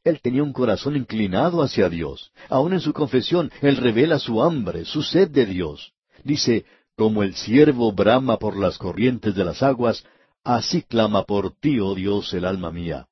Él 0.04 0.20
tenía 0.20 0.42
un 0.42 0.52
corazón 0.52 0.96
inclinado 0.96 1.62
hacia 1.62 1.88
Dios. 1.88 2.30
Aun 2.48 2.72
en 2.72 2.80
su 2.80 2.92
confesión, 2.92 3.50
él 3.60 3.76
revela 3.76 4.18
su 4.18 4.42
hambre, 4.42 4.84
su 4.84 5.02
sed 5.02 5.30
de 5.30 5.46
Dios. 5.46 5.92
Dice, 6.22 6.64
como 6.96 7.22
el 7.22 7.34
siervo 7.34 7.92
brama 7.92 8.38
por 8.38 8.56
las 8.56 8.78
corrientes 8.78 9.34
de 9.34 9.44
las 9.44 9.62
aguas, 9.62 10.04
así 10.44 10.82
clama 10.82 11.24
por 11.24 11.50
ti, 11.56 11.80
oh 11.80 11.94
Dios, 11.94 12.32
el 12.34 12.44
alma 12.44 12.70
mía. 12.70 13.08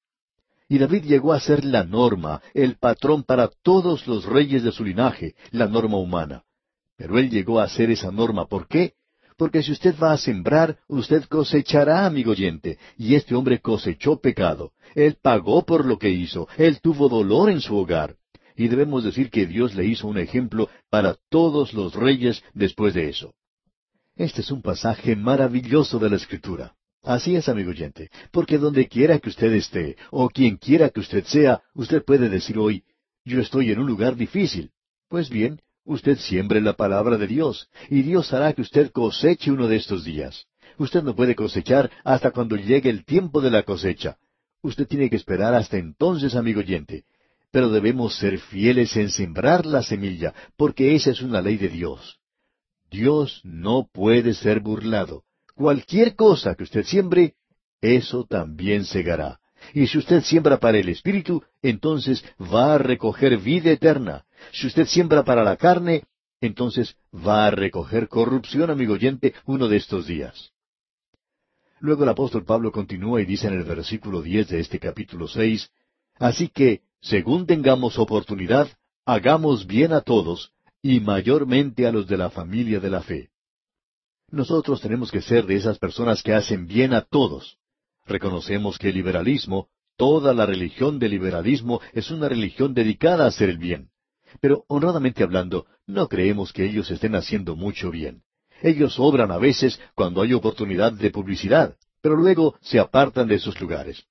Y 0.69 0.79
David 0.79 1.05
llegó 1.05 1.33
a 1.33 1.41
ser 1.41 1.65
la 1.65 1.85
norma, 1.85 2.41
el 2.55 2.77
patrón 2.77 3.25
para 3.25 3.49
todos 3.63 4.07
los 4.07 4.25
reyes 4.25 4.63
de 4.63 4.73
su 4.73 4.85
linaje, 4.85 5.35
la 5.51 5.67
norma 5.67 5.99
humana. 5.99 6.45
Pero 6.97 7.19
él 7.19 7.29
llegó 7.29 7.61
a 7.61 7.69
ser 7.69 7.91
esa 7.91 8.11
norma. 8.11 8.47
¿Por 8.47 8.69
qué? 8.69 8.95
Porque 9.37 9.63
si 9.63 9.73
usted 9.73 9.97
va 10.01 10.13
a 10.13 10.19
sembrar, 10.19 10.79
usted 10.87 11.25
cosechará, 11.25 12.07
amigo 12.07 12.31
oyente. 12.31 12.79
Y 12.97 13.15
este 13.17 13.35
hombre 13.35 13.61
cosechó 13.61 14.21
pecado. 14.21 14.73
Él 14.95 15.17
pagó 15.21 15.65
por 15.65 15.85
lo 15.85 15.99
que 15.99 16.11
hizo. 16.11 16.49
Él 16.57 16.81
tuvo 16.81 17.09
dolor 17.09 17.51
en 17.51 17.61
su 17.61 17.77
hogar. 17.77 18.17
Y 18.57 18.69
debemos 18.69 19.03
decir 19.03 19.31
que 19.31 19.47
Dios 19.47 19.75
le 19.75 19.87
hizo 19.87 20.07
un 20.07 20.19
ejemplo 20.19 20.69
para 20.89 21.17
todos 21.29 21.75
los 21.75 21.95
reyes 21.95 22.43
después 22.53 22.95
de 22.95 23.09
eso. 23.09 23.35
Este 24.17 24.43
es 24.43 24.51
un 24.53 24.63
pasaje 24.63 25.17
maravilloso 25.17 25.99
de 25.99 26.11
la 26.11 26.17
Escritura. 26.17 26.75
Así 27.03 27.35
es, 27.37 27.49
amigo 27.49 27.71
oyente, 27.71 28.11
porque 28.31 28.57
donde 28.57 28.89
quiera 28.89 29.19
que 29.19 29.29
usted 29.29 29.53
esté, 29.53 29.97
o 30.11 30.31
quien 30.31 30.57
quiera 30.57 30.89
que 30.89 31.01
usted 31.01 31.25
sea, 31.25 31.63
usted 31.75 32.03
puede 32.03 32.31
decir 32.31 32.57
hoy, 32.57 32.85
yo 33.25 33.41
estoy 33.41 33.73
en 33.73 33.81
un 33.81 33.87
lugar 33.87 34.17
difícil. 34.17 34.71
Pues 35.09 35.29
bien, 35.29 35.61
Usted 35.85 36.17
siembre 36.19 36.63
la 36.63 36.73
palabra 36.73 37.19
de 37.19 37.27
Dios, 37.27 37.69
y 37.91 38.03
Dios 38.03 38.33
hará 38.33 38.55
que 38.55 38.63
usted 38.63 38.91
coseche 38.91 39.51
uno 39.51 39.69
de 39.69 39.77
estos 39.77 40.05
días. 40.05 40.47
Usted 40.79 41.03
no 41.03 41.15
puede 41.15 41.35
cosechar 41.35 41.91
hasta 42.05 42.31
cuando 42.31 42.57
llegue 42.57 42.89
el 42.89 43.05
tiempo 43.05 43.43
de 43.43 43.51
la 43.51 43.65
cosecha. 43.65 44.17
Usted 44.63 44.87
tiene 44.87 45.11
que 45.11 45.17
esperar 45.17 45.55
hasta 45.55 45.77
entonces, 45.77 46.35
amigo 46.35 46.61
oyente. 46.61 47.05
Pero 47.51 47.69
debemos 47.69 48.17
ser 48.17 48.39
fieles 48.39 48.97
en 48.97 49.11
sembrar 49.11 49.67
la 49.67 49.83
semilla, 49.83 50.35
porque 50.57 50.95
esa 50.95 51.11
es 51.11 51.21
una 51.21 51.43
ley 51.43 51.59
de 51.59 51.69
Dios. 51.69 52.19
Dios 52.91 53.43
no 53.45 53.87
puede 53.93 54.33
ser 54.33 54.61
burlado. 54.61 55.25
Cualquier 55.55 56.17
cosa 56.17 56.55
que 56.55 56.65
usted 56.65 56.85
siembre, 56.85 57.35
eso 57.81 58.25
también 58.25 58.85
segará. 58.85 59.39
Y 59.73 59.87
si 59.87 59.99
usted 59.99 60.23
siembra 60.23 60.59
para 60.59 60.79
el 60.79 60.89
Espíritu, 60.89 61.43
entonces 61.63 62.25
va 62.41 62.75
a 62.75 62.79
recoger 62.79 63.39
vida 63.39 63.71
eterna. 63.71 64.25
Si 64.53 64.67
usted 64.67 64.87
siembra 64.87 65.25
para 65.25 65.43
la 65.43 65.57
carne, 65.57 66.05
entonces 66.41 66.97
va 67.15 67.47
a 67.47 67.51
recoger 67.51 68.09
corrupción, 68.09 68.71
amigo 68.71 68.95
oyente, 68.95 69.35
uno 69.47 69.69
de 69.69 69.77
estos 69.77 70.07
días. 70.07 70.53
Luego 71.81 72.05
el 72.05 72.11
apóstol 72.11 72.45
Pablo 72.45 72.73
continúa 72.73 73.21
y 73.21 73.25
dice 73.25 73.47
en 73.47 73.55
el 73.55 73.65
versículo 73.65 74.23
diez 74.23 74.49
de 74.49 74.61
este 74.61 74.79
capítulo 74.79 75.29
seis, 75.29 75.71
Así 76.19 76.49
que, 76.49 76.83
según 77.01 77.47
tengamos 77.47 77.99
oportunidad, 77.99 78.69
hagamos 79.05 79.67
bien 79.67 79.93
a 79.93 80.01
todos, 80.01 80.53
y 80.81 81.01
mayormente 81.01 81.87
a 81.87 81.93
los 81.93 82.07
de 82.07 82.17
la 82.17 82.31
familia 82.31 82.79
de 82.79 82.91
la 82.91 83.03
fe. 83.03 83.31
Nosotros 84.31 84.81
tenemos 84.81 85.11
que 85.11 85.23
ser 85.23 85.47
de 85.47 85.57
esas 85.57 85.79
personas 85.79 86.23
que 86.23 86.35
hacen 86.35 86.67
bien 86.67 86.93
a 86.95 87.03
todos. 87.03 87.59
Reconocemos 88.07 88.79
que 88.79 88.91
el 88.91 88.95
liberalismo, 88.97 89.69
toda 89.97 90.35
la 90.35 90.47
religión 90.47 90.99
del 90.99 91.13
liberalismo, 91.13 91.81
es 91.93 92.11
una 92.11 92.29
religión 92.29 92.75
dedicada 92.75 93.25
a 93.25 93.29
hacer 93.29 93.49
el 93.49 93.59
bien. 93.59 93.89
Pero 94.41 94.65
honradamente 94.69 95.23
hablando, 95.23 95.67
no 95.87 96.09
creemos 96.09 96.53
que 96.53 96.65
ellos 96.65 96.91
estén 96.91 97.15
haciendo 97.15 97.57
mucho 97.57 97.91
bien. 97.91 98.23
Ellos 98.63 98.99
obran 98.99 99.31
a 99.31 99.39
veces 99.39 99.81
cuando 99.95 100.23
hay 100.23 100.33
oportunidad 100.33 100.93
de 100.93 101.11
publicidad, 101.11 101.77
pero 102.01 102.17
luego 102.17 102.57
se 102.61 102.79
apartan 102.79 103.29
de 103.29 103.37
esos 103.37 103.61
lugares. 103.61 104.05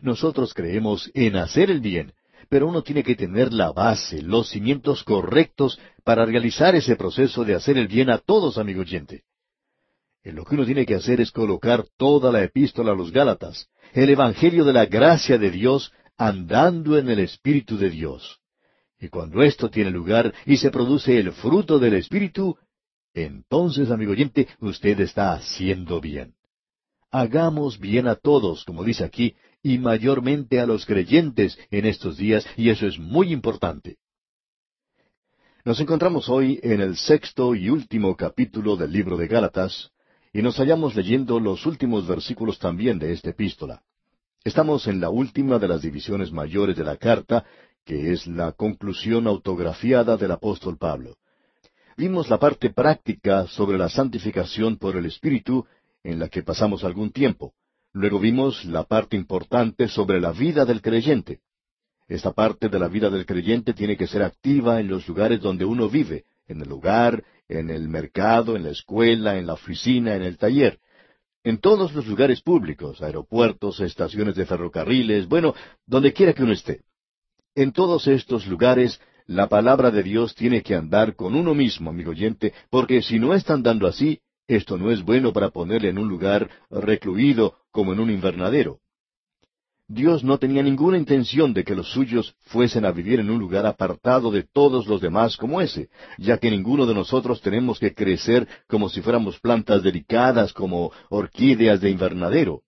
Nosotros 0.00 0.54
creemos 0.54 1.10
en 1.14 1.36
hacer 1.36 1.70
el 1.70 1.80
bien, 1.80 2.12
pero 2.48 2.66
uno 2.66 2.82
tiene 2.82 3.02
que 3.02 3.16
tener 3.16 3.52
la 3.52 3.72
base, 3.72 4.22
los 4.22 4.50
cimientos 4.50 5.04
correctos 5.04 5.78
para 6.04 6.24
realizar 6.24 6.74
ese 6.74 6.96
proceso 6.96 7.44
de 7.44 7.54
hacer 7.54 7.78
el 7.78 7.88
bien 7.88 8.10
a 8.10 8.18
todos, 8.18 8.58
amigo 8.58 8.82
oyente. 8.82 9.24
En 10.24 10.36
lo 10.36 10.44
que 10.44 10.54
uno 10.54 10.64
tiene 10.64 10.86
que 10.86 10.94
hacer 10.94 11.20
es 11.20 11.32
colocar 11.32 11.84
toda 11.96 12.30
la 12.30 12.42
epístola 12.44 12.92
a 12.92 12.94
los 12.94 13.10
Gálatas, 13.10 13.68
el 13.92 14.08
Evangelio 14.08 14.64
de 14.64 14.72
la 14.72 14.86
gracia 14.86 15.36
de 15.36 15.50
Dios, 15.50 15.92
andando 16.16 16.96
en 16.96 17.08
el 17.08 17.18
Espíritu 17.18 17.76
de 17.76 17.90
Dios. 17.90 18.38
Y 19.00 19.08
cuando 19.08 19.42
esto 19.42 19.68
tiene 19.68 19.90
lugar 19.90 20.32
y 20.46 20.58
se 20.58 20.70
produce 20.70 21.18
el 21.18 21.32
fruto 21.32 21.80
del 21.80 21.94
Espíritu, 21.94 22.56
entonces, 23.14 23.90
amigo 23.90 24.12
oyente, 24.12 24.48
usted 24.60 25.00
está 25.00 25.32
haciendo 25.32 26.00
bien. 26.00 26.34
Hagamos 27.10 27.78
bien 27.78 28.06
a 28.06 28.14
todos, 28.14 28.64
como 28.64 28.84
dice 28.84 29.04
aquí, 29.04 29.34
y 29.62 29.78
mayormente 29.78 30.60
a 30.60 30.66
los 30.66 30.86
creyentes 30.86 31.58
en 31.70 31.84
estos 31.84 32.16
días, 32.16 32.46
y 32.56 32.70
eso 32.70 32.86
es 32.86 32.98
muy 32.98 33.32
importante. 33.32 33.96
Nos 35.64 35.78
encontramos 35.80 36.28
hoy 36.28 36.58
en 36.62 36.80
el 36.80 36.96
sexto 36.96 37.54
y 37.54 37.68
último 37.70 38.16
capítulo 38.16 38.76
del 38.76 38.92
libro 38.92 39.16
de 39.16 39.28
Gálatas, 39.28 39.91
y 40.32 40.40
nos 40.40 40.56
hallamos 40.56 40.94
leyendo 40.94 41.38
los 41.38 41.66
últimos 41.66 42.06
versículos 42.06 42.58
también 42.58 42.98
de 42.98 43.12
esta 43.12 43.30
epístola. 43.30 43.82
Estamos 44.44 44.86
en 44.86 45.00
la 45.00 45.10
última 45.10 45.58
de 45.58 45.68
las 45.68 45.82
divisiones 45.82 46.32
mayores 46.32 46.76
de 46.76 46.84
la 46.84 46.96
carta, 46.96 47.44
que 47.84 48.12
es 48.12 48.26
la 48.26 48.52
conclusión 48.52 49.26
autografiada 49.26 50.16
del 50.16 50.32
apóstol 50.32 50.78
Pablo. 50.78 51.16
Vimos 51.96 52.30
la 52.30 52.38
parte 52.38 52.70
práctica 52.70 53.46
sobre 53.46 53.76
la 53.76 53.88
santificación 53.88 54.78
por 54.78 54.96
el 54.96 55.04
Espíritu, 55.04 55.66
en 56.02 56.18
la 56.18 56.28
que 56.28 56.42
pasamos 56.42 56.82
algún 56.82 57.12
tiempo. 57.12 57.52
Luego 57.92 58.18
vimos 58.18 58.64
la 58.64 58.84
parte 58.84 59.16
importante 59.16 59.86
sobre 59.86 60.18
la 60.18 60.32
vida 60.32 60.64
del 60.64 60.80
creyente. 60.80 61.40
Esta 62.08 62.32
parte 62.32 62.68
de 62.68 62.78
la 62.78 62.88
vida 62.88 63.10
del 63.10 63.26
creyente 63.26 63.74
tiene 63.74 63.96
que 63.96 64.06
ser 64.06 64.22
activa 64.22 64.80
en 64.80 64.88
los 64.88 65.06
lugares 65.06 65.40
donde 65.40 65.64
uno 65.64 65.88
vive, 65.88 66.24
en 66.46 66.60
el 66.60 66.68
lugar, 66.68 67.24
en 67.48 67.70
el 67.70 67.88
mercado, 67.88 68.56
en 68.56 68.64
la 68.64 68.70
escuela, 68.70 69.38
en 69.38 69.46
la 69.46 69.54
oficina, 69.54 70.14
en 70.14 70.22
el 70.22 70.38
taller, 70.38 70.78
en 71.44 71.58
todos 71.58 71.92
los 71.92 72.06
lugares 72.06 72.40
públicos, 72.40 73.02
aeropuertos, 73.02 73.80
estaciones 73.80 74.36
de 74.36 74.46
ferrocarriles, 74.46 75.26
bueno, 75.28 75.54
donde 75.86 76.12
quiera 76.12 76.32
que 76.32 76.42
uno 76.42 76.52
esté. 76.52 76.82
En 77.54 77.72
todos 77.72 78.06
estos 78.06 78.46
lugares, 78.46 79.00
la 79.26 79.48
palabra 79.48 79.90
de 79.90 80.02
Dios 80.02 80.34
tiene 80.34 80.62
que 80.62 80.74
andar 80.74 81.16
con 81.16 81.34
uno 81.34 81.54
mismo, 81.54 81.90
amigo 81.90 82.10
oyente, 82.10 82.54
porque 82.70 83.02
si 83.02 83.18
no 83.18 83.34
está 83.34 83.54
andando 83.54 83.86
así, 83.86 84.20
esto 84.46 84.76
no 84.76 84.90
es 84.90 85.02
bueno 85.02 85.32
para 85.32 85.50
ponerle 85.50 85.88
en 85.88 85.98
un 85.98 86.08
lugar 86.08 86.48
recluido 86.70 87.56
como 87.70 87.92
en 87.92 88.00
un 88.00 88.10
invernadero. 88.10 88.81
Dios 89.94 90.24
no 90.24 90.38
tenía 90.38 90.62
ninguna 90.62 90.96
intención 90.96 91.52
de 91.52 91.64
que 91.64 91.74
los 91.74 91.92
suyos 91.92 92.34
fuesen 92.46 92.86
a 92.86 92.92
vivir 92.92 93.20
en 93.20 93.28
un 93.28 93.38
lugar 93.38 93.66
apartado 93.66 94.30
de 94.30 94.42
todos 94.42 94.86
los 94.86 95.02
demás 95.02 95.36
como 95.36 95.60
ese, 95.60 95.90
ya 96.16 96.38
que 96.38 96.50
ninguno 96.50 96.86
de 96.86 96.94
nosotros 96.94 97.42
tenemos 97.42 97.78
que 97.78 97.92
crecer 97.94 98.48
como 98.66 98.88
si 98.88 99.02
fuéramos 99.02 99.38
plantas 99.38 99.82
delicadas 99.82 100.54
como 100.54 100.92
orquídeas 101.10 101.82
de 101.82 101.90
invernadero. 101.90 102.62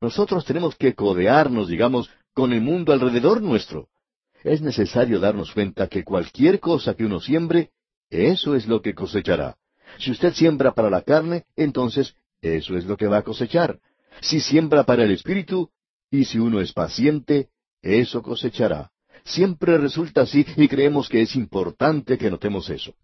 Nosotros 0.00 0.44
tenemos 0.44 0.76
que 0.76 0.94
codearnos, 0.94 1.66
digamos, 1.66 2.08
con 2.34 2.52
el 2.52 2.60
mundo 2.60 2.92
alrededor 2.92 3.42
nuestro. 3.42 3.88
Es 4.44 4.62
necesario 4.62 5.18
darnos 5.18 5.50
cuenta 5.50 5.88
que 5.88 6.04
cualquier 6.04 6.60
cosa 6.60 6.94
que 6.94 7.04
uno 7.04 7.18
siembre, 7.18 7.70
eso 8.10 8.54
es 8.54 8.68
lo 8.68 8.80
que 8.80 8.94
cosechará. 8.94 9.56
Si 9.98 10.12
usted 10.12 10.34
siembra 10.34 10.72
para 10.72 10.88
la 10.88 11.02
carne, 11.02 11.46
entonces 11.56 12.14
eso 12.40 12.76
es 12.76 12.84
lo 12.84 12.96
que 12.96 13.08
va 13.08 13.18
a 13.18 13.24
cosechar. 13.24 13.80
Si 14.20 14.38
siembra 14.40 14.84
para 14.84 15.02
el 15.02 15.10
espíritu, 15.10 15.70
y 16.10 16.24
si 16.24 16.38
uno 16.38 16.60
es 16.60 16.72
paciente, 16.72 17.48
eso 17.82 18.22
cosechará. 18.22 18.90
Siempre 19.24 19.78
resulta 19.78 20.22
así 20.22 20.44
y 20.56 20.68
creemos 20.68 21.08
que 21.08 21.22
es 21.22 21.36
importante 21.36 22.18
que 22.18 22.30
notemos 22.30 22.68
eso. 22.70 22.94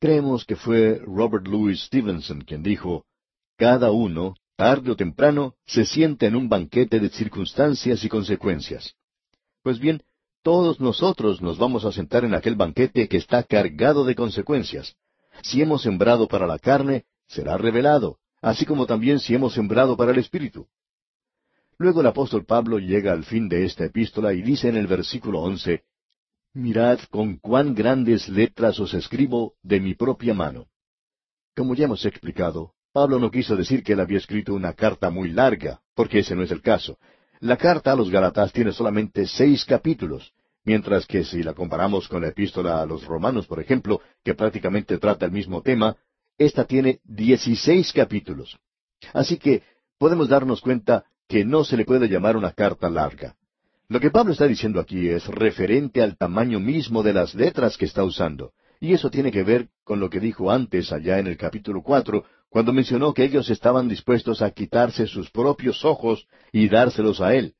Creemos 0.00 0.44
que 0.44 0.56
fue 0.56 1.00
Robert 1.04 1.46
Louis 1.46 1.80
Stevenson 1.82 2.40
quien 2.40 2.62
dijo, 2.62 3.04
Cada 3.56 3.90
uno, 3.90 4.34
tarde 4.56 4.90
o 4.90 4.96
temprano, 4.96 5.54
se 5.66 5.84
sienta 5.84 6.26
en 6.26 6.36
un 6.36 6.48
banquete 6.48 6.98
de 6.98 7.10
circunstancias 7.10 8.02
y 8.04 8.08
consecuencias. 8.08 8.94
Pues 9.62 9.78
bien, 9.78 10.02
todos 10.42 10.80
nosotros 10.80 11.42
nos 11.42 11.58
vamos 11.58 11.84
a 11.84 11.92
sentar 11.92 12.24
en 12.24 12.34
aquel 12.34 12.54
banquete 12.54 13.08
que 13.08 13.18
está 13.18 13.42
cargado 13.42 14.04
de 14.04 14.14
consecuencias. 14.14 14.96
Si 15.42 15.60
hemos 15.60 15.82
sembrado 15.82 16.28
para 16.28 16.46
la 16.46 16.58
carne, 16.58 17.04
será 17.28 17.58
revelado, 17.58 18.18
así 18.40 18.64
como 18.64 18.86
también 18.86 19.20
si 19.20 19.34
hemos 19.34 19.52
sembrado 19.52 19.98
para 19.98 20.12
el 20.12 20.18
Espíritu. 20.18 20.66
Luego 21.80 22.02
el 22.02 22.08
apóstol 22.08 22.44
Pablo 22.44 22.78
llega 22.78 23.10
al 23.10 23.24
fin 23.24 23.48
de 23.48 23.64
esta 23.64 23.86
epístola 23.86 24.34
y 24.34 24.42
dice 24.42 24.68
en 24.68 24.76
el 24.76 24.86
versículo 24.86 25.40
once, 25.40 25.84
Mirad 26.52 26.98
con 27.10 27.38
cuán 27.38 27.74
grandes 27.74 28.28
letras 28.28 28.78
os 28.80 28.92
escribo 28.92 29.54
de 29.62 29.80
mi 29.80 29.94
propia 29.94 30.34
mano. 30.34 30.66
Como 31.56 31.74
ya 31.74 31.86
hemos 31.86 32.04
explicado, 32.04 32.74
Pablo 32.92 33.18
no 33.18 33.30
quiso 33.30 33.56
decir 33.56 33.82
que 33.82 33.94
él 33.94 34.00
había 34.00 34.18
escrito 34.18 34.52
una 34.52 34.74
carta 34.74 35.08
muy 35.08 35.30
larga, 35.30 35.80
porque 35.94 36.18
ese 36.18 36.36
no 36.36 36.42
es 36.42 36.50
el 36.50 36.60
caso. 36.60 36.98
La 37.38 37.56
carta 37.56 37.92
a 37.92 37.96
los 37.96 38.10
Galatas 38.10 38.52
tiene 38.52 38.72
solamente 38.72 39.26
seis 39.26 39.64
capítulos, 39.64 40.34
mientras 40.64 41.06
que 41.06 41.24
si 41.24 41.42
la 41.42 41.54
comparamos 41.54 42.08
con 42.08 42.20
la 42.20 42.28
epístola 42.28 42.82
a 42.82 42.84
los 42.84 43.06
Romanos, 43.06 43.46
por 43.46 43.58
ejemplo, 43.58 44.02
que 44.22 44.34
prácticamente 44.34 44.98
trata 44.98 45.24
el 45.24 45.32
mismo 45.32 45.62
tema, 45.62 45.96
esta 46.36 46.66
tiene 46.66 47.00
dieciséis 47.04 47.90
capítulos. 47.94 48.58
Así 49.14 49.38
que 49.38 49.62
podemos 49.96 50.28
darnos 50.28 50.60
cuenta 50.60 51.06
que 51.30 51.44
no 51.44 51.62
se 51.62 51.76
le 51.76 51.84
puede 51.84 52.08
llamar 52.08 52.36
una 52.36 52.50
carta 52.50 52.90
larga. 52.90 53.36
Lo 53.88 54.00
que 54.00 54.10
Pablo 54.10 54.32
está 54.32 54.48
diciendo 54.48 54.80
aquí 54.80 55.08
es 55.08 55.28
referente 55.28 56.02
al 56.02 56.16
tamaño 56.16 56.58
mismo 56.58 57.04
de 57.04 57.12
las 57.12 57.36
letras 57.36 57.76
que 57.76 57.84
está 57.84 58.02
usando. 58.02 58.52
Y 58.80 58.94
eso 58.94 59.10
tiene 59.10 59.30
que 59.30 59.44
ver 59.44 59.68
con 59.84 60.00
lo 60.00 60.10
que 60.10 60.18
dijo 60.18 60.50
antes 60.50 60.90
allá 60.90 61.20
en 61.20 61.28
el 61.28 61.36
capítulo 61.36 61.82
cuatro, 61.82 62.24
cuando 62.48 62.72
mencionó 62.72 63.14
que 63.14 63.22
ellos 63.22 63.48
estaban 63.48 63.86
dispuestos 63.86 64.42
a 64.42 64.50
quitarse 64.50 65.06
sus 65.06 65.30
propios 65.30 65.84
ojos 65.84 66.26
y 66.50 66.68
dárselos 66.68 67.20
a 67.20 67.32
él. 67.32 67.54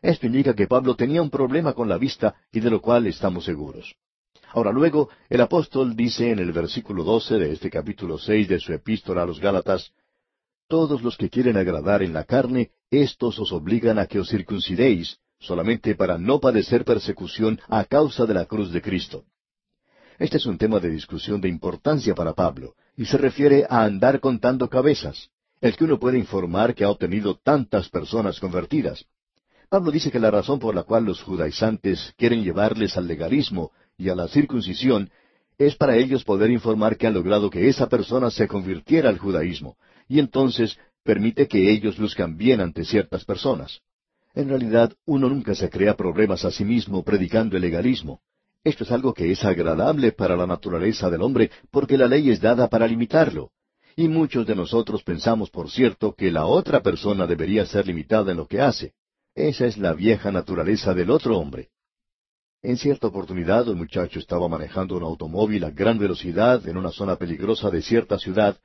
Esto 0.00 0.26
indica 0.26 0.54
que 0.54 0.66
Pablo 0.66 0.96
tenía 0.96 1.20
un 1.20 1.28
problema 1.28 1.74
con 1.74 1.90
la 1.90 1.98
vista 1.98 2.34
y 2.50 2.60
de 2.60 2.70
lo 2.70 2.80
cual 2.80 3.06
estamos 3.06 3.44
seguros. 3.44 3.94
Ahora 4.54 4.72
luego, 4.72 5.10
el 5.28 5.42
apóstol 5.42 5.94
dice 5.94 6.30
en 6.30 6.38
el 6.38 6.52
versículo 6.52 7.04
doce 7.04 7.34
de 7.34 7.52
este 7.52 7.68
capítulo 7.68 8.16
seis 8.16 8.48
de 8.48 8.58
su 8.58 8.72
epístola 8.72 9.22
a 9.22 9.26
los 9.26 9.38
Gálatas, 9.38 9.92
todos 10.66 11.02
los 11.02 11.18
que 11.18 11.28
quieren 11.28 11.58
agradar 11.58 12.02
en 12.02 12.14
la 12.14 12.24
carne, 12.24 12.70
éstos 12.92 13.38
os 13.38 13.50
obligan 13.52 13.98
a 13.98 14.06
que 14.06 14.20
os 14.20 14.28
circuncidéis, 14.28 15.16
solamente 15.40 15.94
para 15.94 16.18
no 16.18 16.38
padecer 16.38 16.84
persecución 16.84 17.58
a 17.68 17.84
causa 17.84 18.26
de 18.26 18.34
la 18.34 18.44
cruz 18.44 18.70
de 18.70 18.82
Cristo. 18.82 19.24
Este 20.18 20.36
es 20.36 20.46
un 20.46 20.58
tema 20.58 20.78
de 20.78 20.90
discusión 20.90 21.40
de 21.40 21.48
importancia 21.48 22.14
para 22.14 22.34
Pablo, 22.34 22.74
y 22.96 23.06
se 23.06 23.16
refiere 23.16 23.66
a 23.68 23.82
andar 23.82 24.20
contando 24.20 24.68
cabezas, 24.68 25.30
el 25.60 25.74
que 25.74 25.84
uno 25.84 25.98
puede 25.98 26.18
informar 26.18 26.74
que 26.74 26.84
ha 26.84 26.90
obtenido 26.90 27.38
tantas 27.42 27.88
personas 27.88 28.38
convertidas. 28.38 29.06
Pablo 29.70 29.90
dice 29.90 30.10
que 30.10 30.20
la 30.20 30.30
razón 30.30 30.58
por 30.58 30.74
la 30.74 30.82
cual 30.82 31.04
los 31.04 31.22
judaizantes 31.22 32.12
quieren 32.18 32.44
llevarles 32.44 32.98
al 32.98 33.06
legalismo 33.06 33.72
y 33.96 34.10
a 34.10 34.14
la 34.14 34.28
circuncisión 34.28 35.10
es 35.56 35.76
para 35.76 35.96
ellos 35.96 36.24
poder 36.24 36.50
informar 36.50 36.98
que 36.98 37.06
han 37.06 37.14
logrado 37.14 37.48
que 37.48 37.68
esa 37.68 37.88
persona 37.88 38.30
se 38.30 38.46
convirtiera 38.46 39.08
al 39.08 39.18
judaísmo, 39.18 39.76
y 40.08 40.18
entonces 40.18 40.76
permite 41.02 41.48
que 41.48 41.70
ellos 41.70 41.98
luzcan 41.98 42.36
bien 42.36 42.60
ante 42.60 42.84
ciertas 42.84 43.24
personas. 43.24 43.80
En 44.34 44.48
realidad, 44.48 44.92
uno 45.04 45.28
nunca 45.28 45.54
se 45.54 45.68
crea 45.68 45.96
problemas 45.96 46.44
a 46.44 46.50
sí 46.50 46.64
mismo 46.64 47.02
predicando 47.02 47.56
el 47.56 47.62
legalismo. 47.62 48.20
Esto 48.64 48.84
es 48.84 48.92
algo 48.92 49.12
que 49.12 49.30
es 49.30 49.44
agradable 49.44 50.12
para 50.12 50.36
la 50.36 50.46
naturaleza 50.46 51.10
del 51.10 51.22
hombre 51.22 51.50
porque 51.70 51.98
la 51.98 52.06
ley 52.06 52.30
es 52.30 52.40
dada 52.40 52.68
para 52.68 52.86
limitarlo. 52.86 53.50
Y 53.96 54.08
muchos 54.08 54.46
de 54.46 54.54
nosotros 54.54 55.02
pensamos, 55.02 55.50
por 55.50 55.70
cierto, 55.70 56.14
que 56.14 56.30
la 56.30 56.46
otra 56.46 56.80
persona 56.80 57.26
debería 57.26 57.66
ser 57.66 57.86
limitada 57.86 58.30
en 58.30 58.38
lo 58.38 58.46
que 58.46 58.60
hace. 58.60 58.94
Esa 59.34 59.66
es 59.66 59.76
la 59.76 59.92
vieja 59.92 60.30
naturaleza 60.30 60.94
del 60.94 61.10
otro 61.10 61.38
hombre. 61.38 61.70
En 62.62 62.76
cierta 62.76 63.08
oportunidad, 63.08 63.68
un 63.68 63.78
muchacho 63.78 64.20
estaba 64.20 64.46
manejando 64.48 64.96
un 64.96 65.02
automóvil 65.02 65.64
a 65.64 65.70
gran 65.70 65.98
velocidad 65.98 66.66
en 66.68 66.76
una 66.76 66.90
zona 66.90 67.16
peligrosa 67.16 67.70
de 67.70 67.82
cierta 67.82 68.18
ciudad 68.18 68.56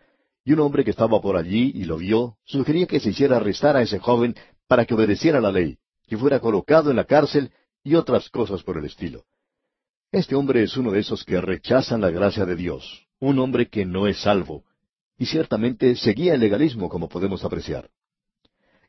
y 0.47 0.53
un 0.53 0.61
hombre 0.61 0.85
que 0.85 0.91
estaba 0.91 1.19
por 1.19 1.35
allí 1.35 1.73
y 1.75 1.83
lo 1.83 1.97
vio, 1.97 2.37
sugería 2.45 2.87
que 2.87 3.01
se 3.01 3.09
hiciera 3.09 3.35
arrestar 3.35 3.75
a 3.75 3.81
ese 3.81 3.99
joven 3.99 4.33
para 4.65 4.85
que 4.85 4.93
obedeciera 4.93 5.41
la 5.41 5.51
ley, 5.51 5.77
que 6.07 6.17
fuera 6.17 6.39
colocado 6.39 6.89
en 6.89 6.95
la 6.95 7.03
cárcel 7.03 7.51
y 7.83 7.95
otras 7.95 8.29
cosas 8.29 8.63
por 8.63 8.77
el 8.77 8.85
estilo. 8.85 9.25
Este 10.09 10.35
hombre 10.35 10.63
es 10.63 10.77
uno 10.77 10.91
de 10.91 11.01
esos 11.01 11.25
que 11.25 11.41
rechazan 11.41 11.99
la 11.99 12.11
gracia 12.11 12.45
de 12.45 12.55
Dios, 12.55 13.09
un 13.19 13.39
hombre 13.39 13.67
que 13.67 13.85
no 13.85 14.07
es 14.07 14.21
salvo, 14.21 14.63
y 15.17 15.25
ciertamente 15.25 15.97
seguía 15.97 16.35
el 16.35 16.39
legalismo 16.39 16.87
como 16.87 17.09
podemos 17.09 17.43
apreciar. 17.43 17.89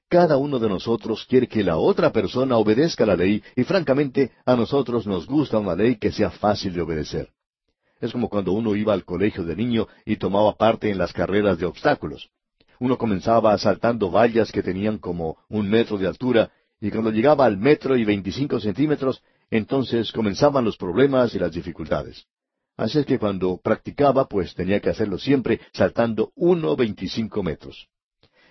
Cada 0.08 0.36
uno 0.36 0.60
de 0.60 0.68
nosotros 0.68 1.26
quiere 1.28 1.48
que 1.48 1.64
la 1.64 1.76
otra 1.76 2.12
persona 2.12 2.56
obedezca 2.56 3.04
la 3.04 3.16
ley 3.16 3.42
y 3.56 3.64
francamente 3.64 4.30
a 4.44 4.54
nosotros 4.54 5.08
nos 5.08 5.26
gusta 5.26 5.58
una 5.58 5.74
ley 5.74 5.96
que 5.96 6.12
sea 6.12 6.30
fácil 6.30 6.72
de 6.72 6.82
obedecer. 6.82 7.30
Es 8.00 8.12
como 8.12 8.28
cuando 8.28 8.52
uno 8.52 8.76
iba 8.76 8.92
al 8.92 9.04
colegio 9.04 9.44
de 9.44 9.56
niño 9.56 9.88
y 10.04 10.16
tomaba 10.16 10.56
parte 10.56 10.90
en 10.90 10.98
las 10.98 11.12
carreras 11.12 11.58
de 11.58 11.66
obstáculos. 11.66 12.28
Uno 12.80 12.96
comenzaba 12.96 13.56
saltando 13.58 14.10
vallas 14.10 14.52
que 14.52 14.62
tenían 14.62 14.98
como 14.98 15.38
un 15.48 15.68
metro 15.68 15.98
de 15.98 16.06
altura 16.06 16.50
y 16.80 16.90
cuando 16.90 17.10
llegaba 17.10 17.44
al 17.44 17.56
metro 17.56 17.96
y 17.96 18.04
veinticinco 18.04 18.60
centímetros, 18.60 19.22
entonces 19.50 20.12
comenzaban 20.12 20.64
los 20.64 20.76
problemas 20.76 21.34
y 21.34 21.38
las 21.38 21.52
dificultades. 21.52 22.26
Así 22.76 23.00
es 23.00 23.06
que 23.06 23.18
cuando 23.18 23.56
practicaba, 23.56 24.28
pues 24.28 24.54
tenía 24.54 24.78
que 24.78 24.90
hacerlo 24.90 25.18
siempre 25.18 25.60
saltando 25.72 26.30
uno 26.36 26.76
veinticinco 26.76 27.42
metros. 27.42 27.88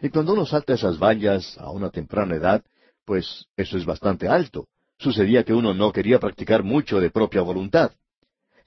Y 0.02 0.10
cuando 0.10 0.34
uno 0.34 0.46
salta 0.46 0.74
esas 0.74 1.00
vallas 1.00 1.58
a 1.58 1.72
una 1.72 1.90
temprana 1.90 2.36
edad, 2.36 2.62
pues 3.06 3.46
eso 3.56 3.78
es 3.78 3.86
bastante 3.86 4.28
alto. 4.28 4.68
Sucedía 5.00 5.44
que 5.44 5.54
uno 5.54 5.74
no 5.74 5.94
quería 5.94 6.20
practicar 6.20 6.64
mucho 6.64 7.00
de 7.00 7.10
propia 7.10 7.42
voluntad. 7.42 7.92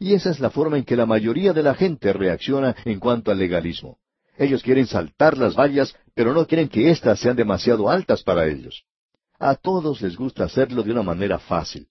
Y 0.00 0.14
esa 0.14 0.30
es 0.30 0.40
la 0.40 0.48
forma 0.48 0.78
en 0.78 0.84
que 0.84 0.96
la 0.96 1.04
mayoría 1.04 1.52
de 1.52 1.62
la 1.62 1.74
gente 1.74 2.14
reacciona 2.14 2.74
en 2.86 2.98
cuanto 2.98 3.30
al 3.30 3.38
legalismo. 3.38 3.98
Ellos 4.38 4.62
quieren 4.62 4.86
saltar 4.86 5.36
las 5.36 5.54
vallas, 5.54 5.94
pero 6.14 6.32
no 6.32 6.46
quieren 6.46 6.70
que 6.70 6.90
éstas 6.90 7.20
sean 7.20 7.36
demasiado 7.36 7.90
altas 7.90 8.22
para 8.22 8.46
ellos. 8.46 8.84
A 9.38 9.54
todos 9.56 10.00
les 10.00 10.16
gusta 10.16 10.44
hacerlo 10.44 10.82
de 10.82 10.92
una 10.92 11.02
manera 11.02 11.38
fácil. 11.38 11.86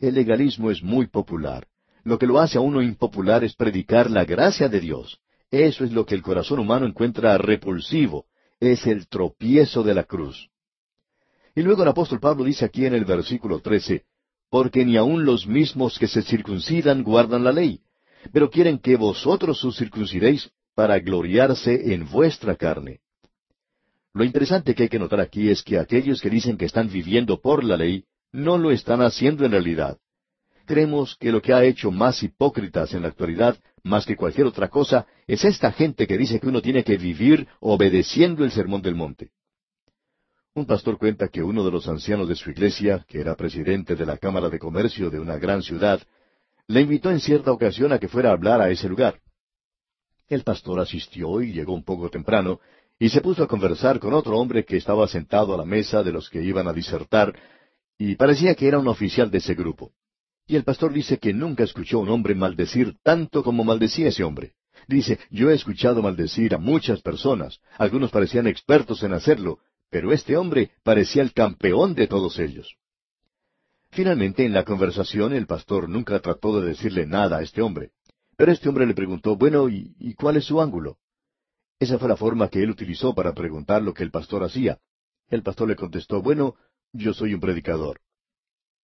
El 0.00 0.16
legalismo 0.16 0.70
es 0.70 0.82
muy 0.82 1.06
popular. 1.06 1.66
Lo 2.04 2.18
que 2.18 2.26
lo 2.26 2.38
hace 2.38 2.58
a 2.58 2.60
uno 2.60 2.82
impopular 2.82 3.42
es 3.42 3.54
predicar 3.54 4.10
la 4.10 4.26
gracia 4.26 4.68
de 4.68 4.80
Dios. 4.80 5.18
Eso 5.50 5.84
es 5.84 5.92
lo 5.92 6.04
que 6.04 6.14
el 6.14 6.22
corazón 6.22 6.58
humano 6.58 6.84
encuentra 6.84 7.38
repulsivo. 7.38 8.26
Es 8.60 8.86
el 8.86 9.08
tropiezo 9.08 9.82
de 9.82 9.94
la 9.94 10.04
cruz. 10.04 10.50
Y 11.54 11.62
luego 11.62 11.84
el 11.84 11.88
apóstol 11.88 12.20
Pablo 12.20 12.44
dice 12.44 12.66
aquí 12.66 12.84
en 12.84 12.92
el 12.92 13.06
versículo 13.06 13.60
trece, 13.60 14.04
porque 14.50 14.84
ni 14.84 14.96
aun 14.96 15.24
los 15.24 15.46
mismos 15.46 15.98
que 15.98 16.08
se 16.08 16.22
circuncidan 16.22 17.02
guardan 17.02 17.44
la 17.44 17.52
ley, 17.52 17.80
pero 18.32 18.50
quieren 18.50 18.78
que 18.78 18.96
vosotros 18.96 19.64
os 19.64 19.76
circuncidéis 19.76 20.50
para 20.74 20.98
gloriarse 20.98 21.94
en 21.94 22.08
vuestra 22.08 22.56
carne. 22.56 23.00
Lo 24.12 24.24
interesante 24.24 24.74
que 24.74 24.84
hay 24.84 24.88
que 24.88 24.98
notar 24.98 25.20
aquí 25.20 25.48
es 25.48 25.62
que 25.62 25.78
aquellos 25.78 26.20
que 26.20 26.30
dicen 26.30 26.56
que 26.56 26.64
están 26.64 26.90
viviendo 26.90 27.40
por 27.40 27.62
la 27.62 27.76
ley, 27.76 28.04
no 28.32 28.58
lo 28.58 28.72
están 28.72 29.02
haciendo 29.02 29.44
en 29.44 29.52
realidad. 29.52 29.98
Creemos 30.66 31.16
que 31.16 31.32
lo 31.32 31.40
que 31.40 31.52
ha 31.52 31.64
hecho 31.64 31.90
más 31.90 32.22
hipócritas 32.22 32.92
en 32.94 33.02
la 33.02 33.08
actualidad, 33.08 33.58
más 33.82 34.04
que 34.06 34.16
cualquier 34.16 34.46
otra 34.46 34.68
cosa, 34.68 35.06
es 35.26 35.44
esta 35.44 35.72
gente 35.72 36.06
que 36.06 36.18
dice 36.18 36.40
que 36.40 36.48
uno 36.48 36.60
tiene 36.60 36.84
que 36.84 36.96
vivir 36.96 37.46
obedeciendo 37.60 38.44
el 38.44 38.50
sermón 38.50 38.82
del 38.82 38.94
monte. 38.94 39.30
Un 40.52 40.66
pastor 40.66 40.98
cuenta 40.98 41.28
que 41.28 41.44
uno 41.44 41.64
de 41.64 41.70
los 41.70 41.86
ancianos 41.86 42.28
de 42.28 42.34
su 42.34 42.50
iglesia, 42.50 43.04
que 43.06 43.20
era 43.20 43.36
presidente 43.36 43.94
de 43.94 44.04
la 44.04 44.18
Cámara 44.18 44.48
de 44.48 44.58
Comercio 44.58 45.08
de 45.08 45.20
una 45.20 45.36
gran 45.38 45.62
ciudad, 45.62 46.00
le 46.66 46.80
invitó 46.80 47.10
en 47.12 47.20
cierta 47.20 47.52
ocasión 47.52 47.92
a 47.92 48.00
que 48.00 48.08
fuera 48.08 48.30
a 48.30 48.32
hablar 48.32 48.60
a 48.60 48.68
ese 48.68 48.88
lugar. 48.88 49.20
El 50.28 50.42
pastor 50.42 50.80
asistió 50.80 51.40
y 51.40 51.52
llegó 51.52 51.72
un 51.72 51.84
poco 51.84 52.10
temprano, 52.10 52.58
y 52.98 53.10
se 53.10 53.20
puso 53.20 53.44
a 53.44 53.46
conversar 53.46 54.00
con 54.00 54.12
otro 54.12 54.36
hombre 54.38 54.64
que 54.64 54.76
estaba 54.76 55.06
sentado 55.06 55.54
a 55.54 55.56
la 55.56 55.64
mesa 55.64 56.02
de 56.02 56.10
los 56.10 56.28
que 56.28 56.42
iban 56.42 56.66
a 56.66 56.72
disertar, 56.72 57.32
y 57.96 58.16
parecía 58.16 58.56
que 58.56 58.66
era 58.66 58.80
un 58.80 58.88
oficial 58.88 59.30
de 59.30 59.38
ese 59.38 59.54
grupo. 59.54 59.92
Y 60.48 60.56
el 60.56 60.64
pastor 60.64 60.92
dice 60.92 61.18
que 61.18 61.32
nunca 61.32 61.62
escuchó 61.62 61.98
a 61.98 62.00
un 62.00 62.08
hombre 62.08 62.34
maldecir 62.34 62.96
tanto 63.04 63.44
como 63.44 63.62
maldecía 63.62 64.08
ese 64.08 64.24
hombre. 64.24 64.54
Dice, 64.88 65.20
yo 65.30 65.48
he 65.48 65.54
escuchado 65.54 66.02
maldecir 66.02 66.56
a 66.56 66.58
muchas 66.58 67.02
personas, 67.02 67.60
algunos 67.78 68.10
parecían 68.10 68.48
expertos 68.48 69.04
en 69.04 69.12
hacerlo, 69.12 69.60
pero 69.90 70.12
este 70.12 70.36
hombre 70.36 70.70
parecía 70.82 71.22
el 71.22 71.32
campeón 71.32 71.94
de 71.94 72.06
todos 72.06 72.38
ellos. 72.38 72.76
Finalmente, 73.90 74.44
en 74.44 74.52
la 74.52 74.64
conversación, 74.64 75.32
el 75.32 75.46
pastor 75.46 75.88
nunca 75.88 76.20
trató 76.20 76.60
de 76.60 76.68
decirle 76.68 77.06
nada 77.06 77.38
a 77.38 77.42
este 77.42 77.60
hombre. 77.60 77.90
Pero 78.36 78.52
este 78.52 78.68
hombre 78.68 78.86
le 78.86 78.94
preguntó, 78.94 79.36
bueno, 79.36 79.68
¿y, 79.68 79.94
¿y, 79.98 80.14
cuál 80.14 80.36
es 80.36 80.44
su 80.44 80.60
ángulo? 80.60 80.98
Esa 81.80 81.98
fue 81.98 82.08
la 82.08 82.16
forma 82.16 82.48
que 82.48 82.62
él 82.62 82.70
utilizó 82.70 83.14
para 83.14 83.34
preguntar 83.34 83.82
lo 83.82 83.92
que 83.92 84.04
el 84.04 84.10
pastor 84.10 84.44
hacía. 84.44 84.78
El 85.28 85.42
pastor 85.42 85.68
le 85.68 85.76
contestó, 85.76 86.22
bueno, 86.22 86.54
yo 86.92 87.12
soy 87.12 87.34
un 87.34 87.40
predicador. 87.40 88.00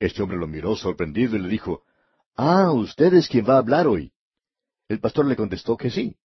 Este 0.00 0.22
hombre 0.22 0.38
lo 0.38 0.46
miró 0.46 0.74
sorprendido 0.74 1.36
y 1.36 1.40
le 1.40 1.48
dijo, 1.48 1.84
Ah, 2.36 2.72
usted 2.72 3.14
es 3.14 3.28
quien 3.28 3.46
va 3.48 3.55
a 3.55 3.59
hablar 3.59 3.86
hoy. 3.86 4.12
El 4.88 4.98
pastor 5.00 5.26
le 5.26 5.36
contestó 5.36 5.76
que 5.76 5.90
sí. 5.90 6.16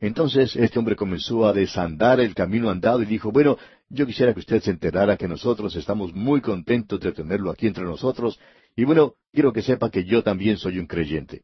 Entonces 0.00 0.54
este 0.54 0.78
hombre 0.78 0.94
comenzó 0.94 1.46
a 1.46 1.52
desandar 1.52 2.20
el 2.20 2.34
camino 2.34 2.70
andado 2.70 3.02
y 3.02 3.06
dijo, 3.06 3.32
bueno, 3.32 3.58
yo 3.90 4.06
quisiera 4.06 4.34
que 4.34 4.40
usted 4.40 4.62
se 4.62 4.70
enterara 4.70 5.16
que 5.16 5.28
nosotros 5.28 5.74
estamos 5.76 6.12
muy 6.12 6.40
contentos 6.40 7.00
de 7.00 7.12
tenerlo 7.12 7.50
aquí 7.50 7.66
entre 7.66 7.84
nosotros, 7.84 8.38
y 8.76 8.84
bueno, 8.84 9.14
quiero 9.32 9.52
que 9.52 9.62
sepa 9.62 9.90
que 9.90 10.04
yo 10.04 10.22
también 10.22 10.58
soy 10.58 10.78
un 10.78 10.86
creyente. 10.86 11.42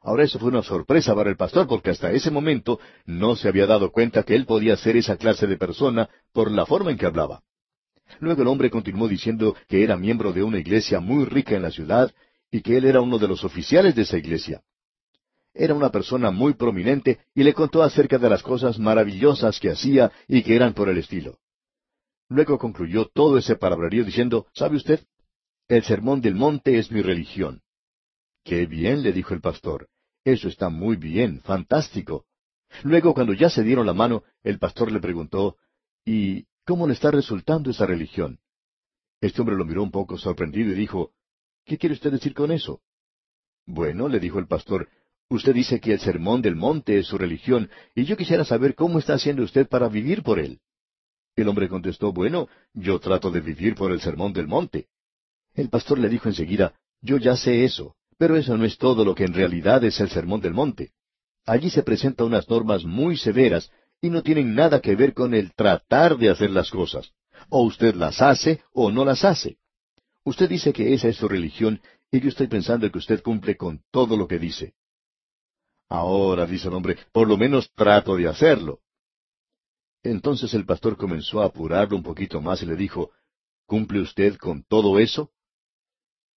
Ahora 0.00 0.24
eso 0.24 0.38
fue 0.38 0.48
una 0.48 0.62
sorpresa 0.62 1.14
para 1.14 1.30
el 1.30 1.36
pastor 1.36 1.66
porque 1.66 1.90
hasta 1.90 2.12
ese 2.12 2.30
momento 2.30 2.78
no 3.06 3.36
se 3.36 3.48
había 3.48 3.66
dado 3.66 3.90
cuenta 3.90 4.22
que 4.22 4.34
él 4.34 4.44
podía 4.44 4.76
ser 4.76 4.96
esa 4.96 5.16
clase 5.16 5.46
de 5.46 5.56
persona 5.56 6.10
por 6.32 6.50
la 6.50 6.66
forma 6.66 6.90
en 6.90 6.98
que 6.98 7.06
hablaba. 7.06 7.42
Luego 8.20 8.42
el 8.42 8.48
hombre 8.48 8.70
continuó 8.70 9.08
diciendo 9.08 9.56
que 9.66 9.82
era 9.82 9.96
miembro 9.96 10.32
de 10.32 10.42
una 10.42 10.58
iglesia 10.58 11.00
muy 11.00 11.24
rica 11.24 11.56
en 11.56 11.62
la 11.62 11.70
ciudad 11.70 12.12
y 12.50 12.60
que 12.60 12.76
él 12.76 12.84
era 12.84 13.00
uno 13.00 13.18
de 13.18 13.28
los 13.28 13.44
oficiales 13.44 13.94
de 13.94 14.02
esa 14.02 14.18
iglesia. 14.18 14.62
Era 15.54 15.72
una 15.72 15.90
persona 15.90 16.30
muy 16.30 16.52
prominente 16.52 17.20
y 17.34 17.42
le 17.42 17.54
contó 17.54 17.82
acerca 17.82 18.18
de 18.18 18.28
las 18.28 18.42
cosas 18.42 18.78
maravillosas 18.78 19.58
que 19.58 19.70
hacía 19.70 20.12
y 20.28 20.42
que 20.42 20.54
eran 20.54 20.74
por 20.74 20.90
el 20.90 20.98
estilo. 20.98 21.38
Luego 22.28 22.58
concluyó 22.58 23.06
todo 23.06 23.38
ese 23.38 23.56
palabrerío 23.56 24.04
diciendo, 24.04 24.46
¿sabe 24.54 24.76
usted? 24.76 25.00
El 25.68 25.82
sermón 25.82 26.20
del 26.20 26.34
monte 26.34 26.78
es 26.78 26.90
mi 26.90 27.02
religión. 27.02 27.62
Qué 28.44 28.66
bien, 28.66 29.02
le 29.02 29.12
dijo 29.12 29.34
el 29.34 29.40
pastor. 29.40 29.88
Eso 30.24 30.48
está 30.48 30.68
muy 30.68 30.96
bien, 30.96 31.40
fantástico. 31.40 32.26
Luego, 32.82 33.14
cuando 33.14 33.32
ya 33.32 33.50
se 33.50 33.62
dieron 33.62 33.86
la 33.86 33.94
mano, 33.94 34.24
el 34.42 34.58
pastor 34.58 34.90
le 34.90 35.00
preguntó, 35.00 35.56
¿Y 36.04 36.46
cómo 36.66 36.86
le 36.86 36.94
está 36.94 37.10
resultando 37.10 37.70
esa 37.70 37.86
religión? 37.86 38.40
Este 39.20 39.40
hombre 39.40 39.56
lo 39.56 39.64
miró 39.64 39.82
un 39.82 39.90
poco 39.90 40.18
sorprendido 40.18 40.72
y 40.72 40.74
dijo, 40.74 41.12
¿Qué 41.64 41.78
quiere 41.78 41.94
usted 41.94 42.12
decir 42.12 42.34
con 42.34 42.52
eso? 42.52 42.82
Bueno, 43.66 44.08
le 44.08 44.20
dijo 44.20 44.38
el 44.38 44.46
pastor, 44.46 44.88
Usted 45.30 45.54
dice 45.54 45.80
que 45.80 45.94
el 45.94 46.00
sermón 46.00 46.42
del 46.42 46.56
monte 46.56 46.98
es 46.98 47.06
su 47.06 47.16
religión, 47.16 47.70
y 47.94 48.04
yo 48.04 48.16
quisiera 48.16 48.44
saber 48.44 48.74
cómo 48.74 48.98
está 48.98 49.14
haciendo 49.14 49.42
usted 49.42 49.66
para 49.66 49.88
vivir 49.88 50.22
por 50.22 50.38
él. 50.38 50.60
El 51.36 51.48
hombre 51.48 51.68
contestó, 51.68 52.12
bueno, 52.12 52.48
yo 52.72 53.00
trato 53.00 53.30
de 53.30 53.40
vivir 53.40 53.74
por 53.74 53.90
el 53.90 54.00
sermón 54.00 54.32
del 54.32 54.46
monte. 54.46 54.86
El 55.54 55.68
pastor 55.68 55.98
le 55.98 56.08
dijo 56.08 56.28
enseguida, 56.28 56.74
yo 57.00 57.16
ya 57.16 57.36
sé 57.36 57.64
eso, 57.64 57.96
pero 58.18 58.36
eso 58.36 58.56
no 58.56 58.64
es 58.64 58.78
todo 58.78 59.04
lo 59.04 59.14
que 59.14 59.24
en 59.24 59.34
realidad 59.34 59.82
es 59.84 60.00
el 60.00 60.10
sermón 60.10 60.40
del 60.40 60.54
monte. 60.54 60.92
Allí 61.44 61.70
se 61.70 61.82
presentan 61.82 62.28
unas 62.28 62.48
normas 62.48 62.84
muy 62.84 63.16
severas 63.16 63.70
y 64.00 64.10
no 64.10 64.22
tienen 64.22 64.54
nada 64.54 64.80
que 64.80 64.96
ver 64.96 65.12
con 65.12 65.34
el 65.34 65.54
tratar 65.54 66.16
de 66.16 66.30
hacer 66.30 66.50
las 66.50 66.70
cosas. 66.70 67.12
O 67.48 67.62
usted 67.62 67.94
las 67.94 68.22
hace 68.22 68.62
o 68.72 68.90
no 68.90 69.04
las 69.04 69.24
hace. 69.24 69.58
Usted 70.24 70.48
dice 70.48 70.72
que 70.72 70.94
esa 70.94 71.08
es 71.08 71.16
su 71.16 71.28
religión 71.28 71.80
y 72.10 72.20
yo 72.20 72.28
estoy 72.28 72.46
pensando 72.46 72.90
que 72.90 72.98
usted 72.98 73.22
cumple 73.22 73.56
con 73.56 73.82
todo 73.90 74.16
lo 74.16 74.28
que 74.28 74.38
dice. 74.38 74.74
Ahora, 75.88 76.46
dice 76.46 76.68
el 76.68 76.74
hombre, 76.74 76.96
por 77.12 77.28
lo 77.28 77.36
menos 77.36 77.70
trato 77.74 78.16
de 78.16 78.28
hacerlo. 78.28 78.80
Entonces 80.04 80.52
el 80.52 80.66
pastor 80.66 80.98
comenzó 80.98 81.40
a 81.40 81.46
apurarlo 81.46 81.96
un 81.96 82.02
poquito 82.02 82.40
más 82.42 82.62
y 82.62 82.66
le 82.66 82.76
dijo, 82.76 83.10
¿Cumple 83.66 84.00
usted 84.00 84.36
con 84.36 84.62
todo 84.62 84.98
eso? 84.98 85.32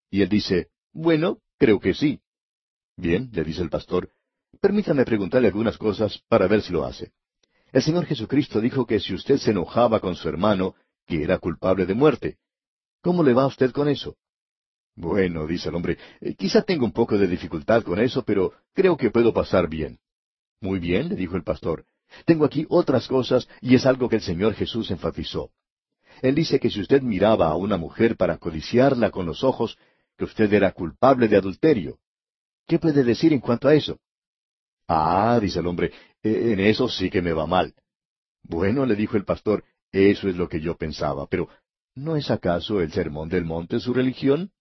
Y 0.09 0.23
él 0.23 0.29
dice, 0.29 0.71
Bueno, 0.93 1.41
creo 1.59 1.81
que 1.81 1.93
sí. 1.93 2.21
Bien, 2.97 3.29
le 3.33 3.43
dice 3.43 3.63
el 3.63 3.69
pastor, 3.69 4.09
permítame 4.61 5.05
preguntarle 5.05 5.49
algunas 5.49 5.77
cosas 5.77 6.23
para 6.29 6.47
ver 6.47 6.63
si 6.63 6.73
lo 6.73 6.85
hace. 6.85 7.13
El 7.73 7.83
Señor 7.83 8.07
Jesucristo 8.07 8.61
dijo 8.61 8.87
que 8.87 9.01
si 9.01 9.13
usted 9.13 9.37
se 9.39 9.51
enojaba 9.51 9.99
con 9.99 10.15
su 10.15 10.29
hermano, 10.29 10.77
que 11.05 11.25
era 11.25 11.39
culpable 11.39 11.87
de 11.87 11.95
muerte. 11.95 12.39
¿Cómo 13.03 13.25
le 13.25 13.35
va 13.35 13.43
a 13.43 13.49
usted 13.49 13.73
con 13.73 13.89
eso? 13.89 14.17
Bueno, 14.95 15.47
dice 15.47 15.69
el 15.71 15.75
hombre, 15.75 15.99
eh, 16.21 16.37
quizá 16.37 16.63
tenga 16.63 16.85
un 16.85 16.93
poco 16.93 17.19
de 17.19 17.27
dificultad 17.27 17.83
con 17.83 17.99
eso, 17.99 18.25
pero 18.25 18.53
creo 18.73 18.97
que 18.97 19.11
puedo 19.11 19.35
pasar 19.35 19.69
bien. 19.69 19.99
Muy 20.61 20.79
bien, 20.79 21.09
le 21.09 21.17
dijo 21.17 21.37
el 21.37 21.43
pastor. 21.43 21.85
Tengo 22.25 22.45
aquí 22.45 22.67
otras 22.69 23.07
cosas 23.07 23.49
y 23.61 23.75
es 23.75 23.87
algo 23.87 24.09
que 24.09 24.17
el 24.17 24.23
Señor 24.23 24.55
Jesús 24.55 24.91
enfatizó. 24.91 25.51
Él 26.23 26.35
dice 26.35 26.59
que 26.59 26.71
si 26.71 26.81
usted 26.81 27.03
miraba 27.03 27.49
a 27.49 27.57
una 27.57 27.77
mujer 27.77 28.17
para 28.17 28.39
codiciarla 28.39 29.11
con 29.11 29.27
los 29.27 29.45
ojos, 29.45 29.77
que 30.17 30.25
usted 30.25 30.53
era 30.53 30.73
culpable 30.73 31.29
de 31.29 31.37
adulterio. 31.37 31.99
¿Qué 32.67 32.79
puede 32.79 33.05
decir 33.05 33.33
en 33.33 33.41
cuanto 33.41 33.69
a 33.69 33.75
eso? 33.75 33.99
Ah, 34.89 35.39
dice 35.41 35.61
el 35.61 35.67
hombre, 35.67 35.93
e, 36.23 36.53
en 36.53 36.61
eso 36.61 36.89
sí 36.89 37.11
que 37.11 37.23
me 37.23 37.33
va 37.33 37.47
mal. 37.47 37.75
Bueno, 38.43 38.87
le 38.87 38.97
dijo 38.97 39.17
el 39.17 39.25
pastor, 39.25 39.65
eso 39.93 40.29
es 40.29 40.37
lo 40.37 40.49
que 40.49 40.61
yo 40.61 40.77
pensaba, 40.77 41.27
pero 41.27 41.49
¿no 41.95 42.17
es 42.17 42.31
acaso 42.31 42.81
el 42.81 42.93
sermón 42.93 43.29
del 43.29 43.45
monte 43.45 43.81
su 43.81 43.93
religión? 43.93 44.53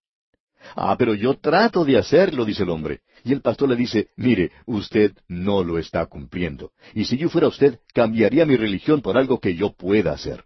Ah, 0.76 0.96
pero 0.98 1.14
yo 1.14 1.36
trato 1.36 1.86
de 1.86 1.98
hacerlo, 1.98 2.46
dice 2.46 2.64
el 2.64 2.70
hombre. 2.70 3.02
Y 3.24 3.34
el 3.34 3.42
pastor 3.42 3.70
le 3.70 3.76
dice, 3.76 4.10
mire, 4.16 4.52
usted 4.66 5.14
no 5.28 5.64
lo 5.64 5.78
está 5.78 6.06
cumpliendo. 6.06 6.72
Y 6.94 7.06
si 7.06 7.18
yo 7.18 7.30
fuera 7.30 7.48
usted, 7.48 7.80
cambiaría 7.94 8.46
mi 8.46 8.56
religión 8.56 9.02
por 9.02 9.18
algo 9.18 9.40
que 9.40 9.56
yo 9.56 9.74
pueda 9.74 10.12
hacer. 10.12 10.46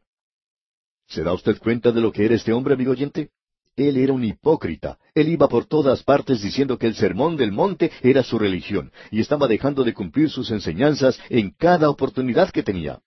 ¿Se 1.08 1.24
da 1.24 1.34
usted 1.34 1.58
cuenta 1.58 1.92
de 1.92 2.02
lo 2.02 2.12
que 2.12 2.26
era 2.26 2.36
este 2.36 2.54
hombre, 2.54 2.76
amigo 2.76 2.92
oyente? 2.92 3.32
Él 3.76 3.98
era 3.98 4.14
un 4.14 4.24
hipócrita. 4.24 5.00
Él 5.16 5.30
iba 5.30 5.48
por 5.48 5.66
todas 5.66 6.04
partes 6.04 6.42
diciendo 6.42 6.78
que 6.78 6.88
el 6.88 6.96
sermón 6.96 7.38
del 7.38 7.52
monte 7.52 7.92
era 8.02 8.24
su 8.24 8.38
religión, 8.38 8.92
y 9.10 9.22
estaba 9.22 9.48
dejando 9.48 9.84
de 9.84 9.94
cumplir 9.94 10.30
sus 10.30 10.52
enseñanzas 10.52 11.20
en 11.30 11.52
cada 11.52 11.90
oportunidad 11.90 12.52
que 12.52 12.64
tenía. 12.64 13.00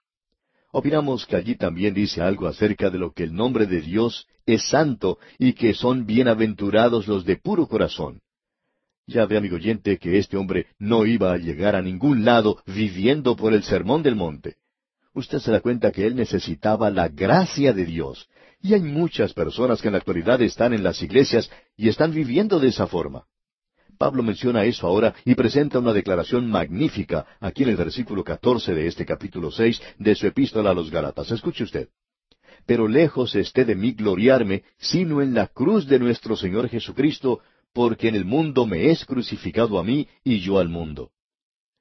Opinamos 0.75 1.27
que 1.27 1.37
allí 1.37 1.55
también 1.55 1.93
dice 1.93 2.23
algo 2.23 2.47
acerca 2.47 2.89
de 2.89 2.99
lo 2.99 3.13
que 3.13 3.25
el 3.25 3.35
nombre 3.35 3.67
de 3.67 3.83
Dios 3.83 4.27
es 4.47 4.69
santo 4.71 5.19
y 5.39 5.53
que 5.53 5.75
son 5.75 6.07
bienaventurados 6.07 7.07
los 7.07 7.27
de 7.27 7.37
puro 7.37 7.67
corazón. 7.67 8.21
Ya 9.07 9.27
ve, 9.27 9.37
amigo 9.37 9.57
oyente, 9.57 9.99
que 9.99 10.17
este 10.17 10.39
hombre 10.39 10.69
no 10.79 11.05
iba 11.05 11.31
a 11.31 11.37
llegar 11.37 11.77
a 11.77 11.83
ningún 11.83 12.25
lado 12.25 12.63
viviendo 12.67 13.37
por 13.37 13.53
el 13.53 13.63
sermón 13.65 14.03
del 14.03 14.17
monte. 14.17 14.57
Usted 15.13 15.41
se 15.41 15.53
da 15.53 15.61
cuenta 15.61 15.93
que 15.93 16.07
él 16.07 16.17
necesitaba 16.17 16.89
la 16.91 17.09
gracia 17.09 17.75
de 17.75 17.85
Dios. 17.85 18.29
Y 18.63 18.73
hay 18.73 18.81
muchas 18.81 19.35
personas 19.35 19.83
que 19.83 19.89
en 19.89 19.93
la 19.93 19.99
actualidad 19.99 20.41
están 20.41 20.73
en 20.73 20.83
las 20.83 21.03
iglesias 21.03 21.51
y 21.77 21.91
están 21.91 22.13
viviendo 22.15 22.59
de 22.59 22.69
esa 22.69 22.87
forma. 22.87 23.27
Pablo 24.03 24.25
menciona 24.25 24.65
eso 24.65 24.89
ahora 24.89 25.15
y 25.25 25.37
presenta 25.37 25.79
una 25.79 25.93
declaración 25.93 26.51
magnífica 26.51 27.25
aquí 27.39 27.63
en 27.63 27.69
el 27.69 27.77
versículo 27.77 28.25
catorce 28.25 28.75
de 28.75 28.89
este 28.89 29.07
capítulo 29.07 29.53
seis 29.53 29.81
de 29.97 30.17
su 30.17 30.27
epístola 30.27 30.71
a 30.71 30.75
los 30.75 30.91
Galatas. 30.91 31.31
Escuche 31.31 31.63
usted. 31.63 31.89
Pero 32.67 32.89
lejos 32.89 33.37
esté 33.37 33.65
de 33.65 33.77
mí 33.77 33.93
gloriarme, 33.93 34.65
sino 34.77 35.23
en 35.23 35.35
la 35.35 35.47
cruz 35.47 35.87
de 35.87 36.01
nuestro 36.01 36.35
Señor 36.35 36.69
Jesucristo, 36.69 37.43
porque 37.73 38.09
en 38.09 38.17
el 38.17 38.25
mundo 38.25 38.67
me 38.67 38.91
es 38.91 39.05
crucificado 39.05 39.79
a 39.79 39.85
mí 39.85 40.09
y 40.25 40.41
yo 40.41 40.59
al 40.59 40.69
mundo. 40.69 41.13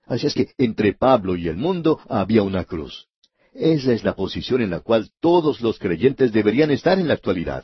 Así 0.05 0.27
es 0.27 0.35
que 0.35 0.51
entre 0.59 0.93
Pablo 0.93 1.35
y 1.35 1.47
el 1.47 1.57
mundo 1.57 2.01
había 2.07 2.43
una 2.43 2.65
cruz. 2.65 3.07
Esa 3.51 3.93
es 3.93 4.03
la 4.03 4.15
posición 4.15 4.61
en 4.61 4.69
la 4.69 4.81
cual 4.81 5.09
todos 5.21 5.59
los 5.59 5.79
creyentes 5.79 6.31
deberían 6.31 6.69
estar 6.69 6.99
en 6.99 7.07
la 7.07 7.15
actualidad. 7.15 7.63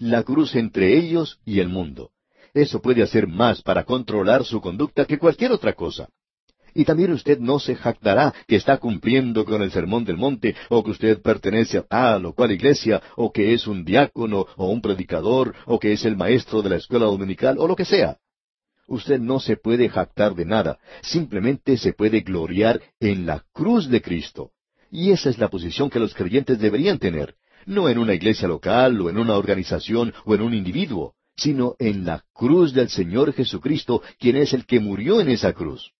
La 0.00 0.22
cruz 0.22 0.54
entre 0.54 0.98
ellos 0.98 1.40
y 1.46 1.60
el 1.60 1.70
mundo. 1.70 2.10
Eso 2.56 2.80
puede 2.80 3.02
hacer 3.02 3.26
más 3.28 3.60
para 3.60 3.84
controlar 3.84 4.42
su 4.42 4.62
conducta 4.62 5.04
que 5.04 5.18
cualquier 5.18 5.52
otra 5.52 5.74
cosa. 5.74 6.08
Y 6.72 6.86
también 6.86 7.12
usted 7.12 7.38
no 7.38 7.58
se 7.58 7.76
jactará 7.76 8.32
que 8.48 8.56
está 8.56 8.78
cumpliendo 8.78 9.44
con 9.44 9.60
el 9.60 9.70
sermón 9.70 10.06
del 10.06 10.16
monte, 10.16 10.56
o 10.70 10.82
que 10.82 10.92
usted 10.92 11.20
pertenece 11.20 11.76
a 11.76 11.82
tal 11.82 12.24
o 12.24 12.32
cual 12.32 12.52
iglesia, 12.52 13.02
o 13.16 13.30
que 13.30 13.52
es 13.52 13.66
un 13.66 13.84
diácono, 13.84 14.46
o 14.56 14.70
un 14.70 14.80
predicador, 14.80 15.54
o 15.66 15.78
que 15.78 15.92
es 15.92 16.06
el 16.06 16.16
maestro 16.16 16.62
de 16.62 16.70
la 16.70 16.76
escuela 16.76 17.04
dominical, 17.04 17.56
o 17.58 17.68
lo 17.68 17.76
que 17.76 17.84
sea. 17.84 18.16
Usted 18.88 19.20
no 19.20 19.38
se 19.38 19.58
puede 19.58 19.90
jactar 19.90 20.34
de 20.34 20.46
nada, 20.46 20.78
simplemente 21.02 21.76
se 21.76 21.92
puede 21.92 22.20
gloriar 22.22 22.80
en 23.00 23.26
la 23.26 23.44
cruz 23.52 23.90
de 23.90 24.00
Cristo. 24.00 24.52
Y 24.90 25.10
esa 25.10 25.28
es 25.28 25.36
la 25.36 25.50
posición 25.50 25.90
que 25.90 26.00
los 26.00 26.14
creyentes 26.14 26.58
deberían 26.58 26.98
tener, 26.98 27.34
no 27.66 27.90
en 27.90 27.98
una 27.98 28.14
iglesia 28.14 28.48
local, 28.48 28.98
o 29.02 29.10
en 29.10 29.18
una 29.18 29.34
organización, 29.34 30.14
o 30.24 30.34
en 30.34 30.40
un 30.40 30.54
individuo 30.54 31.15
sino 31.36 31.76
en 31.78 32.04
la 32.04 32.24
cruz 32.32 32.72
del 32.72 32.88
Señor 32.88 33.32
Jesucristo, 33.32 34.02
quien 34.18 34.36
es 34.36 34.52
el 34.52 34.66
que 34.66 34.80
murió 34.80 35.20
en 35.20 35.28
esa 35.28 35.52
cruz. 35.52 35.92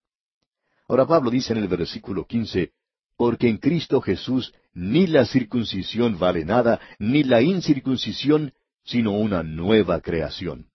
Ahora 0.87 1.05
Pablo 1.05 1.29
dice 1.29 1.53
en 1.53 1.59
el 1.59 1.67
versículo 1.67 2.25
quince, 2.25 2.71
porque 3.17 3.49
en 3.49 3.57
Cristo 3.57 3.99
Jesús 4.01 4.53
ni 4.73 5.07
la 5.07 5.25
circuncisión 5.25 6.17
vale 6.17 6.45
nada, 6.45 6.79
ni 6.99 7.23
la 7.23 7.41
incircuncisión, 7.41 8.53
sino 8.83 9.11
una 9.11 9.43
nueva 9.43 10.01
creación. 10.01 10.67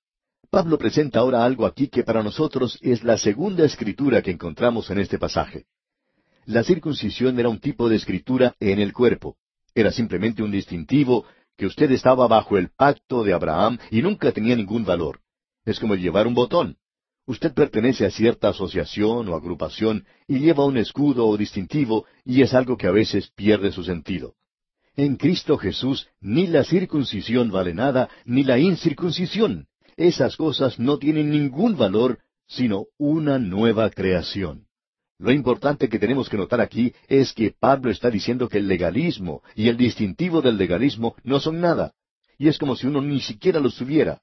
Pablo 0.50 0.76
presenta 0.76 1.20
ahora 1.20 1.44
algo 1.44 1.64
aquí 1.64 1.88
que 1.88 2.02
para 2.02 2.22
nosotros 2.22 2.78
es 2.82 3.02
la 3.04 3.16
segunda 3.16 3.64
escritura 3.64 4.20
que 4.20 4.32
encontramos 4.32 4.90
en 4.90 4.98
este 4.98 5.18
pasaje. 5.18 5.64
La 6.44 6.62
circuncisión 6.62 7.38
era 7.38 7.48
un 7.48 7.58
tipo 7.58 7.88
de 7.88 7.96
escritura 7.96 8.54
en 8.60 8.80
el 8.80 8.92
cuerpo. 8.92 9.36
Era 9.74 9.90
simplemente 9.90 10.42
un 10.42 10.50
distintivo 10.50 11.24
que 11.62 11.66
usted 11.66 11.92
estaba 11.92 12.26
bajo 12.26 12.58
el 12.58 12.70
pacto 12.70 13.22
de 13.22 13.32
Abraham 13.32 13.78
y 13.88 14.02
nunca 14.02 14.32
tenía 14.32 14.56
ningún 14.56 14.84
valor. 14.84 15.20
Es 15.64 15.78
como 15.78 15.94
llevar 15.94 16.26
un 16.26 16.34
botón. 16.34 16.76
Usted 17.24 17.54
pertenece 17.54 18.04
a 18.04 18.10
cierta 18.10 18.48
asociación 18.48 19.28
o 19.28 19.36
agrupación 19.36 20.04
y 20.26 20.40
lleva 20.40 20.64
un 20.64 20.76
escudo 20.76 21.28
o 21.28 21.36
distintivo 21.36 22.04
y 22.24 22.42
es 22.42 22.52
algo 22.52 22.76
que 22.76 22.88
a 22.88 22.90
veces 22.90 23.30
pierde 23.36 23.70
su 23.70 23.84
sentido. 23.84 24.34
En 24.96 25.14
Cristo 25.14 25.56
Jesús 25.56 26.08
ni 26.20 26.48
la 26.48 26.64
circuncisión 26.64 27.52
vale 27.52 27.74
nada, 27.74 28.08
ni 28.24 28.42
la 28.42 28.58
incircuncisión. 28.58 29.68
Esas 29.96 30.36
cosas 30.36 30.80
no 30.80 30.98
tienen 30.98 31.30
ningún 31.30 31.76
valor, 31.76 32.18
sino 32.48 32.86
una 32.98 33.38
nueva 33.38 33.88
creación. 33.90 34.66
Lo 35.22 35.30
importante 35.30 35.88
que 35.88 36.00
tenemos 36.00 36.28
que 36.28 36.36
notar 36.36 36.60
aquí 36.60 36.92
es 37.06 37.32
que 37.32 37.52
Pablo 37.52 37.92
está 37.92 38.10
diciendo 38.10 38.48
que 38.48 38.58
el 38.58 38.66
legalismo 38.66 39.44
y 39.54 39.68
el 39.68 39.76
distintivo 39.76 40.42
del 40.42 40.56
legalismo 40.56 41.14
no 41.22 41.38
son 41.38 41.60
nada, 41.60 41.94
y 42.38 42.48
es 42.48 42.58
como 42.58 42.74
si 42.74 42.88
uno 42.88 43.00
ni 43.00 43.20
siquiera 43.20 43.60
los 43.60 43.76
tuviera. 43.76 44.20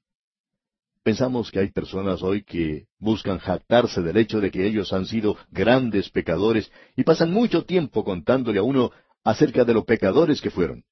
Pensamos 1.02 1.52
que 1.52 1.60
hay 1.60 1.72
personas 1.72 2.22
hoy 2.22 2.44
que 2.44 2.88
buscan 2.98 3.40
jactarse 3.40 4.02
del 4.02 4.18
hecho 4.18 4.42
de 4.42 4.52
que 4.52 4.68
ellos 4.68 4.92
han 4.92 5.06
sido 5.06 5.38
grandes 5.52 6.10
pecadores 6.10 6.70
y 6.98 7.04
pasan 7.06 7.32
mucho 7.32 7.64
tiempo 7.64 8.04
contándole 8.04 8.60
a 8.60 8.64
uno 8.64 8.92
acerca 9.24 9.64
de 9.64 9.76
lo 9.76 9.86
pecadores 9.86 10.42
que 10.42 10.50
fueron. 10.50 10.84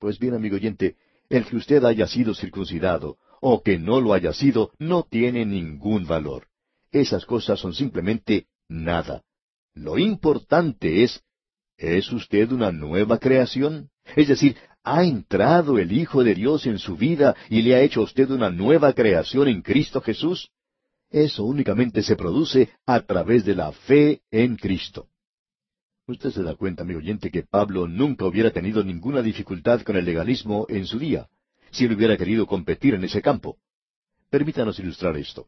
Pues 0.00 0.18
bien, 0.18 0.34
amigo 0.34 0.56
oyente, 0.56 0.96
el 1.28 1.46
que 1.46 1.54
usted 1.54 1.84
haya 1.84 2.08
sido 2.08 2.34
circuncidado 2.34 3.18
o 3.40 3.62
que 3.62 3.78
no 3.78 4.00
lo 4.00 4.14
haya 4.14 4.32
sido 4.32 4.72
no 4.80 5.04
tiene 5.04 5.46
ningún 5.46 6.08
valor. 6.08 6.48
Esas 6.90 7.24
cosas 7.24 7.60
son 7.60 7.72
simplemente 7.72 8.48
nada. 8.68 9.22
Lo 9.78 9.96
importante 9.96 11.04
es, 11.04 11.22
¿es 11.76 12.10
usted 12.10 12.50
una 12.50 12.72
nueva 12.72 13.18
creación? 13.18 13.90
Es 14.16 14.26
decir, 14.26 14.56
¿ha 14.82 15.04
entrado 15.04 15.78
el 15.78 15.92
Hijo 15.92 16.24
de 16.24 16.34
Dios 16.34 16.66
en 16.66 16.80
su 16.80 16.96
vida 16.96 17.36
y 17.48 17.62
le 17.62 17.76
ha 17.76 17.82
hecho 17.82 18.00
a 18.00 18.04
usted 18.04 18.28
una 18.30 18.50
nueva 18.50 18.92
creación 18.92 19.46
en 19.46 19.62
Cristo 19.62 20.00
Jesús? 20.00 20.50
Eso 21.10 21.44
únicamente 21.44 22.02
se 22.02 22.16
produce 22.16 22.70
a 22.86 23.00
través 23.02 23.44
de 23.44 23.54
la 23.54 23.70
fe 23.70 24.20
en 24.32 24.56
Cristo. 24.56 25.06
Usted 26.08 26.30
se 26.30 26.42
da 26.42 26.56
cuenta, 26.56 26.82
mi 26.82 26.94
oyente, 26.94 27.30
que 27.30 27.44
Pablo 27.44 27.86
nunca 27.86 28.24
hubiera 28.24 28.50
tenido 28.50 28.82
ninguna 28.82 29.22
dificultad 29.22 29.82
con 29.82 29.96
el 29.96 30.04
legalismo 30.04 30.66
en 30.68 30.86
su 30.86 30.98
día, 30.98 31.28
si 31.70 31.84
él 31.84 31.92
hubiera 31.92 32.16
querido 32.16 32.46
competir 32.46 32.94
en 32.94 33.04
ese 33.04 33.22
campo. 33.22 33.58
Permítanos 34.28 34.80
ilustrar 34.80 35.16
esto. 35.16 35.46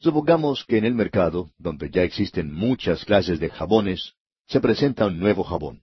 Supongamos 0.00 0.64
que 0.64 0.78
en 0.78 0.84
el 0.84 0.94
mercado, 0.94 1.50
donde 1.58 1.90
ya 1.90 2.04
existen 2.04 2.54
muchas 2.54 3.04
clases 3.04 3.40
de 3.40 3.50
jabones, 3.50 4.12
se 4.46 4.60
presenta 4.60 5.06
un 5.06 5.18
nuevo 5.18 5.42
jabón. 5.42 5.82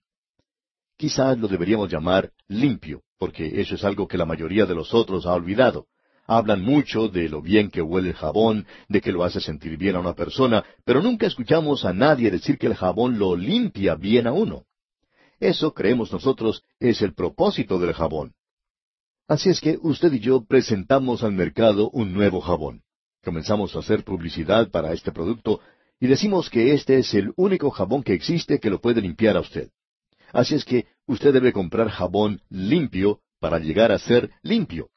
Quizás 0.98 1.38
lo 1.38 1.50
deberíamos 1.50 1.92
llamar 1.92 2.32
limpio, 2.48 3.02
porque 3.18 3.60
eso 3.60 3.76
es 3.76 3.84
algo 3.84 4.08
que 4.08 4.18
la 4.18 4.26
mayoría 4.26 4.66
de 4.66 4.74
los 4.74 4.94
otros 4.94 5.26
ha 5.26 5.34
olvidado. 5.34 5.88
Hablan 6.28 6.64
mucho 6.64 7.10
de 7.10 7.28
lo 7.28 7.42
bien 7.42 7.70
que 7.70 7.82
huele 7.82 8.10
el 8.10 8.16
jabón, 8.16 8.66
de 8.88 9.02
que 9.02 9.12
lo 9.12 9.26
hace 9.26 9.42
sentir 9.42 9.78
bien 9.78 9.98
a 9.98 10.00
una 10.00 10.14
persona, 10.14 10.64
pero 10.86 11.02
nunca 11.02 11.28
escuchamos 11.28 11.84
a 11.84 11.92
nadie 11.92 12.32
decir 12.32 12.58
que 12.58 12.68
el 12.68 12.76
jabón 12.76 13.20
lo 13.20 13.36
limpia 13.36 13.96
bien 13.96 14.28
a 14.28 14.32
uno. 14.32 14.64
Eso, 15.42 15.74
creemos 15.74 16.14
nosotros, 16.14 16.64
es 16.80 17.02
el 17.02 17.14
propósito 17.14 17.80
del 17.80 17.94
jabón. 17.94 18.34
Así 19.28 19.50
es 19.50 19.60
que 19.60 19.78
usted 19.82 20.14
y 20.14 20.20
yo 20.20 20.46
presentamos 20.46 21.22
al 21.22 21.34
mercado 21.34 21.90
un 21.90 22.14
nuevo 22.14 22.40
jabón. 22.40 22.85
Comenzamos 23.26 23.76
a 23.76 23.80
hacer 23.80 24.04
publicidad 24.04 24.70
para 24.70 24.94
este 24.94 25.12
producto 25.12 25.60
y 26.00 26.06
decimos 26.06 26.48
que 26.48 26.74
este 26.74 27.00
es 27.00 27.12
el 27.16 27.34
único 27.38 27.72
jabón 27.72 28.04
que 28.04 28.14
existe 28.14 28.60
que 28.60 28.70
lo 28.70 28.80
puede 28.80 29.02
limpiar 29.02 29.36
a 29.36 29.40
usted. 29.40 29.72
Así 30.32 30.54
es 30.54 30.64
que 30.64 30.86
usted 31.08 31.34
debe 31.34 31.52
comprar 31.52 31.90
jabón 31.90 32.42
limpio 32.52 33.22
para 33.40 33.58
llegar 33.58 33.92
a 33.92 33.98
ser 33.98 34.30
limpio. 34.44 34.90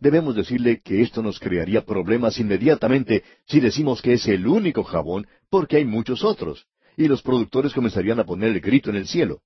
Debemos 0.00 0.34
decirle 0.34 0.80
que 0.80 1.02
esto 1.02 1.22
nos 1.22 1.38
crearía 1.38 1.84
problemas 1.84 2.38
inmediatamente 2.40 3.22
si 3.46 3.60
decimos 3.60 4.00
que 4.00 4.14
es 4.14 4.26
el 4.28 4.46
único 4.46 4.82
jabón 4.82 5.26
porque 5.50 5.76
hay 5.76 5.84
muchos 5.84 6.24
otros, 6.24 6.66
y 6.96 7.06
los 7.06 7.20
productores 7.20 7.74
comenzarían 7.74 8.18
a 8.18 8.24
poner 8.24 8.48
el 8.48 8.60
grito 8.60 8.88
en 8.88 8.96
el 8.96 9.06
cielo. 9.06 9.42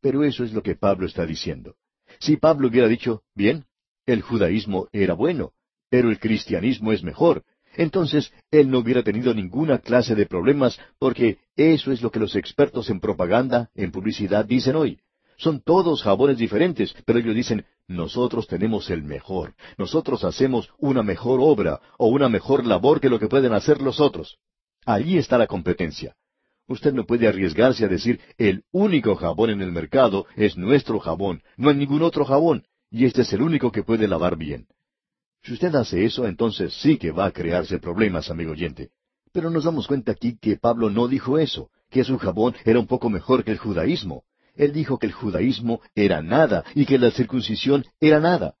Pero 0.00 0.24
eso 0.24 0.42
es 0.42 0.54
lo 0.54 0.62
que 0.62 0.74
Pablo 0.74 1.06
está 1.06 1.26
diciendo. 1.26 1.76
Si 2.18 2.38
Pablo 2.38 2.68
hubiera 2.68 2.88
dicho, 2.88 3.24
bien, 3.34 3.66
el 4.06 4.22
judaísmo 4.22 4.88
era 4.92 5.12
bueno, 5.12 5.52
pero 5.92 6.08
el 6.08 6.18
cristianismo 6.18 6.90
es 6.90 7.02
mejor. 7.02 7.44
Entonces 7.76 8.32
él 8.50 8.70
no 8.70 8.78
hubiera 8.78 9.02
tenido 9.02 9.34
ninguna 9.34 9.76
clase 9.76 10.14
de 10.14 10.24
problemas 10.24 10.80
porque 10.98 11.36
eso 11.54 11.92
es 11.92 12.00
lo 12.00 12.10
que 12.10 12.18
los 12.18 12.34
expertos 12.34 12.88
en 12.88 12.98
propaganda, 12.98 13.68
en 13.74 13.92
publicidad 13.92 14.46
dicen 14.46 14.74
hoy. 14.74 15.00
Son 15.36 15.60
todos 15.60 16.02
jabones 16.02 16.38
diferentes, 16.38 16.94
pero 17.04 17.18
ellos 17.18 17.34
dicen, 17.34 17.66
nosotros 17.88 18.46
tenemos 18.46 18.88
el 18.88 19.02
mejor, 19.02 19.52
nosotros 19.76 20.24
hacemos 20.24 20.70
una 20.78 21.02
mejor 21.02 21.40
obra 21.42 21.82
o 21.98 22.06
una 22.06 22.30
mejor 22.30 22.64
labor 22.64 22.98
que 22.98 23.10
lo 23.10 23.18
que 23.18 23.28
pueden 23.28 23.52
hacer 23.52 23.82
los 23.82 24.00
otros. 24.00 24.38
Allí 24.86 25.18
está 25.18 25.36
la 25.36 25.46
competencia. 25.46 26.16
Usted 26.68 26.94
no 26.94 27.04
puede 27.04 27.28
arriesgarse 27.28 27.84
a 27.84 27.88
decir, 27.88 28.18
el 28.38 28.64
único 28.72 29.14
jabón 29.14 29.50
en 29.50 29.60
el 29.60 29.72
mercado 29.72 30.24
es 30.36 30.56
nuestro 30.56 31.00
jabón, 31.00 31.42
no 31.58 31.68
hay 31.68 31.76
ningún 31.76 32.00
otro 32.00 32.24
jabón, 32.24 32.64
y 32.90 33.04
este 33.04 33.22
es 33.22 33.32
el 33.34 33.42
único 33.42 33.70
que 33.70 33.82
puede 33.82 34.08
lavar 34.08 34.38
bien. 34.38 34.68
Si 35.44 35.54
usted 35.54 35.74
hace 35.74 36.04
eso, 36.04 36.26
entonces 36.26 36.72
sí 36.74 36.98
que 36.98 37.10
va 37.10 37.26
a 37.26 37.32
crearse 37.32 37.80
problemas, 37.80 38.30
amigo 38.30 38.52
oyente. 38.52 38.90
Pero 39.32 39.50
nos 39.50 39.64
damos 39.64 39.88
cuenta 39.88 40.12
aquí 40.12 40.38
que 40.40 40.56
Pablo 40.56 40.88
no 40.88 41.08
dijo 41.08 41.38
eso, 41.38 41.70
que 41.90 42.04
su 42.04 42.16
jabón 42.18 42.54
era 42.64 42.78
un 42.78 42.86
poco 42.86 43.10
mejor 43.10 43.42
que 43.42 43.50
el 43.50 43.58
judaísmo. 43.58 44.22
Él 44.54 44.72
dijo 44.72 44.98
que 44.98 45.06
el 45.06 45.12
judaísmo 45.12 45.80
era 45.94 46.22
nada 46.22 46.64
y 46.74 46.86
que 46.86 46.98
la 46.98 47.10
circuncisión 47.10 47.84
era 48.00 48.20
nada. 48.20 48.54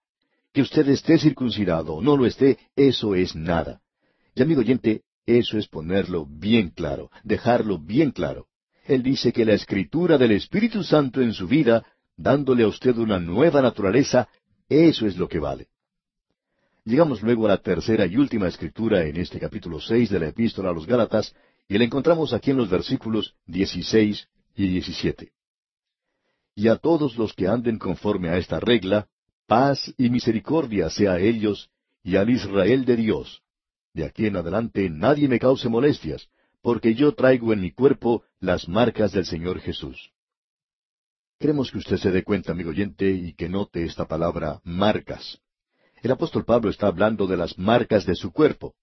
Que 0.52 0.62
usted 0.62 0.88
esté 0.88 1.18
circuncidado 1.18 1.94
o 1.94 2.02
no 2.02 2.16
lo 2.16 2.26
esté, 2.26 2.58
eso 2.74 3.14
es 3.14 3.36
nada. 3.36 3.80
Y 4.34 4.42
amigo 4.42 4.60
oyente, 4.60 5.02
eso 5.24 5.58
es 5.58 5.68
ponerlo 5.68 6.26
bien 6.26 6.70
claro, 6.70 7.10
dejarlo 7.22 7.78
bien 7.78 8.10
claro. 8.10 8.46
Él 8.86 9.04
dice 9.04 9.32
que 9.32 9.44
la 9.44 9.52
escritura 9.52 10.18
del 10.18 10.32
Espíritu 10.32 10.82
Santo 10.82 11.20
en 11.20 11.32
su 11.32 11.46
vida, 11.46 11.86
dándole 12.16 12.64
a 12.64 12.68
usted 12.68 12.96
una 12.96 13.20
nueva 13.20 13.62
naturaleza, 13.62 14.28
eso 14.68 15.06
es 15.06 15.16
lo 15.16 15.28
que 15.28 15.38
vale. 15.38 15.68
Llegamos 16.84 17.22
luego 17.22 17.46
a 17.46 17.50
la 17.50 17.58
tercera 17.58 18.06
y 18.06 18.16
última 18.16 18.48
escritura 18.48 19.04
en 19.04 19.16
este 19.16 19.38
capítulo 19.38 19.80
seis 19.80 20.10
de 20.10 20.18
la 20.18 20.28
Epístola 20.28 20.70
a 20.70 20.72
los 20.72 20.86
Gálatas, 20.86 21.32
y 21.68 21.78
la 21.78 21.84
encontramos 21.84 22.32
aquí 22.32 22.50
en 22.50 22.56
los 22.56 22.68
versículos 22.68 23.36
dieciséis 23.46 24.28
y 24.56 24.66
diecisiete. 24.66 25.30
Y 26.56 26.66
a 26.66 26.76
todos 26.76 27.16
los 27.16 27.34
que 27.34 27.46
anden 27.46 27.78
conforme 27.78 28.30
a 28.30 28.36
esta 28.36 28.58
regla, 28.58 29.06
paz 29.46 29.94
y 29.96 30.10
misericordia 30.10 30.90
sea 30.90 31.12
a 31.12 31.20
ellos 31.20 31.70
y 32.02 32.16
al 32.16 32.28
Israel 32.30 32.84
de 32.84 32.96
Dios. 32.96 33.42
De 33.94 34.04
aquí 34.04 34.26
en 34.26 34.36
adelante 34.36 34.90
nadie 34.90 35.28
me 35.28 35.38
cause 35.38 35.68
molestias, 35.68 36.28
porque 36.62 36.94
yo 36.94 37.14
traigo 37.14 37.52
en 37.52 37.60
mi 37.60 37.70
cuerpo 37.70 38.24
las 38.40 38.68
marcas 38.68 39.12
del 39.12 39.24
Señor 39.24 39.60
Jesús. 39.60 40.10
Queremos 41.38 41.70
que 41.70 41.78
usted 41.78 41.96
se 41.96 42.10
dé 42.10 42.24
cuenta, 42.24 42.52
amigo 42.52 42.70
oyente, 42.70 43.08
y 43.08 43.34
que 43.34 43.48
note 43.48 43.84
esta 43.84 44.06
palabra 44.06 44.60
marcas. 44.64 45.40
El 46.02 46.10
apóstol 46.10 46.44
Pablo 46.44 46.68
está 46.68 46.88
hablando 46.88 47.28
de 47.28 47.36
las 47.36 47.56
marcas 47.56 48.04
de 48.04 48.16
su 48.16 48.32
cuerpo. 48.32 48.74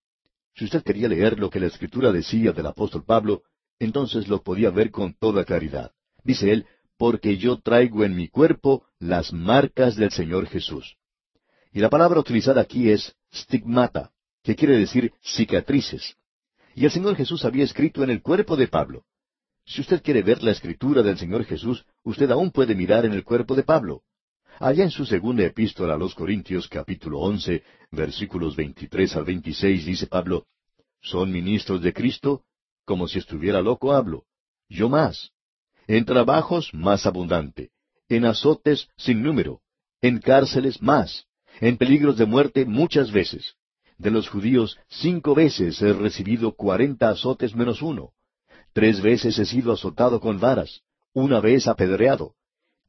Si 0.55 0.63
usted 0.63 0.83
quería 0.83 1.09
leer 1.09 1.37
lo 1.37 1.49
que 1.49 1.59
la 1.59 1.67
Escritura 1.67 2.13
decía 2.13 2.53
del 2.53 2.65
apóstol 2.65 3.03
Pablo, 3.03 3.43
entonces 3.77 4.29
lo 4.29 4.41
podía 4.41 4.69
ver 4.69 4.89
con 4.89 5.13
toda 5.13 5.43
claridad. 5.43 5.91
Dice 6.23 6.53
él, 6.53 6.65
porque 6.97 7.37
yo 7.37 7.59
traigo 7.59 8.05
en 8.05 8.15
mi 8.15 8.29
cuerpo 8.29 8.85
las 8.99 9.33
marcas 9.33 9.97
del 9.97 10.11
Señor 10.11 10.47
Jesús. 10.47 10.95
Y 11.73 11.81
la 11.81 11.89
palabra 11.89 12.21
utilizada 12.21 12.61
aquí 12.61 12.89
es 12.89 13.13
stigmata, 13.33 14.11
que 14.41 14.55
quiere 14.55 14.77
decir 14.77 15.11
cicatrices. 15.21 16.15
Y 16.73 16.85
el 16.85 16.91
Señor 16.91 17.17
Jesús 17.17 17.43
había 17.43 17.65
escrito 17.65 18.01
en 18.01 18.11
el 18.11 18.21
cuerpo 18.21 18.55
de 18.55 18.69
Pablo. 18.69 19.03
Si 19.65 19.81
usted 19.81 20.01
quiere 20.01 20.23
ver 20.23 20.41
la 20.41 20.51
escritura 20.51 21.03
del 21.03 21.17
Señor 21.17 21.43
Jesús, 21.43 21.85
usted 22.03 22.31
aún 22.31 22.51
puede 22.51 22.75
mirar 22.75 23.03
en 23.03 23.11
el 23.11 23.25
cuerpo 23.25 23.55
de 23.55 23.63
Pablo. 23.63 24.03
Allá 24.59 24.83
en 24.83 24.91
su 24.91 25.05
segunda 25.05 25.45
epístola 25.45 25.93
a 25.93 25.97
los 25.97 26.13
Corintios 26.13 26.67
capítulo 26.67 27.19
once, 27.19 27.63
versículos 27.91 28.57
veintitrés 28.57 29.15
al 29.15 29.23
veintiséis, 29.23 29.85
dice 29.85 30.05
Pablo, 30.05 30.47
¿Son 31.01 31.31
ministros 31.31 31.81
de 31.81 31.93
Cristo? 31.93 32.43
Como 32.83 33.07
si 33.07 33.19
estuviera 33.19 33.61
loco 33.61 33.93
hablo. 33.93 34.25
Yo 34.67 34.89
más. 34.89 35.31
En 35.87 36.03
trabajos 36.03 36.73
más 36.73 37.05
abundante. 37.05 37.69
En 38.09 38.25
azotes 38.25 38.89
sin 38.97 39.23
número. 39.23 39.61
En 40.01 40.19
cárceles 40.19 40.81
más. 40.81 41.23
En 41.61 41.77
peligros 41.77 42.17
de 42.17 42.25
muerte 42.25 42.65
muchas 42.65 43.13
veces. 43.13 43.55
De 43.97 44.11
los 44.11 44.27
judíos 44.27 44.77
cinco 44.89 45.35
veces 45.35 45.81
he 45.81 45.93
recibido 45.93 46.53
cuarenta 46.53 47.09
azotes 47.09 47.55
menos 47.55 47.81
uno. 47.81 48.11
Tres 48.73 49.01
veces 49.01 49.39
he 49.39 49.45
sido 49.45 49.71
azotado 49.71 50.19
con 50.19 50.37
varas. 50.37 50.81
Una 51.13 51.39
vez 51.39 51.65
apedreado 51.65 52.35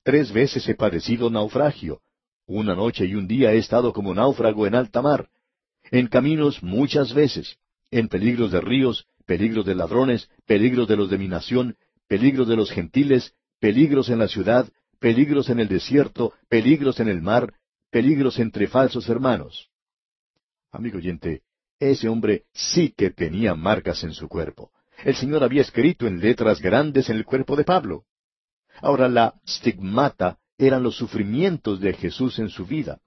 Tres 0.02 0.32
veces 0.32 0.68
he 0.68 0.74
padecido 0.74 1.30
naufragio. 1.30 2.00
Una 2.46 2.74
noche 2.74 3.04
y 3.04 3.14
un 3.14 3.26
día 3.26 3.52
he 3.52 3.58
estado 3.58 3.92
como 3.92 4.14
náufrago 4.14 4.66
en 4.66 4.74
alta 4.74 5.02
mar. 5.02 5.28
En 5.90 6.06
caminos 6.06 6.62
muchas 6.62 7.12
veces. 7.14 7.58
En 7.90 8.08
peligros 8.08 8.50
de 8.50 8.60
ríos, 8.60 9.06
peligros 9.26 9.66
de 9.66 9.74
ladrones, 9.74 10.28
peligros 10.46 10.88
de 10.88 10.96
los 10.96 11.10
de 11.10 11.18
mi 11.18 11.28
nación, 11.28 11.76
peligros 12.08 12.48
de 12.48 12.56
los 12.56 12.70
gentiles, 12.70 13.34
peligros 13.60 14.08
en 14.08 14.18
la 14.18 14.28
ciudad, 14.28 14.68
peligros 14.98 15.48
en 15.50 15.60
el 15.60 15.68
desierto, 15.68 16.32
peligros 16.48 17.00
en 17.00 17.08
el 17.08 17.20
mar, 17.22 17.54
peligros 17.90 18.38
entre 18.38 18.68
falsos 18.68 19.08
hermanos. 19.08 19.70
Amigo 20.72 20.98
oyente, 20.98 21.42
ese 21.78 22.08
hombre 22.08 22.44
sí 22.52 22.94
que 22.96 23.10
tenía 23.10 23.54
marcas 23.54 24.02
en 24.04 24.12
su 24.12 24.28
cuerpo. 24.28 24.70
El 25.04 25.16
Señor 25.16 25.42
había 25.42 25.62
escrito 25.62 26.06
en 26.06 26.20
letras 26.20 26.60
grandes 26.60 27.08
en 27.10 27.16
el 27.16 27.24
cuerpo 27.24 27.56
de 27.56 27.64
Pablo. 27.64 28.04
Ahora 28.80 29.08
la 29.08 29.34
stigmata 29.46 30.38
eran 30.58 30.82
los 30.82 30.96
sufrimientos 30.96 31.80
de 31.80 31.92
Jesús 31.94 32.38
en 32.38 32.48
su 32.48 32.66
vida. 32.66 33.00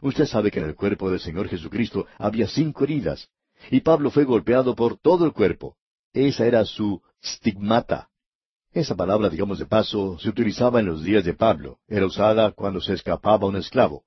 Usted 0.00 0.26
sabe 0.26 0.50
que 0.50 0.58
en 0.58 0.66
el 0.66 0.74
cuerpo 0.74 1.10
del 1.10 1.20
Señor 1.20 1.48
Jesucristo 1.48 2.06
había 2.18 2.48
cinco 2.48 2.84
heridas, 2.84 3.28
y 3.70 3.80
Pablo 3.80 4.10
fue 4.10 4.24
golpeado 4.24 4.74
por 4.74 4.98
todo 4.98 5.24
el 5.24 5.32
cuerpo. 5.32 5.76
Esa 6.12 6.46
era 6.46 6.64
su 6.64 7.00
stigmata. 7.22 8.08
Esa 8.72 8.96
palabra, 8.96 9.28
digamos 9.28 9.58
de 9.58 9.66
paso, 9.66 10.18
se 10.18 10.28
utilizaba 10.28 10.80
en 10.80 10.86
los 10.86 11.04
días 11.04 11.24
de 11.24 11.34
Pablo. 11.34 11.78
Era 11.86 12.06
usada 12.06 12.52
cuando 12.52 12.80
se 12.80 12.94
escapaba 12.94 13.46
un 13.46 13.56
esclavo. 13.56 14.04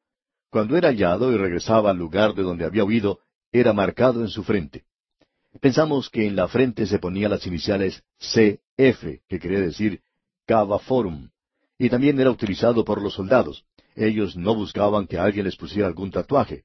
Cuando 0.50 0.76
era 0.76 0.90
hallado 0.90 1.32
y 1.32 1.38
regresaba 1.38 1.92
al 1.92 1.98
lugar 1.98 2.34
de 2.34 2.44
donde 2.44 2.66
había 2.66 2.84
huido, 2.84 3.20
era 3.52 3.74
marcado 3.74 4.22
en 4.22 4.28
su 4.28 4.44
frente. 4.44 4.86
Pensamos 5.62 6.10
que 6.10 6.28
en 6.28 6.36
la 6.36 6.48
frente 6.48 6.86
se 6.88 7.00
ponían 7.00 7.32
las 7.32 7.46
iniciales 7.48 8.04
CF, 8.20 9.22
que 9.28 9.40
quería 9.40 9.62
decir 9.62 10.02
Cava 10.46 10.80
Forum, 10.80 11.30
y 11.78 11.90
también 11.90 12.20
era 12.20 12.32
utilizado 12.32 12.86
por 12.86 13.02
los 13.02 13.14
soldados. 13.14 13.66
Ellos 13.96 14.36
no 14.36 14.56
buscaban 14.56 15.08
que 15.08 15.18
alguien 15.18 15.46
les 15.46 15.56
pusiera 15.56 15.88
algún 15.88 16.12
tatuaje. 16.12 16.64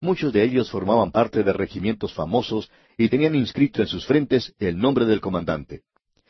Muchos 0.00 0.32
de 0.32 0.42
ellos 0.42 0.70
formaban 0.70 1.12
parte 1.12 1.42
de 1.42 1.52
regimientos 1.52 2.14
famosos 2.14 2.70
y 2.96 3.08
tenían 3.08 3.34
inscrito 3.34 3.82
en 3.82 3.88
sus 3.88 4.06
frentes 4.06 4.54
el 4.58 4.78
nombre 4.78 5.04
del 5.04 5.20
comandante. 5.20 5.82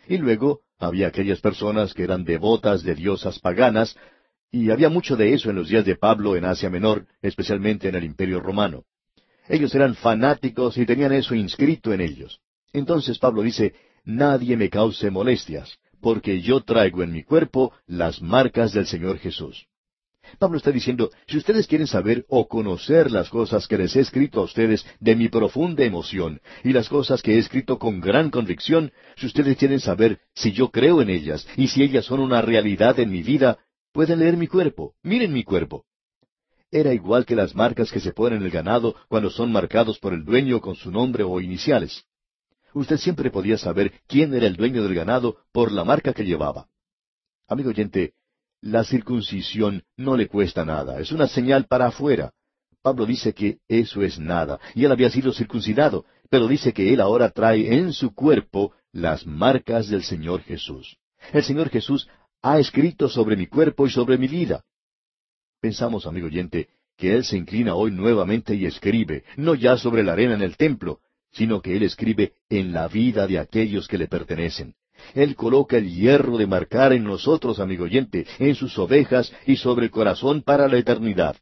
Y 0.08 0.18
luego 0.18 0.60
había 0.78 1.08
aquellas 1.08 1.40
personas 1.40 1.94
que 1.94 2.02
eran 2.02 2.24
devotas 2.24 2.82
de 2.82 2.94
diosas 2.94 3.38
paganas, 3.38 3.96
y 4.50 4.70
había 4.70 4.88
mucho 4.88 5.16
de 5.16 5.32
eso 5.32 5.50
en 5.50 5.56
los 5.56 5.68
días 5.68 5.84
de 5.84 5.94
Pablo 5.94 6.36
en 6.36 6.44
Asia 6.44 6.68
Menor, 6.68 7.06
especialmente 7.22 7.88
en 7.88 7.94
el 7.94 8.04
Imperio 8.04 8.40
Romano. 8.40 8.84
Ellos 9.48 9.74
eran 9.74 9.94
fanáticos 9.94 10.76
y 10.76 10.86
tenían 10.86 11.12
eso 11.12 11.34
inscrito 11.34 11.92
en 11.92 12.00
ellos. 12.00 12.40
Entonces 12.72 13.18
Pablo 13.18 13.42
dice, 13.42 13.74
Nadie 14.04 14.56
me 14.56 14.68
cause 14.68 15.10
molestias, 15.10 15.78
porque 16.00 16.40
yo 16.40 16.62
traigo 16.62 17.02
en 17.02 17.12
mi 17.12 17.22
cuerpo 17.22 17.72
las 17.86 18.20
marcas 18.22 18.72
del 18.72 18.86
Señor 18.86 19.18
Jesús. 19.18 19.66
Pablo 20.38 20.58
está 20.58 20.70
diciendo, 20.70 21.10
si 21.26 21.38
ustedes 21.38 21.66
quieren 21.66 21.86
saber 21.86 22.24
o 22.28 22.46
conocer 22.46 23.10
las 23.10 23.28
cosas 23.28 23.66
que 23.66 23.78
les 23.78 23.96
he 23.96 24.00
escrito 24.00 24.40
a 24.40 24.44
ustedes 24.44 24.86
de 25.00 25.16
mi 25.16 25.28
profunda 25.28 25.84
emoción 25.84 26.40
y 26.62 26.72
las 26.72 26.88
cosas 26.88 27.22
que 27.22 27.34
he 27.34 27.38
escrito 27.38 27.78
con 27.78 28.00
gran 28.00 28.30
convicción, 28.30 28.92
si 29.16 29.26
ustedes 29.26 29.56
quieren 29.56 29.80
saber 29.80 30.20
si 30.34 30.52
yo 30.52 30.70
creo 30.70 31.02
en 31.02 31.10
ellas 31.10 31.46
y 31.56 31.68
si 31.68 31.82
ellas 31.82 32.04
son 32.04 32.20
una 32.20 32.42
realidad 32.42 32.98
en 33.00 33.10
mi 33.10 33.22
vida, 33.22 33.58
pueden 33.92 34.20
leer 34.20 34.36
mi 34.36 34.46
cuerpo, 34.46 34.94
miren 35.02 35.32
mi 35.32 35.42
cuerpo. 35.42 35.84
Era 36.70 36.94
igual 36.94 37.26
que 37.26 37.34
las 37.34 37.54
marcas 37.56 37.90
que 37.90 37.98
se 37.98 38.12
ponen 38.12 38.38
en 38.38 38.44
el 38.44 38.50
ganado 38.50 38.94
cuando 39.08 39.30
son 39.30 39.50
marcados 39.50 39.98
por 39.98 40.12
el 40.14 40.24
dueño 40.24 40.60
con 40.60 40.76
su 40.76 40.92
nombre 40.92 41.24
o 41.24 41.40
iniciales 41.40 42.04
usted 42.74 42.96
siempre 42.96 43.30
podía 43.30 43.58
saber 43.58 43.92
quién 44.06 44.34
era 44.34 44.46
el 44.46 44.56
dueño 44.56 44.82
del 44.82 44.94
ganado 44.94 45.38
por 45.52 45.72
la 45.72 45.84
marca 45.84 46.12
que 46.12 46.24
llevaba. 46.24 46.68
Amigo 47.48 47.70
oyente, 47.70 48.14
la 48.60 48.84
circuncisión 48.84 49.82
no 49.96 50.16
le 50.16 50.28
cuesta 50.28 50.64
nada, 50.64 51.00
es 51.00 51.12
una 51.12 51.26
señal 51.26 51.66
para 51.66 51.86
afuera. 51.86 52.32
Pablo 52.82 53.06
dice 53.06 53.34
que 53.34 53.58
eso 53.68 54.02
es 54.02 54.18
nada, 54.18 54.58
y 54.74 54.84
él 54.84 54.92
había 54.92 55.10
sido 55.10 55.32
circuncidado, 55.32 56.04
pero 56.30 56.46
dice 56.46 56.72
que 56.72 56.92
él 56.92 57.00
ahora 57.00 57.30
trae 57.30 57.74
en 57.74 57.92
su 57.92 58.14
cuerpo 58.14 58.72
las 58.92 59.26
marcas 59.26 59.88
del 59.88 60.02
Señor 60.02 60.42
Jesús. 60.42 60.96
El 61.32 61.42
Señor 61.42 61.68
Jesús 61.68 62.08
ha 62.42 62.58
escrito 62.58 63.08
sobre 63.08 63.36
mi 63.36 63.46
cuerpo 63.46 63.86
y 63.86 63.90
sobre 63.90 64.16
mi 64.16 64.28
vida. 64.28 64.64
Pensamos, 65.60 66.06
amigo 66.06 66.26
oyente, 66.26 66.68
que 66.96 67.14
Él 67.14 67.24
se 67.24 67.36
inclina 67.36 67.74
hoy 67.74 67.90
nuevamente 67.90 68.54
y 68.54 68.66
escribe, 68.66 69.24
no 69.36 69.54
ya 69.54 69.76
sobre 69.76 70.02
la 70.02 70.12
arena 70.12 70.34
en 70.34 70.42
el 70.42 70.56
templo, 70.56 71.00
sino 71.32 71.60
que 71.60 71.76
Él 71.76 71.82
escribe 71.82 72.34
en 72.48 72.72
la 72.72 72.88
vida 72.88 73.26
de 73.26 73.38
aquellos 73.38 73.88
que 73.88 73.98
le 73.98 74.08
pertenecen. 74.08 74.74
Él 75.14 75.34
coloca 75.34 75.76
el 75.76 75.90
hierro 75.90 76.36
de 76.36 76.46
marcar 76.46 76.92
en 76.92 77.04
nosotros, 77.04 77.58
amigo 77.58 77.84
oyente, 77.84 78.26
en 78.38 78.54
sus 78.54 78.78
ovejas 78.78 79.32
y 79.46 79.56
sobre 79.56 79.86
el 79.86 79.90
corazón 79.90 80.42
para 80.42 80.68
la 80.68 80.78
eternidad. 80.78 81.36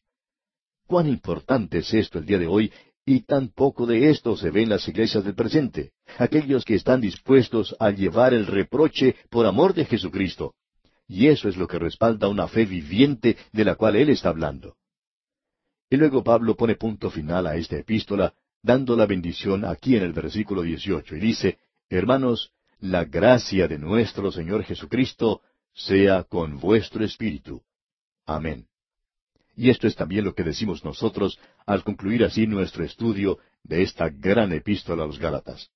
Cuán 0.87 1.09
importante 1.09 1.79
es 1.79 1.93
esto 1.93 2.19
el 2.19 2.27
día 2.27 2.39
de 2.39 2.47
hoy, 2.47 2.73
y 3.05 3.21
tan 3.21 3.49
poco 3.49 3.87
de 3.87 4.11
esto 4.11 4.37
se 4.37 4.51
ve 4.51 4.63
en 4.63 4.69
las 4.69 4.87
iglesias 4.87 5.25
del 5.25 5.35
presente, 5.35 5.93
aquellos 6.19 6.65
que 6.65 6.75
están 6.75 7.01
dispuestos 7.01 7.75
a 7.79 7.91
llevar 7.91 8.35
el 8.35 8.47
reproche 8.47 9.17
por 9.31 9.47
amor 9.47 9.75
de 9.75 9.87
Jesucristo. 9.87 10.55
Y 11.07 11.29
eso 11.29 11.49
es 11.49 11.57
lo 11.57 11.67
que 11.67 11.79
respalda 11.79 12.29
una 12.29 12.49
fe 12.49 12.67
viviente 12.67 13.37
de 13.53 13.65
la 13.65 13.77
cual 13.77 13.97
Él 13.97 14.11
está 14.11 14.29
hablando. 14.29 14.77
Y 15.91 15.97
luego 15.97 16.23
Pablo 16.23 16.55
pone 16.55 16.75
punto 16.75 17.11
final 17.11 17.47
a 17.47 17.57
esta 17.57 17.79
epístola 17.79 18.35
dando 18.69 18.97
la 18.97 19.07
bendición 19.07 19.65
aquí 19.65 19.97
en 19.97 20.03
el 20.03 20.13
versículo 20.13 20.61
18, 20.61 21.17
y 21.17 21.21
dice, 21.21 21.59
Hermanos, 21.89 22.53
la 22.81 23.07
gracia 23.07 23.67
de 23.67 23.79
nuestro 23.79 24.31
Señor 24.31 24.63
Jesucristo 24.63 25.41
sea 25.73 26.25
con 26.25 26.61
vuestro 26.61 27.03
espíritu. 27.03 27.63
Amén. 28.27 28.67
Y 29.57 29.71
esto 29.71 29.87
es 29.87 29.97
también 29.97 30.27
lo 30.27 30.35
que 30.35 30.45
decimos 30.45 30.85
nosotros 30.85 31.39
al 31.65 31.83
concluir 31.83 32.25
así 32.25 32.47
nuestro 32.47 32.85
estudio 32.85 33.39
de 33.63 33.81
esta 33.81 34.11
gran 34.11 34.53
epístola 34.53 35.05
a 35.05 35.07
los 35.07 35.19
Gálatas. 35.19 35.71